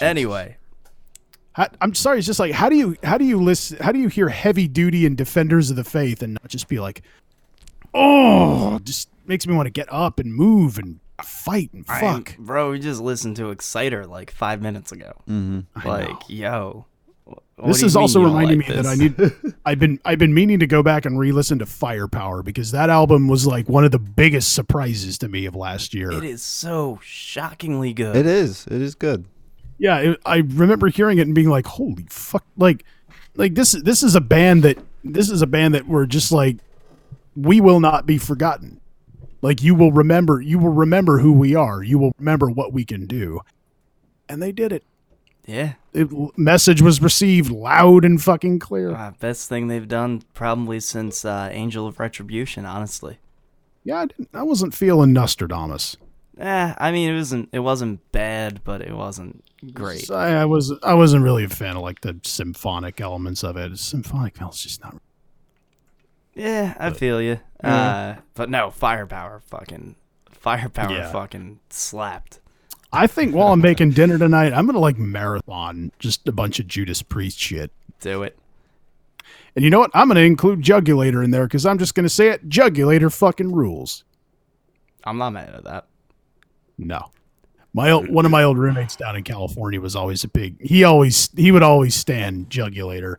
Anyway, 0.00 0.56
How, 1.52 1.68
I'm 1.80 1.94
sorry. 1.94 2.18
It's 2.18 2.26
just 2.26 2.40
like 2.40 2.52
how 2.52 2.68
do 2.68 2.76
you 2.76 2.96
how 3.02 3.18
do 3.18 3.24
you 3.24 3.40
listen? 3.40 3.78
How 3.78 3.92
do 3.92 3.98
you 3.98 4.08
hear 4.08 4.28
heavy 4.28 4.68
duty 4.68 5.06
and 5.06 5.16
defenders 5.16 5.70
of 5.70 5.76
the 5.76 5.84
faith 5.84 6.22
and 6.22 6.34
not 6.34 6.48
just 6.48 6.68
be 6.68 6.80
like, 6.80 7.02
oh, 7.94 8.78
just 8.82 9.08
makes 9.26 9.46
me 9.46 9.54
want 9.54 9.66
to 9.66 9.70
get 9.70 9.90
up 9.92 10.18
and 10.18 10.34
move 10.34 10.78
and 10.78 11.00
fight 11.22 11.70
and 11.72 11.84
I- 11.88 12.00
fuck. 12.00 12.36
bro, 12.38 12.72
we 12.72 12.78
just 12.78 13.00
listened 13.00 13.36
to 13.36 13.50
Exciter 13.50 14.06
like 14.06 14.30
five 14.30 14.60
minutes 14.62 14.92
ago. 14.92 15.12
Mm-hmm. 15.28 15.86
Like, 15.88 16.16
yo. 16.28 16.86
this 17.66 17.82
is 17.82 17.94
also 17.96 18.22
reminding 18.22 18.60
like 18.60 18.68
me 18.68 18.74
that 18.74 18.86
I 18.86 18.94
need. 18.94 19.54
I've 19.64 19.78
been 19.78 20.00
I've 20.04 20.18
been 20.18 20.34
meaning 20.34 20.58
to 20.60 20.66
go 20.66 20.82
back 20.82 21.04
and 21.04 21.18
re-listen 21.18 21.58
to 21.58 21.66
Firepower 21.66 22.42
because 22.42 22.70
that 22.72 22.90
album 22.90 23.28
was 23.28 23.46
like 23.46 23.68
one 23.68 23.84
of 23.84 23.90
the 23.90 23.98
biggest 23.98 24.52
surprises 24.52 25.18
to 25.18 25.28
me 25.28 25.46
of 25.46 25.54
last 25.54 25.94
year. 25.94 26.10
It 26.10 26.24
is 26.24 26.42
so 26.42 26.98
shockingly 27.02 27.92
good. 27.92 28.16
It 28.16 28.26
is. 28.26 28.66
It 28.66 28.80
is 28.80 28.94
good. 28.94 29.26
Yeah, 29.78 29.98
it, 29.98 30.20
I 30.26 30.38
remember 30.38 30.88
hearing 30.88 31.18
it 31.18 31.22
and 31.22 31.34
being 31.34 31.48
like, 31.48 31.66
"Holy 31.66 32.06
fuck!" 32.10 32.44
Like, 32.56 32.84
like 33.34 33.54
this 33.54 33.72
this 33.72 34.02
is 34.02 34.14
a 34.14 34.20
band 34.20 34.62
that 34.62 34.78
this 35.04 35.30
is 35.30 35.40
a 35.42 35.46
band 35.46 35.74
that 35.74 35.86
we're 35.86 36.06
just 36.06 36.32
like, 36.32 36.58
we 37.36 37.60
will 37.60 37.80
not 37.80 38.06
be 38.06 38.18
forgotten. 38.18 38.79
Like 39.42 39.62
you 39.62 39.74
will 39.74 39.92
remember, 39.92 40.40
you 40.40 40.58
will 40.58 40.72
remember 40.72 41.18
who 41.18 41.32
we 41.32 41.54
are. 41.54 41.82
You 41.82 41.98
will 41.98 42.12
remember 42.18 42.50
what 42.50 42.72
we 42.72 42.84
can 42.84 43.06
do. 43.06 43.40
And 44.28 44.42
they 44.42 44.52
did 44.52 44.72
it. 44.72 44.84
Yeah. 45.46 45.74
it 45.92 46.08
message 46.36 46.82
was 46.82 47.02
received 47.02 47.50
loud 47.50 48.04
and 48.04 48.22
fucking 48.22 48.58
clear. 48.60 48.92
Uh, 48.94 49.12
best 49.18 49.48
thing 49.48 49.66
they've 49.66 49.88
done 49.88 50.22
probably 50.34 50.78
since 50.78 51.24
uh, 51.24 51.48
Angel 51.50 51.86
of 51.86 51.98
Retribution, 51.98 52.64
honestly. 52.66 53.18
Yeah, 53.82 54.00
I, 54.00 54.06
didn't, 54.06 54.28
I 54.34 54.42
wasn't 54.42 54.74
feeling 54.74 55.12
Nostradamus. 55.12 55.96
Eh, 56.38 56.74
I 56.78 56.90
mean 56.90 57.10
it 57.10 57.14
wasn't 57.14 57.48
it 57.52 57.58
wasn't 57.58 58.12
bad, 58.12 58.64
but 58.64 58.80
it 58.80 58.94
wasn't 58.94 59.44
great. 59.74 60.10
I, 60.10 60.42
I 60.42 60.44
was 60.46 60.72
I 60.82 60.94
wasn't 60.94 61.22
really 61.22 61.44
a 61.44 61.48
fan 61.50 61.76
of 61.76 61.82
like 61.82 62.00
the 62.00 62.18
symphonic 62.22 63.00
elements 63.00 63.42
of 63.42 63.58
it. 63.58 63.78
Symphonic 63.78 64.40
was 64.40 64.62
just 64.62 64.82
not. 64.82 64.96
Yeah, 66.40 66.74
I 66.78 66.90
feel 66.90 67.20
you. 67.20 67.38
Uh, 67.62 68.14
but 68.34 68.48
no, 68.48 68.70
firepower, 68.70 69.40
fucking 69.40 69.94
firepower, 70.30 70.90
Yeah. 70.90 71.12
fucking 71.12 71.60
slapped. 71.68 72.40
I 72.92 73.06
think 73.06 73.34
while 73.34 73.52
I'm 73.52 73.60
making 73.60 73.90
dinner 73.90 74.18
tonight, 74.18 74.52
I'm 74.54 74.64
gonna 74.66 74.78
like 74.78 74.98
marathon 74.98 75.92
just 75.98 76.26
a 76.26 76.32
bunch 76.32 76.58
of 76.58 76.66
Judas 76.66 77.02
Priest 77.02 77.38
shit. 77.38 77.70
Do 78.00 78.22
it. 78.22 78.38
And 79.54 79.64
you 79.64 79.70
know 79.70 79.80
what? 79.80 79.90
I'm 79.92 80.08
gonna 80.08 80.20
include 80.20 80.62
Jugulator 80.62 81.22
in 81.22 81.30
there 81.30 81.46
because 81.46 81.66
I'm 81.66 81.78
just 81.78 81.94
gonna 81.94 82.08
say 82.08 82.28
it. 82.30 82.48
Jugulator 82.48 83.12
fucking 83.12 83.52
rules. 83.52 84.04
I'm 85.04 85.18
not 85.18 85.30
mad 85.34 85.54
at 85.54 85.64
that. 85.64 85.86
No. 86.78 87.10
My 87.74 87.90
old, 87.90 88.08
one 88.10 88.24
of 88.24 88.30
my 88.32 88.42
old 88.42 88.58
roommates 88.58 88.96
down 88.96 89.14
in 89.14 89.22
California 89.24 89.80
was 89.80 89.94
always 89.94 90.24
a 90.24 90.28
big. 90.28 90.60
He 90.60 90.82
always 90.84 91.28
he 91.36 91.52
would 91.52 91.62
always 91.62 91.94
stand 91.94 92.48
Jugulator, 92.48 93.16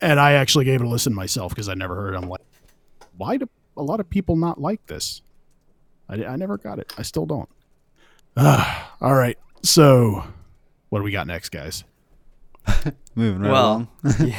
and 0.00 0.20
I 0.20 0.32
actually 0.32 0.64
gave 0.64 0.80
it 0.80 0.84
a 0.84 0.88
listen 0.88 1.14
myself 1.14 1.52
because 1.52 1.68
I 1.68 1.74
never 1.74 1.94
heard. 1.94 2.14
it. 2.14 2.16
I'm 2.18 2.28
like, 2.28 2.42
why 3.16 3.36
do 3.36 3.48
a 3.76 3.82
lot 3.82 4.00
of 4.00 4.08
people 4.08 4.36
not 4.36 4.60
like 4.60 4.86
this? 4.86 5.22
I, 6.08 6.24
I 6.24 6.36
never 6.36 6.56
got 6.58 6.78
it. 6.78 6.92
I 6.98 7.02
still 7.02 7.26
don't. 7.26 7.48
Ah, 8.36 8.96
all 9.00 9.14
right. 9.14 9.38
So, 9.62 10.24
what 10.90 11.00
do 11.00 11.04
we 11.04 11.10
got 11.12 11.26
next, 11.26 11.48
guys? 11.50 11.84
Moving 13.14 13.42
right 13.42 13.50
well, 13.52 13.88
along. 14.04 14.34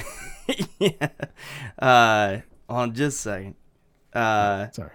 yeah. 0.79 1.09
Uh, 1.77 2.37
on 2.69 2.93
just 2.93 3.19
a 3.19 3.21
second. 3.21 3.55
Uh, 4.13 4.69
Sorry, 4.71 4.73
sorry. 4.73 4.91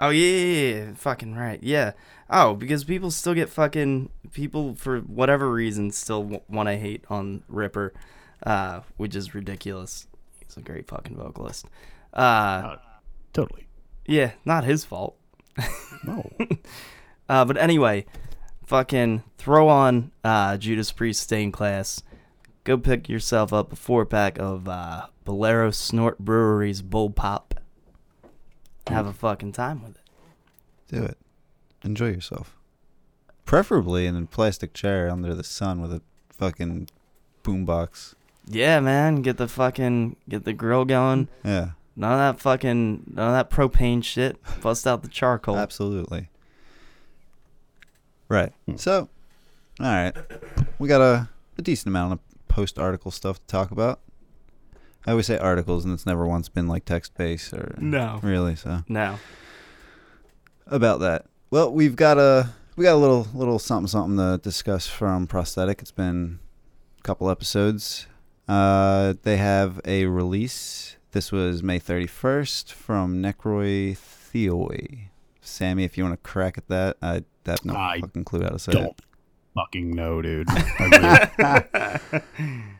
Oh 0.00 0.10
yeah, 0.10 0.36
yeah, 0.36 0.74
yeah, 0.86 0.92
fucking 0.94 1.34
right. 1.34 1.62
Yeah. 1.62 1.92
Oh, 2.28 2.54
because 2.54 2.84
people 2.84 3.10
still 3.10 3.34
get 3.34 3.48
fucking 3.48 4.10
people 4.32 4.74
for 4.76 5.00
whatever 5.00 5.50
reason 5.52 5.90
still 5.90 6.22
w- 6.22 6.40
want 6.48 6.68
to 6.68 6.76
hate 6.76 7.04
on 7.10 7.42
Ripper, 7.48 7.92
uh, 8.46 8.80
which 8.96 9.16
is 9.16 9.34
ridiculous. 9.34 10.06
He's 10.44 10.56
a 10.56 10.60
great 10.60 10.86
fucking 10.88 11.16
vocalist. 11.16 11.66
Uh, 12.14 12.76
Totally. 13.32 13.66
yeah, 14.06 14.32
not 14.44 14.64
his 14.64 14.84
fault. 14.84 15.16
No. 16.04 16.30
Uh, 17.28 17.44
but 17.44 17.56
anyway, 17.56 18.04
fucking 18.66 19.22
throw 19.38 19.68
on 19.68 20.10
uh, 20.24 20.56
Judas 20.56 20.90
Priest 20.90 21.22
Stained 21.22 21.52
Class. 21.52 22.02
Go 22.64 22.76
pick 22.76 23.08
yourself 23.08 23.52
up 23.52 23.72
a 23.72 23.76
four 23.76 24.04
pack 24.04 24.36
of 24.40 24.68
uh, 24.68 25.06
Bolero 25.24 25.70
Snort 25.70 26.18
Brewery's 26.18 26.82
Bull 26.82 27.08
Pop. 27.08 27.49
Have 28.90 29.06
a 29.06 29.12
fucking 29.12 29.52
time 29.52 29.82
with 29.82 29.96
it. 29.96 30.02
Do 30.88 31.04
it. 31.04 31.18
Enjoy 31.82 32.08
yourself. 32.08 32.56
Preferably 33.44 34.06
in 34.06 34.16
a 34.16 34.26
plastic 34.26 34.74
chair 34.74 35.08
under 35.10 35.34
the 35.34 35.44
sun 35.44 35.80
with 35.80 35.92
a 35.92 36.02
fucking 36.30 36.88
boombox. 37.42 38.14
Yeah, 38.46 38.80
man, 38.80 39.22
get 39.22 39.36
the 39.36 39.48
fucking 39.48 40.16
get 40.28 40.44
the 40.44 40.52
grill 40.52 40.84
going. 40.84 41.28
Yeah, 41.44 41.70
None 41.96 42.12
of 42.12 42.18
that 42.18 42.40
fucking 42.42 43.12
none 43.14 43.28
of 43.28 43.32
that 43.34 43.50
propane 43.50 44.02
shit. 44.02 44.38
Bust 44.62 44.86
out 44.86 45.02
the 45.02 45.08
charcoal. 45.08 45.56
absolutely. 45.58 46.28
Right. 48.28 48.52
Hmm. 48.66 48.76
So, 48.76 49.08
all 49.80 49.86
right, 49.86 50.16
we 50.78 50.88
got 50.88 51.00
a, 51.00 51.28
a 51.58 51.62
decent 51.62 51.88
amount 51.88 52.12
of 52.14 52.18
post 52.48 52.78
article 52.78 53.10
stuff 53.10 53.38
to 53.40 53.46
talk 53.46 53.70
about. 53.70 54.00
I 55.06 55.12
always 55.12 55.26
say 55.26 55.38
articles, 55.38 55.84
and 55.84 55.94
it's 55.94 56.04
never 56.06 56.26
once 56.26 56.48
been 56.48 56.68
like 56.68 56.84
text 56.84 57.14
based 57.16 57.52
or 57.52 57.74
No. 57.80 58.20
really. 58.22 58.54
So 58.56 58.82
No. 58.88 59.18
about 60.66 61.00
that. 61.00 61.26
Well, 61.50 61.72
we've 61.72 61.96
got 61.96 62.18
a 62.18 62.50
we 62.76 62.84
got 62.84 62.94
a 62.94 62.96
little 62.96 63.26
little 63.34 63.58
something 63.58 63.88
something 63.88 64.16
to 64.18 64.38
discuss 64.42 64.86
from 64.86 65.26
prosthetic. 65.26 65.80
It's 65.80 65.90
been 65.90 66.38
a 66.98 67.02
couple 67.02 67.30
episodes. 67.30 68.06
Uh, 68.48 69.14
they 69.22 69.36
have 69.38 69.80
a 69.84 70.06
release. 70.06 70.96
This 71.12 71.32
was 71.32 71.62
May 71.62 71.78
thirty 71.78 72.06
first 72.06 72.72
from 72.72 73.20
Nekroi 73.22 73.96
Theoi. 73.96 75.08
Sammy, 75.40 75.84
if 75.84 75.96
you 75.98 76.04
want 76.04 76.22
to 76.22 76.28
crack 76.30 76.56
at 76.58 76.68
that, 76.68 76.96
I 77.02 77.24
have 77.46 77.64
no 77.64 77.74
I 77.74 78.00
fucking 78.00 78.24
clue 78.24 78.42
how 78.42 78.50
to 78.50 78.58
say 78.58 78.72
Don't 78.72 78.86
it. 78.86 79.00
fucking 79.54 79.90
know, 79.90 80.22
dude. 80.22 80.46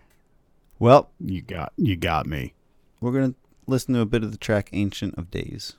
Well, 0.80 1.10
you 1.20 1.42
got 1.42 1.74
you 1.76 1.94
got 1.94 2.26
me. 2.26 2.54
we're 3.02 3.12
gonna 3.12 3.34
listen 3.66 3.92
to 3.94 4.00
a 4.00 4.06
bit 4.06 4.24
of 4.24 4.32
the 4.32 4.38
track 4.38 4.70
"Ancient 4.72 5.14
of 5.18 5.30
Days." 5.30 5.76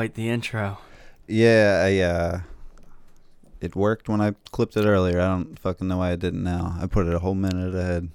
Quite 0.00 0.14
the 0.14 0.30
intro. 0.30 0.78
Yeah, 1.26 1.82
I 1.84 1.98
uh, 1.98 2.40
it 3.60 3.76
worked 3.76 4.08
when 4.08 4.22
I 4.22 4.34
clipped 4.50 4.74
it 4.78 4.86
earlier. 4.86 5.20
I 5.20 5.26
don't 5.26 5.58
fucking 5.58 5.88
know 5.88 5.98
why 5.98 6.12
I 6.12 6.16
didn't 6.16 6.42
now. 6.42 6.74
I 6.80 6.86
put 6.86 7.06
it 7.06 7.12
a 7.12 7.18
whole 7.18 7.34
minute 7.34 7.74
ahead. 7.74 8.08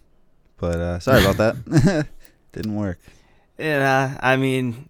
But 0.58 0.80
uh, 0.80 1.00
sorry 1.00 1.24
about 1.24 1.38
that. 1.38 2.08
didn't 2.54 2.76
work. 2.76 2.98
Yeah, 3.60 4.18
I 4.20 4.36
mean, 4.36 4.90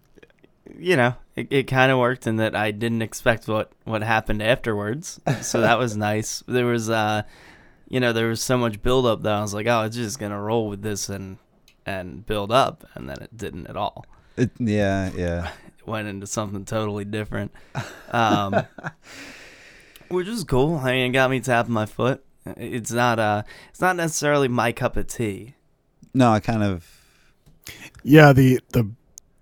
you 0.79 0.95
know, 0.95 1.15
it, 1.35 1.47
it 1.49 1.63
kind 1.63 1.91
of 1.91 1.97
worked 1.97 2.27
in 2.27 2.37
that 2.37 2.55
I 2.55 2.71
didn't 2.71 3.01
expect 3.01 3.49
what 3.49 3.73
what 3.83 4.01
happened 4.01 4.41
afterwards, 4.41 5.19
so 5.41 5.59
that 5.59 5.77
was 5.77 5.97
nice. 6.09 6.43
There 6.47 6.65
was, 6.65 6.89
uh, 6.89 7.23
you 7.89 7.99
know, 7.99 8.13
there 8.13 8.29
was 8.29 8.41
so 8.41 8.57
much 8.57 8.81
build 8.81 9.05
up 9.05 9.21
that 9.23 9.33
I 9.33 9.41
was 9.41 9.53
like, 9.53 9.67
oh, 9.67 9.81
it's 9.81 9.97
just 9.97 10.17
gonna 10.17 10.39
roll 10.39 10.69
with 10.69 10.81
this 10.81 11.09
and 11.09 11.39
and 11.85 12.25
build 12.25 12.53
up, 12.53 12.85
and 12.93 13.09
then 13.09 13.17
it 13.21 13.35
didn't 13.35 13.67
at 13.67 13.75
all. 13.75 14.05
It, 14.37 14.51
yeah, 14.59 15.11
yeah. 15.13 15.51
It 15.85 15.91
went 15.91 16.07
into 16.07 16.25
something 16.25 16.65
totally 16.65 17.05
different, 17.05 17.51
um, 18.11 18.65
which 20.09 20.27
is 20.27 20.43
cool. 20.43 20.77
I 20.77 20.93
mean, 20.93 21.09
it 21.09 21.13
got 21.13 21.29
me 21.29 21.39
tapping 21.39 21.73
my 21.73 21.85
foot. 21.85 22.23
It's 22.57 22.91
not 22.91 23.19
uh, 23.19 23.43
it's 23.69 23.81
not 23.81 23.95
necessarily 23.95 24.47
my 24.47 24.71
cup 24.71 24.97
of 24.97 25.07
tea. 25.07 25.55
No, 26.13 26.31
I 26.31 26.39
kind 26.39 26.63
of. 26.63 26.87
Yeah, 28.03 28.33
the 28.33 28.59
the 28.69 28.89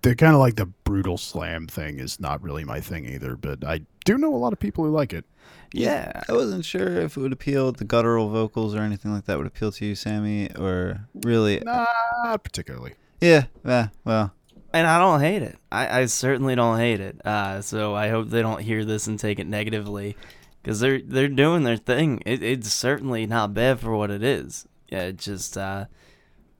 the 0.02 0.14
kind 0.14 0.34
of 0.34 0.40
like 0.40 0.56
the 0.56 0.66
brutal 0.66 1.16
slam 1.16 1.66
thing 1.66 1.98
is 1.98 2.20
not 2.20 2.42
really 2.42 2.64
my 2.64 2.80
thing 2.80 3.06
either, 3.06 3.36
but 3.36 3.64
I 3.64 3.80
do 4.04 4.18
know 4.18 4.34
a 4.34 4.36
lot 4.36 4.52
of 4.52 4.58
people 4.58 4.84
who 4.84 4.90
like 4.90 5.12
it. 5.12 5.24
Yeah, 5.72 6.22
I 6.28 6.32
wasn't 6.32 6.64
sure 6.64 7.00
if 7.00 7.16
it 7.16 7.20
would 7.20 7.32
appeal. 7.32 7.72
The 7.72 7.84
guttural 7.84 8.28
vocals 8.28 8.74
or 8.74 8.80
anything 8.80 9.12
like 9.12 9.24
that 9.24 9.38
would 9.38 9.46
appeal 9.46 9.72
to 9.72 9.84
you, 9.84 9.94
Sammy, 9.94 10.50
or 10.56 11.08
really. 11.14 11.60
Not 11.64 12.44
particularly. 12.44 12.94
Yeah, 13.20 13.46
yeah. 13.64 13.88
Well, 14.04 14.32
and 14.74 14.86
I 14.86 14.98
don't 14.98 15.20
hate 15.20 15.40
it. 15.42 15.56
I, 15.72 16.00
I 16.00 16.04
certainly 16.06 16.54
don't 16.54 16.78
hate 16.78 17.00
it. 17.00 17.24
Uh, 17.24 17.62
so 17.62 17.94
I 17.94 18.08
hope 18.10 18.28
they 18.28 18.42
don't 18.42 18.60
hear 18.60 18.84
this 18.84 19.06
and 19.06 19.18
take 19.18 19.38
it 19.38 19.46
negatively, 19.46 20.16
because 20.62 20.80
they're 20.80 21.00
they're 21.00 21.28
doing 21.28 21.62
their 21.62 21.76
thing. 21.78 22.22
It, 22.26 22.42
it's 22.42 22.70
certainly 22.72 23.24
not 23.26 23.54
bad 23.54 23.80
for 23.80 23.96
what 23.96 24.10
it 24.10 24.22
is. 24.22 24.66
Yeah, 24.90 25.04
it 25.04 25.16
just 25.18 25.56
uh, 25.56 25.86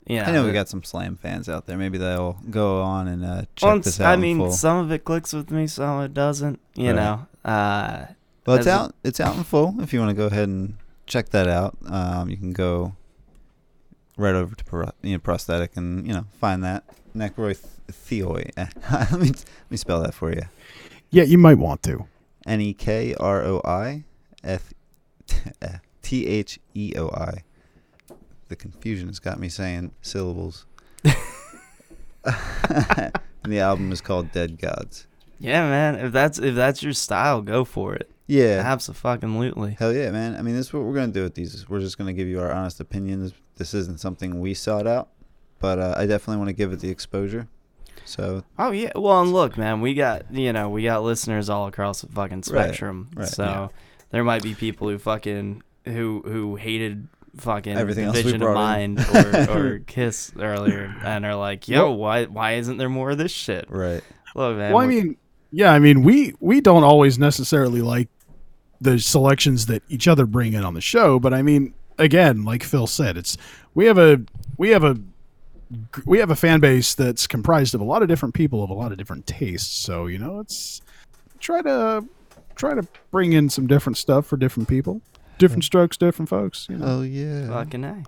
yeah. 0.07 0.29
I 0.29 0.33
know 0.33 0.47
we 0.47 0.53
got 0.53 0.69
some 0.69 0.83
slam 0.83 1.17
fans 1.17 1.49
out 1.49 1.67
there. 1.67 1.77
Maybe 1.77 1.99
they'll 1.99 2.39
go 2.51 2.81
on 2.83 3.09
and 3.09 3.25
uh, 3.25 3.43
check 3.57 3.67
Well, 3.69 3.81
this 3.81 4.01
out. 4.01 4.13
I 4.13 4.17
mean, 4.17 4.39
full. 4.39 4.53
some 4.53 4.79
of 4.79 4.91
it 4.93 5.05
clicks 5.05 5.33
with 5.33 5.51
me, 5.51 5.67
some 5.67 5.99
of 5.99 6.05
it 6.07 6.15
doesn't. 6.15 6.61
You 6.75 6.93
Right. 6.93 6.97
know. 6.97 7.27
Uh, 7.45 8.07
Well, 8.47 8.57
it's 8.57 8.67
a- 8.67 8.71
out. 8.73 8.95
It's 9.05 9.21
out 9.21 9.37
in 9.37 9.45
full. 9.45 9.75
If 9.81 9.93
you 9.93 9.99
want 10.01 10.11
to 10.11 10.17
go 10.17 10.27
ahead 10.27 10.49
and 10.49 10.77
check 11.07 11.29
that 11.31 11.49
out, 11.49 11.77
um, 11.87 12.29
you 12.31 12.37
can 12.37 12.53
go 12.53 12.95
right 14.17 14.35
over 14.35 14.55
to 14.55 14.65
pro- 14.65 14.91
you 15.03 15.13
know, 15.15 15.19
prosthetic 15.19 15.77
and 15.77 16.07
you 16.07 16.13
know 16.15 16.25
find 16.41 16.63
that 16.65 16.85
Nekroi 17.17 17.57
Theoi. 17.91 18.51
let 18.57 19.13
me 19.13 19.29
let 19.29 19.71
me 19.71 19.77
spell 19.77 20.03
that 20.03 20.15
for 20.15 20.33
you. 20.33 20.43
Yeah, 21.11 21.25
you 21.25 21.39
might 21.39 21.59
want 21.59 21.83
to. 21.85 22.07
N 22.47 22.61
e 22.61 22.75
k 22.75 23.15
r 23.19 23.43
o 23.45 23.61
i 23.65 24.05
f 24.43 24.73
t 26.03 26.27
h 26.27 26.61
e 26.75 26.93
o 26.97 27.09
i. 27.09 27.45
The 28.49 28.57
confusion 28.57 29.09
has 29.09 29.19
got 29.19 29.39
me 29.39 29.49
saying 29.49 29.93
syllables. 30.03 30.67
and 31.05 31.15
the 33.45 33.61
album 33.61 33.93
is 33.93 34.01
called 34.01 34.33
Dead 34.33 34.59
Gods. 34.59 35.07
yeah, 35.39 35.69
man. 35.69 35.95
If 35.97 36.13
that's 36.13 36.39
if 36.39 36.55
that's 36.55 36.83
your 36.83 36.93
style, 36.93 37.41
go 37.43 37.65
for 37.65 37.95
it. 37.95 38.11
Yeah. 38.27 38.63
Absolutely. 38.65 39.77
Hell 39.79 39.93
yeah, 39.93 40.11
man. 40.11 40.37
I 40.37 40.43
mean, 40.43 40.55
this 40.57 40.67
is 40.67 40.73
what 40.73 40.85
we're 40.85 40.95
going 40.95 41.13
to 41.13 41.19
do 41.19 41.23
with 41.23 41.35
these. 41.35 41.69
We're 41.69 41.81
just 41.81 41.99
going 41.99 42.07
to 42.07 42.15
give 42.15 42.29
you 42.29 42.41
our 42.41 42.53
honest 42.53 42.81
opinions. 42.81 43.33
This 43.57 43.75
isn't 43.75 44.01
something 44.01 44.41
we 44.41 44.55
sought 44.55 44.87
out, 44.87 45.11
but 45.59 45.79
uh, 45.79 45.95
I 45.97 46.07
definitely 46.07 46.39
want 46.39 46.49
to 46.49 46.55
give 46.55 46.73
it 46.73 46.81
the 46.81 46.89
exposure. 46.91 47.49
So, 48.05 48.45
Oh 48.59 48.71
yeah. 48.71 48.93
Well, 48.95 49.21
and 49.23 49.33
look, 49.33 49.57
man, 49.57 49.81
we 49.81 49.95
got 49.95 50.33
you 50.33 50.53
know 50.53 50.69
we 50.69 50.85
got 50.85 51.03
listeners 51.03 51.49
all 51.49 51.67
across 51.67 52.01
the 52.01 52.09
fucking 52.09 52.43
spectrum. 52.43 53.09
right, 53.15 53.23
right, 53.23 53.29
so 53.29 53.45
yeah. 53.45 53.69
there 54.11 54.25
might 54.25 54.43
be 54.43 54.55
people 54.55 54.89
who 54.89 54.99
fucking 54.99 55.63
who 55.85 56.23
who 56.25 56.57
hated 56.57 57.09
fucking 57.37 57.77
Everything 57.77 58.05
else 58.05 58.23
we 58.23 58.35
of 58.35 58.41
brought 58.41 58.79
in. 58.79 58.95
Mind 58.95 59.07
or, 59.49 59.59
or 59.59 59.79
Kiss 59.81 60.33
earlier, 60.39 60.95
and 61.05 61.25
are 61.25 61.35
like, 61.35 61.69
yo, 61.69 61.91
why 61.93 62.25
why 62.25 62.53
isn't 62.53 62.77
there 62.77 62.89
more 62.89 63.11
of 63.11 63.19
this 63.19 63.33
shit? 63.33 63.67
right. 63.71 64.03
Look, 64.35 64.57
man. 64.57 64.73
Well, 64.73 64.83
I 64.83 64.89
mean, 64.89 65.17
yeah, 65.53 65.73
I 65.73 65.79
mean, 65.79 66.03
we 66.03 66.35
we 66.41 66.61
don't 66.61 66.85
always 66.85 67.19
necessarily 67.19 67.81
like 67.81 68.09
the 68.81 68.99
selections 68.99 69.67
that 69.67 69.83
each 69.89 70.09
other 70.09 70.27
bring 70.27 70.53
in 70.53 70.65
on 70.65 70.75
the 70.75 70.81
show, 70.81 71.19
but 71.19 71.33
I 71.33 71.43
mean, 71.43 71.75
again, 71.99 72.45
like 72.45 72.63
Phil 72.63 72.87
said, 72.87 73.17
it's 73.17 73.37
we 73.75 73.87
have 73.87 73.99
a 73.99 74.21
we 74.59 74.71
have 74.71 74.85
a 74.85 74.99
we 76.05 76.19
have 76.19 76.31
a 76.31 76.37
fan 76.37 76.61
base 76.61 76.95
that's 76.95 77.27
comprised 77.27 77.75
of 77.75 77.81
a 77.81 77.85
lot 77.85 78.03
of 78.03 78.09
different 78.09 78.35
people 78.35 78.63
of 78.63 78.71
a 78.71 78.75
lot 78.75 78.93
of 78.93 78.99
different 78.99 79.27
tastes. 79.27 79.75
So 79.77 80.07
you 80.07 80.19
know, 80.19 80.41
it's 80.41 80.81
try 81.39 81.63
to 81.63 82.05
try 82.55 82.75
to 82.75 82.87
bring 83.11 83.33
in 83.33 83.49
some 83.51 83.67
different 83.67 83.97
stuff 83.97 84.27
for 84.27 84.37
different 84.37 84.69
people, 84.69 85.01
different 85.39 85.65
strokes, 85.65 85.97
different 85.97 86.29
folks. 86.29 86.67
You 86.71 86.79
know? 86.79 86.87
Oh, 86.87 87.03
yeah. 87.03 87.49
fucking 87.49 87.85
a. 87.85 88.03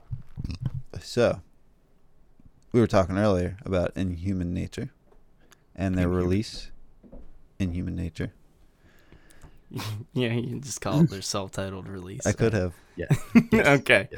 So, 1.00 1.40
we 2.72 2.80
were 2.80 2.86
talking 2.86 3.18
earlier 3.18 3.58
about 3.64 3.92
Inhuman 3.96 4.54
Nature 4.54 4.90
and 5.74 5.96
their 5.96 6.04
Inhuman. 6.04 6.24
release, 6.24 6.70
Inhuman 7.58 7.96
Nature. 7.96 8.32
Yeah, 10.14 10.32
you 10.32 10.48
can 10.48 10.60
just 10.62 10.80
call 10.80 11.00
it 11.00 11.10
their 11.10 11.20
self-titled 11.20 11.88
release. 11.88 12.24
I 12.24 12.32
could 12.32 12.52
have. 12.54 12.72
okay. 13.54 14.08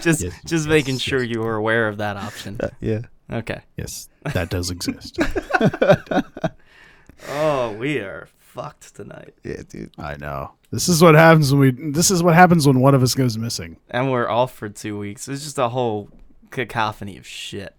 Just 0.00 0.22
Yes. 0.22 0.34
just 0.44 0.68
making 0.68 0.98
sure 0.98 1.22
you 1.22 1.40
were 1.40 1.54
aware 1.56 1.88
of 1.88 1.98
that 1.98 2.16
option. 2.16 2.56
Uh, 2.60 2.68
yeah. 2.80 3.00
Okay. 3.30 3.60
Yes, 3.76 4.08
that 4.34 4.48
does 4.50 4.70
exist. 4.70 5.18
Oh, 7.30 7.72
we 7.72 7.98
are 7.98 8.28
fucked 8.38 8.94
tonight. 8.94 9.34
Yeah, 9.42 9.62
dude. 9.68 9.90
I 9.98 10.16
know. 10.16 10.52
This 10.70 10.88
is 10.88 11.02
what 11.02 11.14
happens 11.16 11.52
when 11.52 11.60
we. 11.60 11.90
This 11.90 12.10
is 12.12 12.22
what 12.22 12.34
happens 12.34 12.66
when 12.66 12.80
one 12.80 12.94
of 12.94 13.02
us 13.02 13.14
goes 13.14 13.36
missing. 13.36 13.76
And 13.90 14.12
we're 14.12 14.28
off 14.28 14.54
for 14.54 14.68
two 14.68 14.96
weeks. 14.98 15.26
It's 15.28 15.42
just 15.42 15.58
a 15.58 15.68
whole 15.68 16.10
cacophony 16.50 17.18
of 17.18 17.26
shit. 17.26 17.74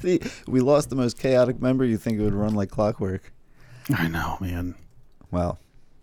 See, 0.00 0.20
we 0.46 0.60
lost 0.60 0.88
the 0.90 0.96
most 0.96 1.18
chaotic 1.18 1.60
member. 1.60 1.84
You 1.84 1.98
think 1.98 2.18
it 2.18 2.22
would 2.22 2.34
run 2.34 2.54
like 2.54 2.70
clockwork. 2.70 3.32
I 3.94 4.08
know, 4.08 4.38
man. 4.40 4.74
Well, 5.30 5.58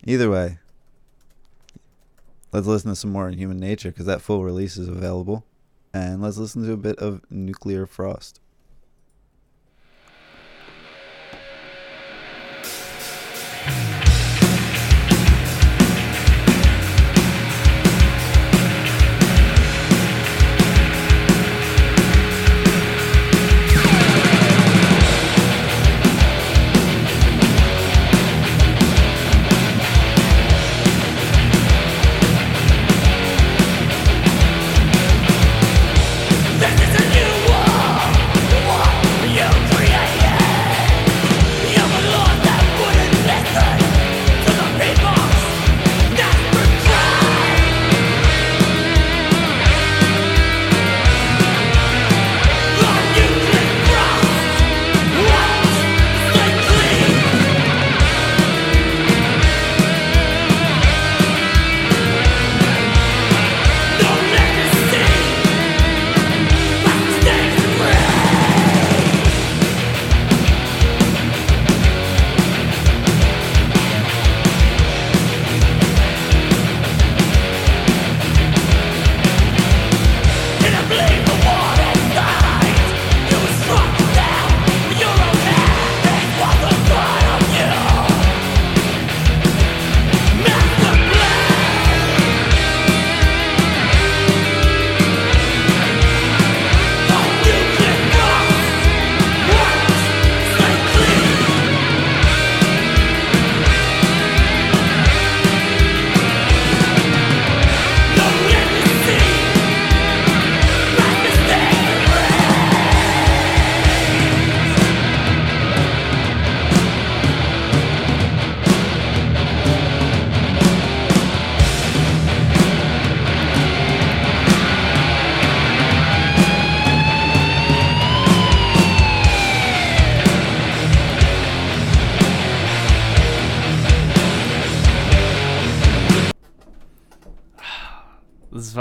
either 0.05 0.29
way, 0.29 0.59
let's 2.55 2.67
listen 2.67 2.89
to 2.89 2.95
some 2.95 3.11
more 3.11 3.27
Inhuman 3.27 3.59
Nature 3.59 3.91
because 3.91 4.05
that 4.05 4.21
full 4.21 4.43
release 4.43 4.77
is 4.77 4.87
available. 4.87 5.45
And 5.93 6.21
let's 6.21 6.37
listen 6.37 6.65
to 6.65 6.71
a 6.71 6.77
bit 6.77 6.97
of 6.99 7.21
Nuclear 7.29 7.85
Frost. 7.85 8.39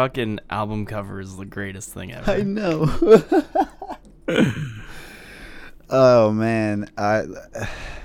Fucking 0.04 0.38
album 0.50 0.84
cover 0.84 1.18
is 1.18 1.38
the 1.38 1.46
greatest 1.46 1.88
thing 1.94 2.12
ever. 2.12 2.30
I 2.30 2.42
know. 2.42 2.84
oh 5.88 6.30
man, 6.30 6.90
I 6.98 7.22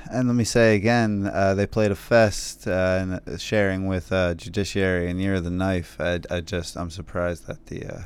and 0.10 0.30
let 0.30 0.36
me 0.36 0.46
say 0.46 0.78
again, 0.78 1.30
uh, 1.32 1.56
they 1.56 1.68
played 1.68 1.92
a 1.92 1.96
fest 1.96 2.70
uh, 2.70 3.20
and 3.28 3.42
sharing 3.42 3.88
with 3.88 4.14
uh, 4.14 4.34
Judiciary 4.36 5.10
and 5.10 5.20
Year 5.20 5.36
of 5.36 5.44
the 5.44 5.50
Knife. 5.50 5.98
I, 6.00 6.22
I 6.30 6.40
just 6.40 6.78
I'm 6.78 6.90
surprised 6.90 7.48
that 7.48 7.66
the 7.66 7.86
uh, 7.86 8.04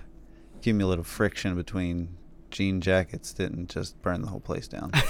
cumulative 0.64 1.06
friction 1.06 1.56
between 1.56 2.18
jean 2.50 2.82
jackets 2.82 3.32
didn't 3.32 3.70
just 3.70 4.02
burn 4.02 4.24
the 4.24 4.28
whole 4.28 4.40
place 4.40 4.68
down. 4.68 4.92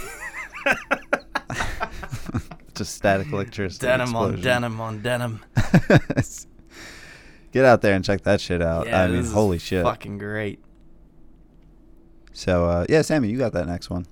just 2.75 2.95
static 2.95 3.31
electricity. 3.31 3.85
denim 3.85 4.13
on 4.13 4.41
denim 4.41 4.81
on 4.81 5.01
denim. 5.01 5.39
Get 7.53 7.65
out 7.65 7.81
there 7.81 7.93
and 7.95 8.03
check 8.03 8.23
that 8.23 8.41
shit 8.41 8.61
out. 8.61 8.87
Yeah, 8.87 9.03
I 9.03 9.07
mean, 9.07 9.19
is 9.19 9.31
holy 9.31 9.59
shit. 9.59 9.83
Fucking 9.83 10.17
great. 10.17 10.59
So 12.33 12.65
uh, 12.65 12.85
yeah, 12.89 13.03
Sammy, 13.03 13.29
you 13.29 13.37
got 13.37 13.53
that 13.53 13.67
next 13.67 13.89
one. 13.89 14.05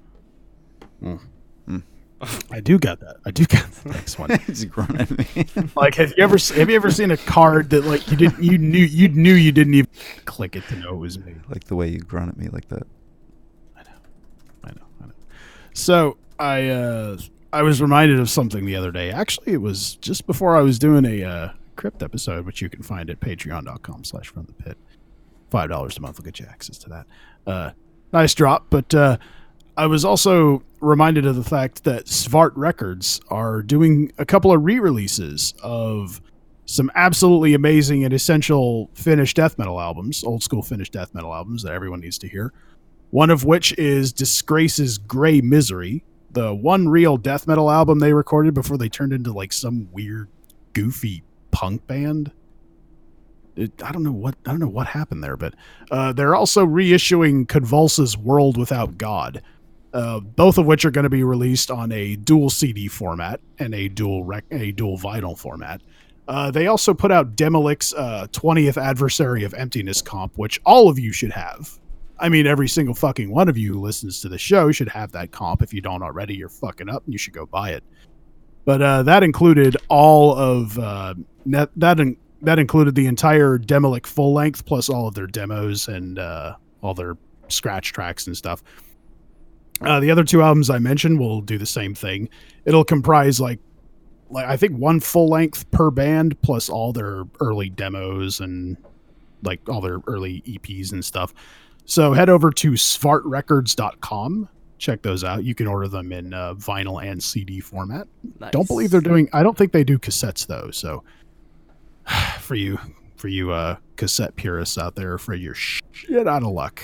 I 2.52 2.60
do 2.60 2.78
got 2.78 3.00
that. 3.00 3.18
I 3.26 3.32
do 3.32 3.46
got 3.46 3.72
the 3.72 3.90
next 3.90 4.20
one. 4.20 4.30
He's 4.48 4.66
groaning 4.66 5.02
at 5.02 5.10
me. 5.10 5.48
like, 5.76 5.96
have 5.96 6.14
you 6.16 6.24
ever 6.24 6.38
have 6.56 6.70
you 6.70 6.76
ever 6.76 6.92
seen 6.92 7.10
a 7.10 7.18
card 7.18 7.72
that 7.72 7.86
like 7.86 8.10
you 8.12 8.18
didn't 8.18 8.44
you 8.44 8.58
knew 8.58 8.86
you 8.86 9.10
knew 9.10 9.34
you 9.34 9.52
didn't 9.52 9.74
even 9.74 9.90
click 10.26 10.56
it 10.56 10.64
to 10.68 10.76
know 10.76 10.94
it 10.94 10.98
was 10.98 11.18
me? 11.18 11.34
like 11.50 11.64
the 11.64 11.76
way 11.76 11.88
you 11.90 12.00
groan 12.00 12.30
at 12.30 12.38
me 12.38 12.48
like 12.50 12.68
that. 12.68 12.84
I 13.76 13.82
know, 13.82 13.90
I 14.64 14.70
know, 14.70 14.86
I 15.02 15.06
know. 15.08 15.14
So 15.74 16.18
I 16.40 16.70
uh 16.70 17.18
I 17.52 17.64
was 17.64 17.82
reminded 17.82 18.20
of 18.20 18.30
something 18.30 18.66
the 18.66 18.76
other 18.76 18.92
day. 18.92 19.10
Actually, 19.12 19.54
it 19.54 19.62
was 19.62 19.96
just 19.96 20.28
before 20.28 20.56
I 20.56 20.62
was 20.62 20.78
doing 20.78 21.06
a 21.06 21.24
uh, 21.24 21.50
crypt 21.76 22.04
episode, 22.04 22.46
which 22.46 22.62
you 22.62 22.70
can 22.70 22.84
find 22.84 23.10
at 23.10 23.20
patreon.com 23.20 24.04
slash 24.04 24.28
from 24.28 24.46
the 24.46 24.54
pit. 24.54 24.78
Five 25.50 25.70
dollars 25.70 25.98
a 25.98 26.02
month 26.02 26.18
will 26.18 26.26
get 26.26 26.40
you 26.40 26.46
access 26.50 26.78
to 26.80 26.90
that. 26.90 27.06
Uh 27.46 27.72
nice 28.14 28.34
drop, 28.34 28.68
but 28.70 28.94
uh 28.94 29.18
I 29.78 29.88
was 29.88 30.04
also 30.04 30.64
reminded 30.82 31.26
of 31.26 31.36
the 31.36 31.44
fact 31.44 31.86
that 31.86 32.06
Svart 32.06 32.52
Records 32.56 33.22
are 33.30 33.62
doing 33.62 34.12
a 34.18 34.26
couple 34.26 34.52
of 34.52 34.64
re-releases 34.64 35.54
of 35.64 36.22
some 36.66 36.92
absolutely 36.94 37.54
amazing 37.54 38.04
and 38.04 38.14
essential 38.14 38.90
Finnish 38.94 39.34
death 39.34 39.58
metal 39.58 39.80
albums, 39.80 40.24
old 40.24 40.44
school 40.44 40.62
Finnish 40.62 40.90
death 40.90 41.14
metal 41.14 41.34
albums 41.34 41.64
that 41.64 41.74
everyone 41.74 42.02
needs 42.02 42.18
to 42.20 42.28
hear 42.28 42.54
one 43.12 43.30
of 43.30 43.44
which 43.44 43.78
is 43.78 44.12
Disgrace's 44.12 44.98
Grey 44.98 45.42
Misery, 45.42 46.04
the 46.32 46.56
one 46.56 46.88
real 46.88 47.18
death 47.18 47.46
metal 47.46 47.70
album 47.70 48.00
they 48.00 48.14
recorded 48.14 48.54
before 48.54 48.78
they 48.78 48.90
turned 48.90 49.14
into 49.14 49.32
like 49.34 49.54
some 49.54 49.90
weird, 49.92 50.30
goofy 50.74 51.22
punk 51.52 51.86
band. 51.88 52.32
It, 53.56 53.84
I 53.84 53.92
don't 53.92 54.04
know 54.04 54.12
what 54.12 54.36
I 54.46 54.52
don't 54.52 54.60
know 54.60 54.68
what 54.68 54.88
happened 54.88 55.24
there, 55.24 55.38
but 55.38 55.54
uh, 55.92 56.14
they're 56.14 56.36
also 56.36 56.66
reissuing 56.66 57.48
Convulse's 57.48 58.18
World 58.18 58.58
Without 58.58 58.98
God, 58.98 59.42
uh, 59.94 60.22
both 60.22 60.58
of 60.58 60.66
which 60.66 60.86
are 60.86 60.92
going 60.92 61.04
to 61.04 61.10
be 61.10 61.24
released 61.24 61.70
on 61.70 61.92
a 61.92 62.16
dual 62.16 62.50
CD 62.50 62.88
format 62.88 63.42
and 63.60 63.76
a 63.76 63.90
dual 63.90 64.24
rec- 64.24 64.46
a 64.52 64.72
dual 64.72 64.98
vinyl 64.98 65.38
format. 65.38 65.82
Uh, 66.28 66.50
they 66.50 66.68
also 66.68 66.94
put 66.94 67.12
out 67.12 67.36
Demilich's 67.36 67.94
uh, 67.94 68.28
20th 68.32 68.82
Adversary 68.82 69.44
of 69.44 69.54
Emptiness 69.54 70.02
comp, 70.02 70.38
which 70.38 70.62
all 70.66 70.88
of 70.88 70.98
you 70.98 71.12
should 71.12 71.34
have. 71.34 71.78
I 72.20 72.30
mean, 72.30 72.46
every 72.46 72.70
single 72.70 72.94
fucking 72.94 73.32
one 73.32 73.50
of 73.50 73.58
you 73.58 73.74
who 73.74 73.82
listens 73.82 74.22
to 74.22 74.30
the 74.30 74.38
show 74.38 74.72
should 74.72 74.90
have 74.90 75.12
that 75.12 75.32
comp. 75.32 75.62
If 75.62 75.74
you 75.74 75.82
don't 75.82 76.04
already, 76.04 76.36
you're 76.36 76.50
fucking 76.50 76.88
up 76.88 77.04
and 77.04 77.14
you 77.14 77.18
should 77.18 77.34
go 77.34 77.48
buy 77.48 77.72
it. 77.72 77.84
But 78.64 78.82
uh, 78.82 79.04
that 79.04 79.24
included 79.24 79.76
all 79.90 80.36
of 80.36 80.78
net, 81.46 81.70
that 81.76 82.00
in, 82.00 82.18
that 82.42 82.60
included 82.60 82.96
the 82.96 83.08
entire 83.08 83.58
Demilich 83.58 84.06
full 84.06 84.34
length 84.34 84.66
plus 84.66 84.90
all 84.90 85.08
of 85.08 85.14
their 85.14 85.28
demos 85.28 85.88
and 85.88 86.18
uh, 86.18 86.56
all 86.82 86.94
their 86.94 87.18
scratch 87.48 87.94
tracks 87.94 88.28
and 88.28 88.36
stuff. 88.36 88.64
Uh, 89.82 90.00
the 90.00 90.12
other 90.12 90.24
two 90.24 90.42
albums 90.42 90.70
I 90.70 90.80
mentioned 90.80 91.20
will 91.20 91.42
do 91.42 91.58
the 91.58 91.66
same 91.66 91.96
thing. 91.96 92.30
It'll 92.66 92.84
comprise 92.84 93.40
like 93.40 93.60
like 94.30 94.46
I 94.46 94.58
think 94.58 94.78
one 94.78 95.00
full 95.00 95.28
length 95.28 95.70
per 95.72 95.92
band 95.92 96.40
plus 96.42 96.70
all 96.70 96.94
their 96.94 97.24
early 97.40 97.70
demos 97.70 98.40
and 98.40 98.78
like 99.44 99.68
all 99.68 99.82
their 99.82 100.00
early 100.08 100.42
EPs 100.48 100.92
and 100.92 101.04
stuff. 101.04 101.34
So 101.86 102.14
head 102.14 102.30
over 102.30 102.52
to 102.52 102.72
svartrecords.com. 102.72 104.50
Check 104.78 105.02
those 105.02 105.24
out. 105.24 105.44
You 105.44 105.54
can 105.54 105.68
order 105.68 105.88
them 105.88 106.12
in 106.12 106.34
uh, 106.34 106.56
vinyl 106.56 107.04
and 107.04 107.22
CD 107.22 107.60
format. 107.60 108.08
Nice. 108.40 108.52
Don't 108.52 108.68
believe 108.68 108.92
they're 108.92 109.02
doing. 109.02 109.30
I 109.34 109.44
don't 109.44 109.58
think 109.58 109.72
they 109.72 109.84
do 109.84 110.00
cassettes 110.00 110.48
though. 110.48 110.72
So 110.72 111.04
for 112.40 112.56
you, 112.56 112.80
for 113.16 113.28
you 113.28 113.52
uh, 113.52 113.78
cassette 113.96 114.36
purists 114.36 114.78
out 114.78 114.96
there, 114.96 115.18
for 115.18 115.34
your 115.34 115.54
shit 115.56 116.28
out 116.28 116.44
of 116.44 116.50
luck. 116.50 116.82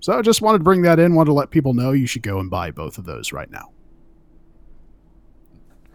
So 0.00 0.16
I 0.18 0.22
just 0.22 0.40
wanted 0.42 0.58
to 0.58 0.64
bring 0.64 0.82
that 0.82 0.98
in. 0.98 1.14
Wanted 1.14 1.30
to 1.30 1.34
let 1.34 1.50
people 1.50 1.74
know 1.74 1.92
you 1.92 2.06
should 2.06 2.22
go 2.22 2.38
and 2.38 2.48
buy 2.48 2.70
both 2.70 2.98
of 2.98 3.04
those 3.04 3.32
right 3.32 3.50
now. 3.50 3.70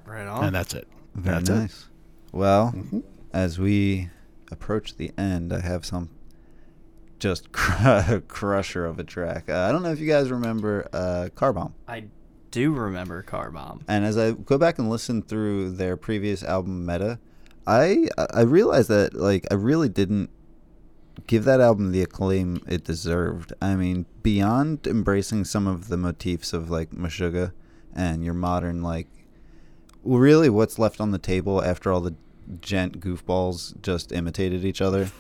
Right 0.06 0.28
on. 0.28 0.46
And 0.46 0.56
that's 0.56 0.74
it. 0.74 0.88
Very 1.16 1.36
That's 1.38 1.50
it. 1.50 1.54
nice. 1.56 1.90
Well, 2.32 2.72
Mhm. 2.76 3.04
as 3.32 3.60
we 3.60 4.10
approach 4.52 4.96
the 4.98 5.12
end, 5.18 5.54
I 5.54 5.62
have 5.62 5.86
some 5.86 6.10
just 7.20 7.52
cr- 7.54 8.18
crusher 8.28 8.86
of 8.86 9.00
a 9.00 9.04
track. 9.04 9.50
Uh, 9.50 9.60
I 9.60 9.72
don't 9.72 9.84
know 9.84 9.92
if 9.92 10.00
you 10.00 10.08
guys 10.08 10.30
remember 10.32 10.88
uh, 10.92 11.30
Car 11.36 11.54
Bomb. 11.54 11.74
I 11.88 12.06
do 12.52 12.74
remember 12.74 13.22
Car 13.22 13.50
Bomb. 13.52 13.84
And 13.88 14.04
as 14.06 14.18
I 14.18 14.32
go 14.32 14.58
back 14.58 14.78
and 14.80 14.90
listen 14.90 15.22
through 15.22 15.72
their 15.72 15.96
previous 15.96 16.44
album 16.44 16.86
Meta, 16.86 17.20
I 17.66 18.08
I 18.34 18.42
realized 18.42 18.90
that 18.90 19.14
like 19.14 19.46
I 19.52 19.56
really 19.56 19.90
didn't 19.90 20.30
give 21.28 21.46
that 21.46 21.62
album 21.62 21.92
the 21.92 22.02
acclaim 22.02 22.62
it 22.68 22.84
deserved. 22.84 23.54
I 23.62 23.76
mean, 23.76 24.06
beyond 24.22 24.88
embracing 24.88 25.46
some 25.46 25.68
of 25.68 25.88
the 25.88 25.98
motifs 25.98 26.54
of 26.54 26.70
like 26.70 26.92
Meshuggah 26.92 27.54
and 27.96 28.24
your 28.24 28.34
modern 28.34 28.82
like 28.82 29.08
really 30.04 30.50
what's 30.50 30.78
left 30.80 31.00
on 31.00 31.12
the 31.12 31.18
table 31.18 31.64
after 31.64 31.92
all 31.92 32.02
the 32.02 32.16
djent 32.60 33.00
goofballs 33.00 33.80
just 33.82 34.12
imitated 34.12 34.66
each 34.66 34.82
other. 34.82 35.12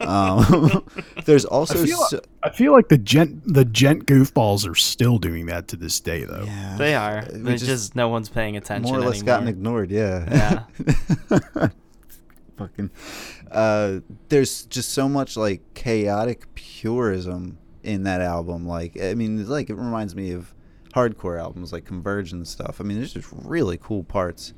Um, 0.00 0.84
there's 1.24 1.44
also 1.44 1.82
I 1.82 1.86
feel, 1.86 1.98
so, 1.98 2.20
I 2.42 2.50
feel 2.50 2.72
like 2.72 2.88
the 2.88 2.98
djent 2.98 3.42
the 3.52 3.64
djent 3.64 4.06
goofballs 4.06 4.68
are 4.68 4.74
still 4.74 5.18
doing 5.18 5.46
that 5.46 5.68
to 5.68 5.76
this 5.76 6.00
day 6.00 6.24
though. 6.24 6.44
yeah, 6.44 6.76
They 6.78 6.94
are. 6.94 7.26
we 7.32 7.38
There's 7.38 7.64
just, 7.66 7.94
no 7.94 8.08
one's 8.08 8.28
paying 8.28 8.56
attention 8.56 8.90
more 8.90 9.00
or 9.00 9.04
less 9.04 9.18
anymore. 9.18 9.26
gotten 9.26 9.48
ignored. 9.48 9.90
Yeah. 9.90 10.64
Yeah. 11.30 11.68
Fucking. 12.56 12.90
Uh, 13.50 14.00
there's 14.28 14.64
just 14.66 14.90
so 14.90 15.08
much 15.08 15.36
like 15.36 15.62
chaotic 15.74 16.54
purism 16.54 17.58
in 17.82 18.04
that 18.04 18.20
album. 18.20 18.66
Like, 18.66 19.00
I 19.00 19.14
mean, 19.14 19.48
like 19.48 19.70
it 19.70 19.74
reminds 19.74 20.14
me 20.14 20.32
of 20.32 20.54
hardcore 20.94 21.38
albums 21.40 21.72
like 21.72 21.84
Converge 21.84 22.32
and 22.32 22.46
stuff. 22.46 22.80
I 22.80 22.84
mean, 22.84 22.98
there's 22.98 23.14
just 23.14 23.28
really 23.32 23.78
cool 23.78 24.04
parts, 24.04 24.52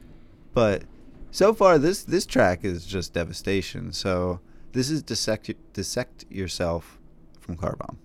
but 0.55 0.83
so 1.31 1.55
far 1.55 1.79
this 1.79 2.03
this 2.05 2.27
track 2.27 2.65
is 2.65 2.85
just 2.85 3.15
devastation. 3.15 3.93
So 3.93 4.41
this 4.73 4.91
is 4.91 5.03
dissect 5.03 5.51
dissect 5.73 6.25
yourself 6.31 6.99
from 7.41 7.57
Car 7.57 7.77
Bomb. 7.77 7.99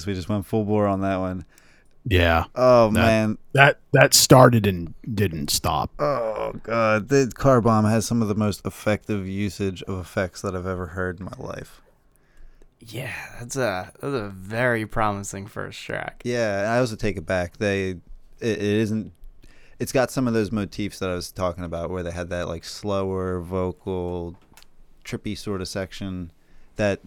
Yeah, 0.01 0.07
I 0.07 0.07
guess 0.07 0.07
we 0.07 0.13
just 0.13 0.29
went 0.29 0.45
full 0.45 0.65
bore 0.65 0.87
on 0.87 1.01
that 1.01 1.17
one. 1.17 1.45
Yeah, 2.03 2.45
Oh 2.55 2.85
That- 2.87 2.93
man. 2.93 3.37
that 3.53 3.79
that 3.93 4.13
started 4.15 4.65
and 4.65 4.93
didn't 5.13 5.51
stop. 5.51 5.91
Oh 5.99 6.53
god. 6.63 7.09
The 7.09 7.31
car 7.35 7.61
bomb 7.61 7.85
has 7.85 8.05
some 8.07 8.21
of 8.23 8.27
the 8.27 8.35
most 8.35 8.65
effective 8.65 9.27
usage 9.27 9.83
of 9.83 9.99
effects 9.99 10.41
that 10.41 10.55
I've 10.55 10.65
ever 10.65 10.87
heard 10.87 11.19
in 11.19 11.25
my 11.25 11.33
life. 11.37 11.81
Yeah, 12.79 13.13
that's 13.39 13.55
a 13.55 13.91
that's 14.01 14.15
a 14.15 14.29
very 14.29 14.87
promising 14.87 15.45
first 15.45 15.79
track. 15.83 16.21
Yeah, 16.25 16.73
I 16.75 16.79
also 16.79 16.95
take 16.95 17.17
it 17.17 17.25
back. 17.27 17.57
They 17.57 17.89
it, 17.91 17.99
it 18.39 18.59
isn't 18.59 19.13
it's 19.77 19.91
got 19.91 20.09
some 20.09 20.27
of 20.27 20.33
those 20.33 20.51
motifs 20.51 20.97
that 20.99 21.09
I 21.09 21.13
was 21.15 21.31
talking 21.31 21.63
about 21.63 21.91
where 21.91 22.01
they 22.01 22.11
had 22.11 22.29
that 22.29 22.47
like 22.47 22.63
slower 22.63 23.39
vocal 23.41 24.35
trippy 25.05 25.37
sort 25.37 25.61
of 25.61 25.67
section 25.67 26.31
that 26.77 26.99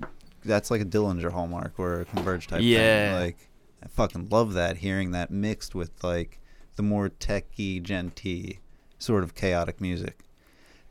that's 0.44 0.70
like 0.70 0.80
a 0.80 0.84
Dillinger 0.84 1.30
hallmark 1.32 1.74
or 1.78 2.00
a 2.00 2.04
Converge 2.04 2.46
type 2.46 2.60
Yeah. 2.62 2.78
thing. 3.18 3.20
Like 3.26 3.48
I 3.82 3.88
fucking 3.88 4.28
love 4.30 4.54
that 4.54 4.78
hearing 4.78 5.10
that 5.12 5.30
mixed 5.30 5.74
with 5.74 5.90
like 6.02 6.38
the 6.76 6.82
more 6.82 7.08
techy 7.08 7.80
djenty 7.80 8.58
sort 8.98 9.22
of 9.24 9.34
chaotic 9.34 9.80
music. 9.80 10.20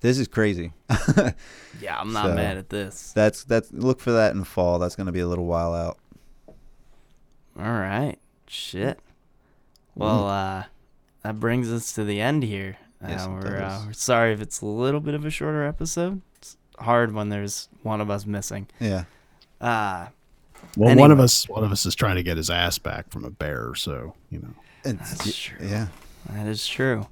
This 0.02 0.18
is 0.20 0.28
crazy. 0.28 0.74
Yeah, 1.82 1.98
I'm 2.00 2.14
not 2.14 2.28
So- 2.28 2.36
mad 2.36 2.58
at 2.58 2.70
this. 2.70 3.12
that's 3.14 3.44
that's 3.44 3.72
look 3.72 4.00
for 4.00 4.12
that 4.12 4.34
in 4.36 4.44
fall. 4.44 4.78
That's 4.80 4.96
going 4.96 5.08
to 5.08 5.12
be 5.14 5.20
a 5.22 5.28
little 5.28 5.46
while 5.46 5.74
out. 5.74 5.98
All 7.58 7.64
right. 7.72 8.18
Shit. 8.48 9.00
Well, 9.96 10.28
uh, 10.28 10.64
that 11.24 11.40
brings 11.40 11.72
us 11.72 11.94
to 11.94 12.04
the 12.04 12.20
end 12.22 12.44
here. 12.44 12.78
Uh, 13.04 13.08
Yes, 13.10 13.26
it 13.26 13.30
we're, 13.30 13.58
uh, 13.62 13.82
we're 13.88 13.94
sorry 13.94 14.34
if 14.34 14.42
it's 14.42 14.62
a 14.62 14.66
little 14.66 15.00
bit 15.00 15.14
of 15.14 15.26
a 15.26 15.30
shorter 15.30 15.64
episode. 15.66 16.22
It's 16.38 16.58
hard 16.80 17.14
when 17.14 17.30
there's 17.30 17.70
one 17.82 18.00
of 18.02 18.10
us 18.10 18.26
missing. 18.26 18.68
Yeah. 18.80 19.06
Uh, 19.64 20.08
Well, 20.78 20.96
one 20.96 21.12
of 21.12 21.20
us 21.20 21.48
one 21.48 21.64
of 21.64 21.72
us 21.72 21.86
is 21.86 21.96
trying 21.96 22.16
to 22.16 22.24
get 22.24 22.38
his 22.38 22.50
ass 22.50 22.78
back 22.78 23.10
from 23.10 23.26
a 23.26 23.30
bear, 23.30 23.76
so 23.76 24.14
you 24.30 24.40
know. 24.40 24.54
It's, 24.86 25.12
That's 25.24 25.38
true. 25.38 25.58
Yeah. 25.66 25.88
That 26.30 26.48
is 26.48 26.68
true. 26.68 27.08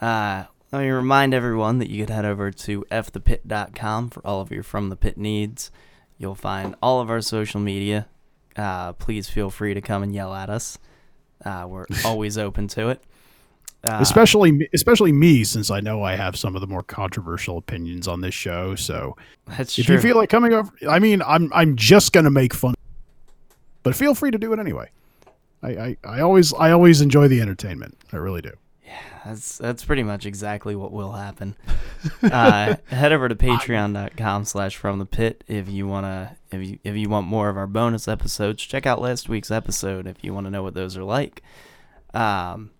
Uh, 0.00 0.44
let 0.72 0.82
me 0.82 0.90
remind 0.90 1.34
everyone 1.34 1.78
that 1.78 1.90
you 1.90 2.04
could 2.04 2.14
head 2.14 2.24
over 2.24 2.50
to 2.52 2.84
fthepit.com 2.90 4.10
for 4.10 4.24
all 4.26 4.40
of 4.40 4.50
your 4.52 4.62
From 4.62 4.88
the 4.88 4.96
Pit 4.96 5.18
needs. 5.18 5.70
You'll 6.18 6.34
find 6.36 6.74
all 6.82 7.00
of 7.00 7.10
our 7.10 7.20
social 7.20 7.60
media. 7.60 8.06
Uh, 8.56 8.92
please 8.92 9.28
feel 9.28 9.50
free 9.50 9.74
to 9.74 9.80
come 9.80 10.02
and 10.02 10.14
yell 10.14 10.34
at 10.34 10.50
us. 10.50 10.78
Uh, 11.44 11.66
we're 11.68 11.86
always 12.04 12.38
open 12.38 12.68
to 12.68 12.88
it. 12.90 13.02
Uh, 13.82 13.98
especially 14.00 14.52
me- 14.52 14.68
especially 14.74 15.10
me 15.10 15.42
since 15.42 15.70
I 15.70 15.80
know 15.80 16.02
I 16.02 16.14
have 16.14 16.36
some 16.36 16.54
of 16.54 16.60
the 16.60 16.66
more 16.66 16.82
controversial 16.82 17.56
opinions 17.56 18.06
on 18.06 18.20
this 18.20 18.34
show. 18.34 18.74
So 18.74 19.16
that's 19.46 19.78
if 19.78 19.86
true. 19.86 19.94
you 19.94 20.00
feel 20.02 20.16
like 20.16 20.28
coming 20.28 20.52
over, 20.52 20.70
I 20.88 20.98
mean, 20.98 21.22
I'm 21.22 21.50
I'm 21.54 21.76
just 21.76 22.12
gonna 22.12 22.30
make 22.30 22.52
fun, 22.52 22.74
but 23.82 23.94
feel 23.96 24.14
free 24.14 24.30
to 24.30 24.38
do 24.38 24.52
it 24.52 24.58
anyway. 24.58 24.90
I, 25.62 25.68
I, 25.70 25.96
I 26.04 26.20
always 26.20 26.52
I 26.54 26.72
always 26.72 27.00
enjoy 27.00 27.28
the 27.28 27.40
entertainment. 27.40 27.96
I 28.12 28.16
really 28.16 28.42
do. 28.42 28.52
Yeah, 28.84 29.00
that's 29.24 29.56
that's 29.56 29.84
pretty 29.84 30.02
much 30.02 30.26
exactly 30.26 30.76
what 30.76 30.92
will 30.92 31.12
happen. 31.12 31.56
uh, 32.22 32.76
head 32.88 33.12
over 33.12 33.28
to 33.28 33.34
patreon.com 33.34 34.44
slash 34.44 34.76
from 34.76 34.98
the 34.98 35.06
pit 35.06 35.42
if 35.46 35.68
you 35.70 35.86
wanna 35.86 36.36
if 36.50 36.66
you 36.66 36.78
if 36.84 36.96
you 36.96 37.08
want 37.08 37.26
more 37.26 37.48
of 37.48 37.56
our 37.56 37.66
bonus 37.66 38.08
episodes. 38.08 38.62
Check 38.62 38.84
out 38.84 39.00
last 39.00 39.28
week's 39.28 39.50
episode 39.50 40.06
if 40.06 40.22
you 40.22 40.34
want 40.34 40.46
to 40.46 40.50
know 40.50 40.62
what 40.62 40.74
those 40.74 40.96
are 40.96 41.04
like. 41.04 41.42
Um, 42.12 42.72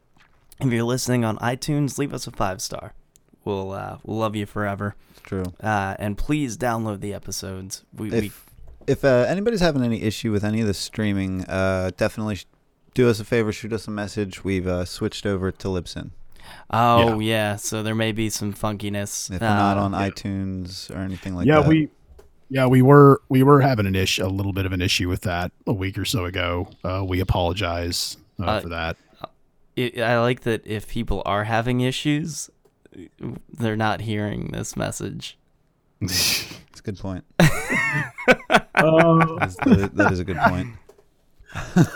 if 0.60 0.72
you're 0.72 0.84
listening 0.84 1.24
on 1.24 1.36
iTunes, 1.38 1.98
leave 1.98 2.12
us 2.14 2.26
a 2.26 2.30
five 2.30 2.60
star. 2.62 2.94
We'll 3.44 3.72
uh, 3.72 3.98
we'll 4.04 4.18
love 4.18 4.36
you 4.36 4.46
forever. 4.46 4.94
It's 5.12 5.20
true. 5.22 5.44
Uh, 5.62 5.94
and 5.98 6.16
please 6.18 6.56
download 6.58 7.00
the 7.00 7.14
episodes. 7.14 7.84
We, 7.96 8.10
we 8.10 8.16
if 8.18 8.46
if 8.86 9.04
uh, 9.04 9.24
anybody's 9.28 9.60
having 9.60 9.82
any 9.82 10.02
issue 10.02 10.30
with 10.32 10.44
any 10.44 10.60
of 10.60 10.66
the 10.66 10.74
streaming, 10.74 11.44
uh, 11.44 11.90
definitely 11.96 12.36
sh- 12.36 12.46
do 12.94 13.08
us 13.08 13.20
a 13.20 13.24
favor, 13.24 13.52
shoot 13.52 13.72
us 13.72 13.86
a 13.88 13.90
message. 13.90 14.42
We've 14.44 14.66
uh, 14.66 14.84
switched 14.84 15.24
over 15.26 15.50
to 15.52 15.68
Libsyn. 15.68 16.10
oh 16.70 17.20
yeah. 17.20 17.56
so 17.56 17.82
there 17.82 17.94
may 17.94 18.12
be 18.12 18.28
some 18.30 18.52
funkiness. 18.52 19.30
If 19.30 19.40
we're 19.40 19.46
not 19.48 19.78
Uh, 19.78 19.82
on 19.82 19.92
iTunes 19.92 20.90
or 20.90 20.98
anything 20.98 21.34
like 21.34 21.46
yeah, 21.46 21.60
that, 21.60 21.68
we 21.68 21.88
yeah 22.48 22.66
we 22.66 22.82
were 22.82 23.22
we 23.28 23.42
were 23.42 23.60
having 23.60 23.86
an 23.86 23.94
issue 23.94 24.24
a 24.24 24.28
little 24.28 24.52
bit 24.52 24.66
of 24.66 24.72
an 24.72 24.82
issue 24.82 25.08
with 25.08 25.22
that 25.22 25.52
a 25.66 25.72
week 25.72 25.96
or 25.96 26.04
so 26.04 26.24
ago. 26.24 26.68
Uh, 26.84 27.04
we 27.06 27.20
apologize 27.20 28.16
uh, 28.40 28.44
Uh, 28.44 28.60
for 28.60 28.68
that. 28.70 28.96
It, 29.76 29.98
I 30.00 30.20
like 30.20 30.40
that 30.42 30.66
if 30.66 30.88
people 30.88 31.22
are 31.26 31.44
having 31.44 31.80
issues, 31.80 32.50
they're 33.48 33.76
not 33.76 34.00
hearing 34.02 34.48
this 34.52 34.76
message. 34.76 35.38
it's 36.00 36.46
a 36.78 36.82
good 36.82 36.98
point. 36.98 37.24
Uh, 37.38 39.36
That's- 39.38 39.56
that- 39.56 39.90
that 39.94 40.12
is 40.12 40.18
a 40.20 40.24
good 40.24 40.38
point. 40.38 40.68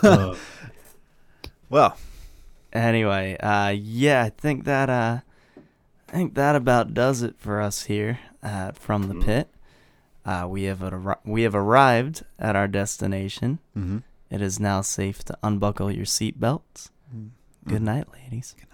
uh, 0.03 0.35
Well, 1.71 1.97
Anyway, 2.73 3.37
uh, 3.39 3.69
yeah, 3.69 4.25
I 4.25 4.31
think 4.31 4.65
that 4.65 4.91
uh, 4.91 5.21
I 6.09 6.13
think 6.13 6.35
that 6.35 6.57
about 6.57 6.93
does 6.93 7.23
it 7.23 7.37
for 7.39 7.61
us 7.61 7.85
here 7.85 8.19
at 8.43 8.77
from 8.77 9.05
the 9.09 9.15
pit. 9.15 9.49
Uh, 10.27 10.47
we 10.49 10.65
have 10.65 10.81
arri- 10.81 11.19
we 11.25 11.43
have 11.43 11.55
arrived 11.55 12.25
at 12.39 12.57
our 12.57 12.67
destination. 12.67 13.61
hmm 13.75 13.99
It 14.29 14.43
is 14.43 14.59
now 14.59 14.81
safe 14.81 15.23
to 15.27 15.39
unbuckle 15.43 15.93
your 15.93 16.05
seatbelts. 16.05 16.91
Good 17.67 17.83
night, 17.83 18.07
ladies. 18.13 18.55
Good 18.59 18.69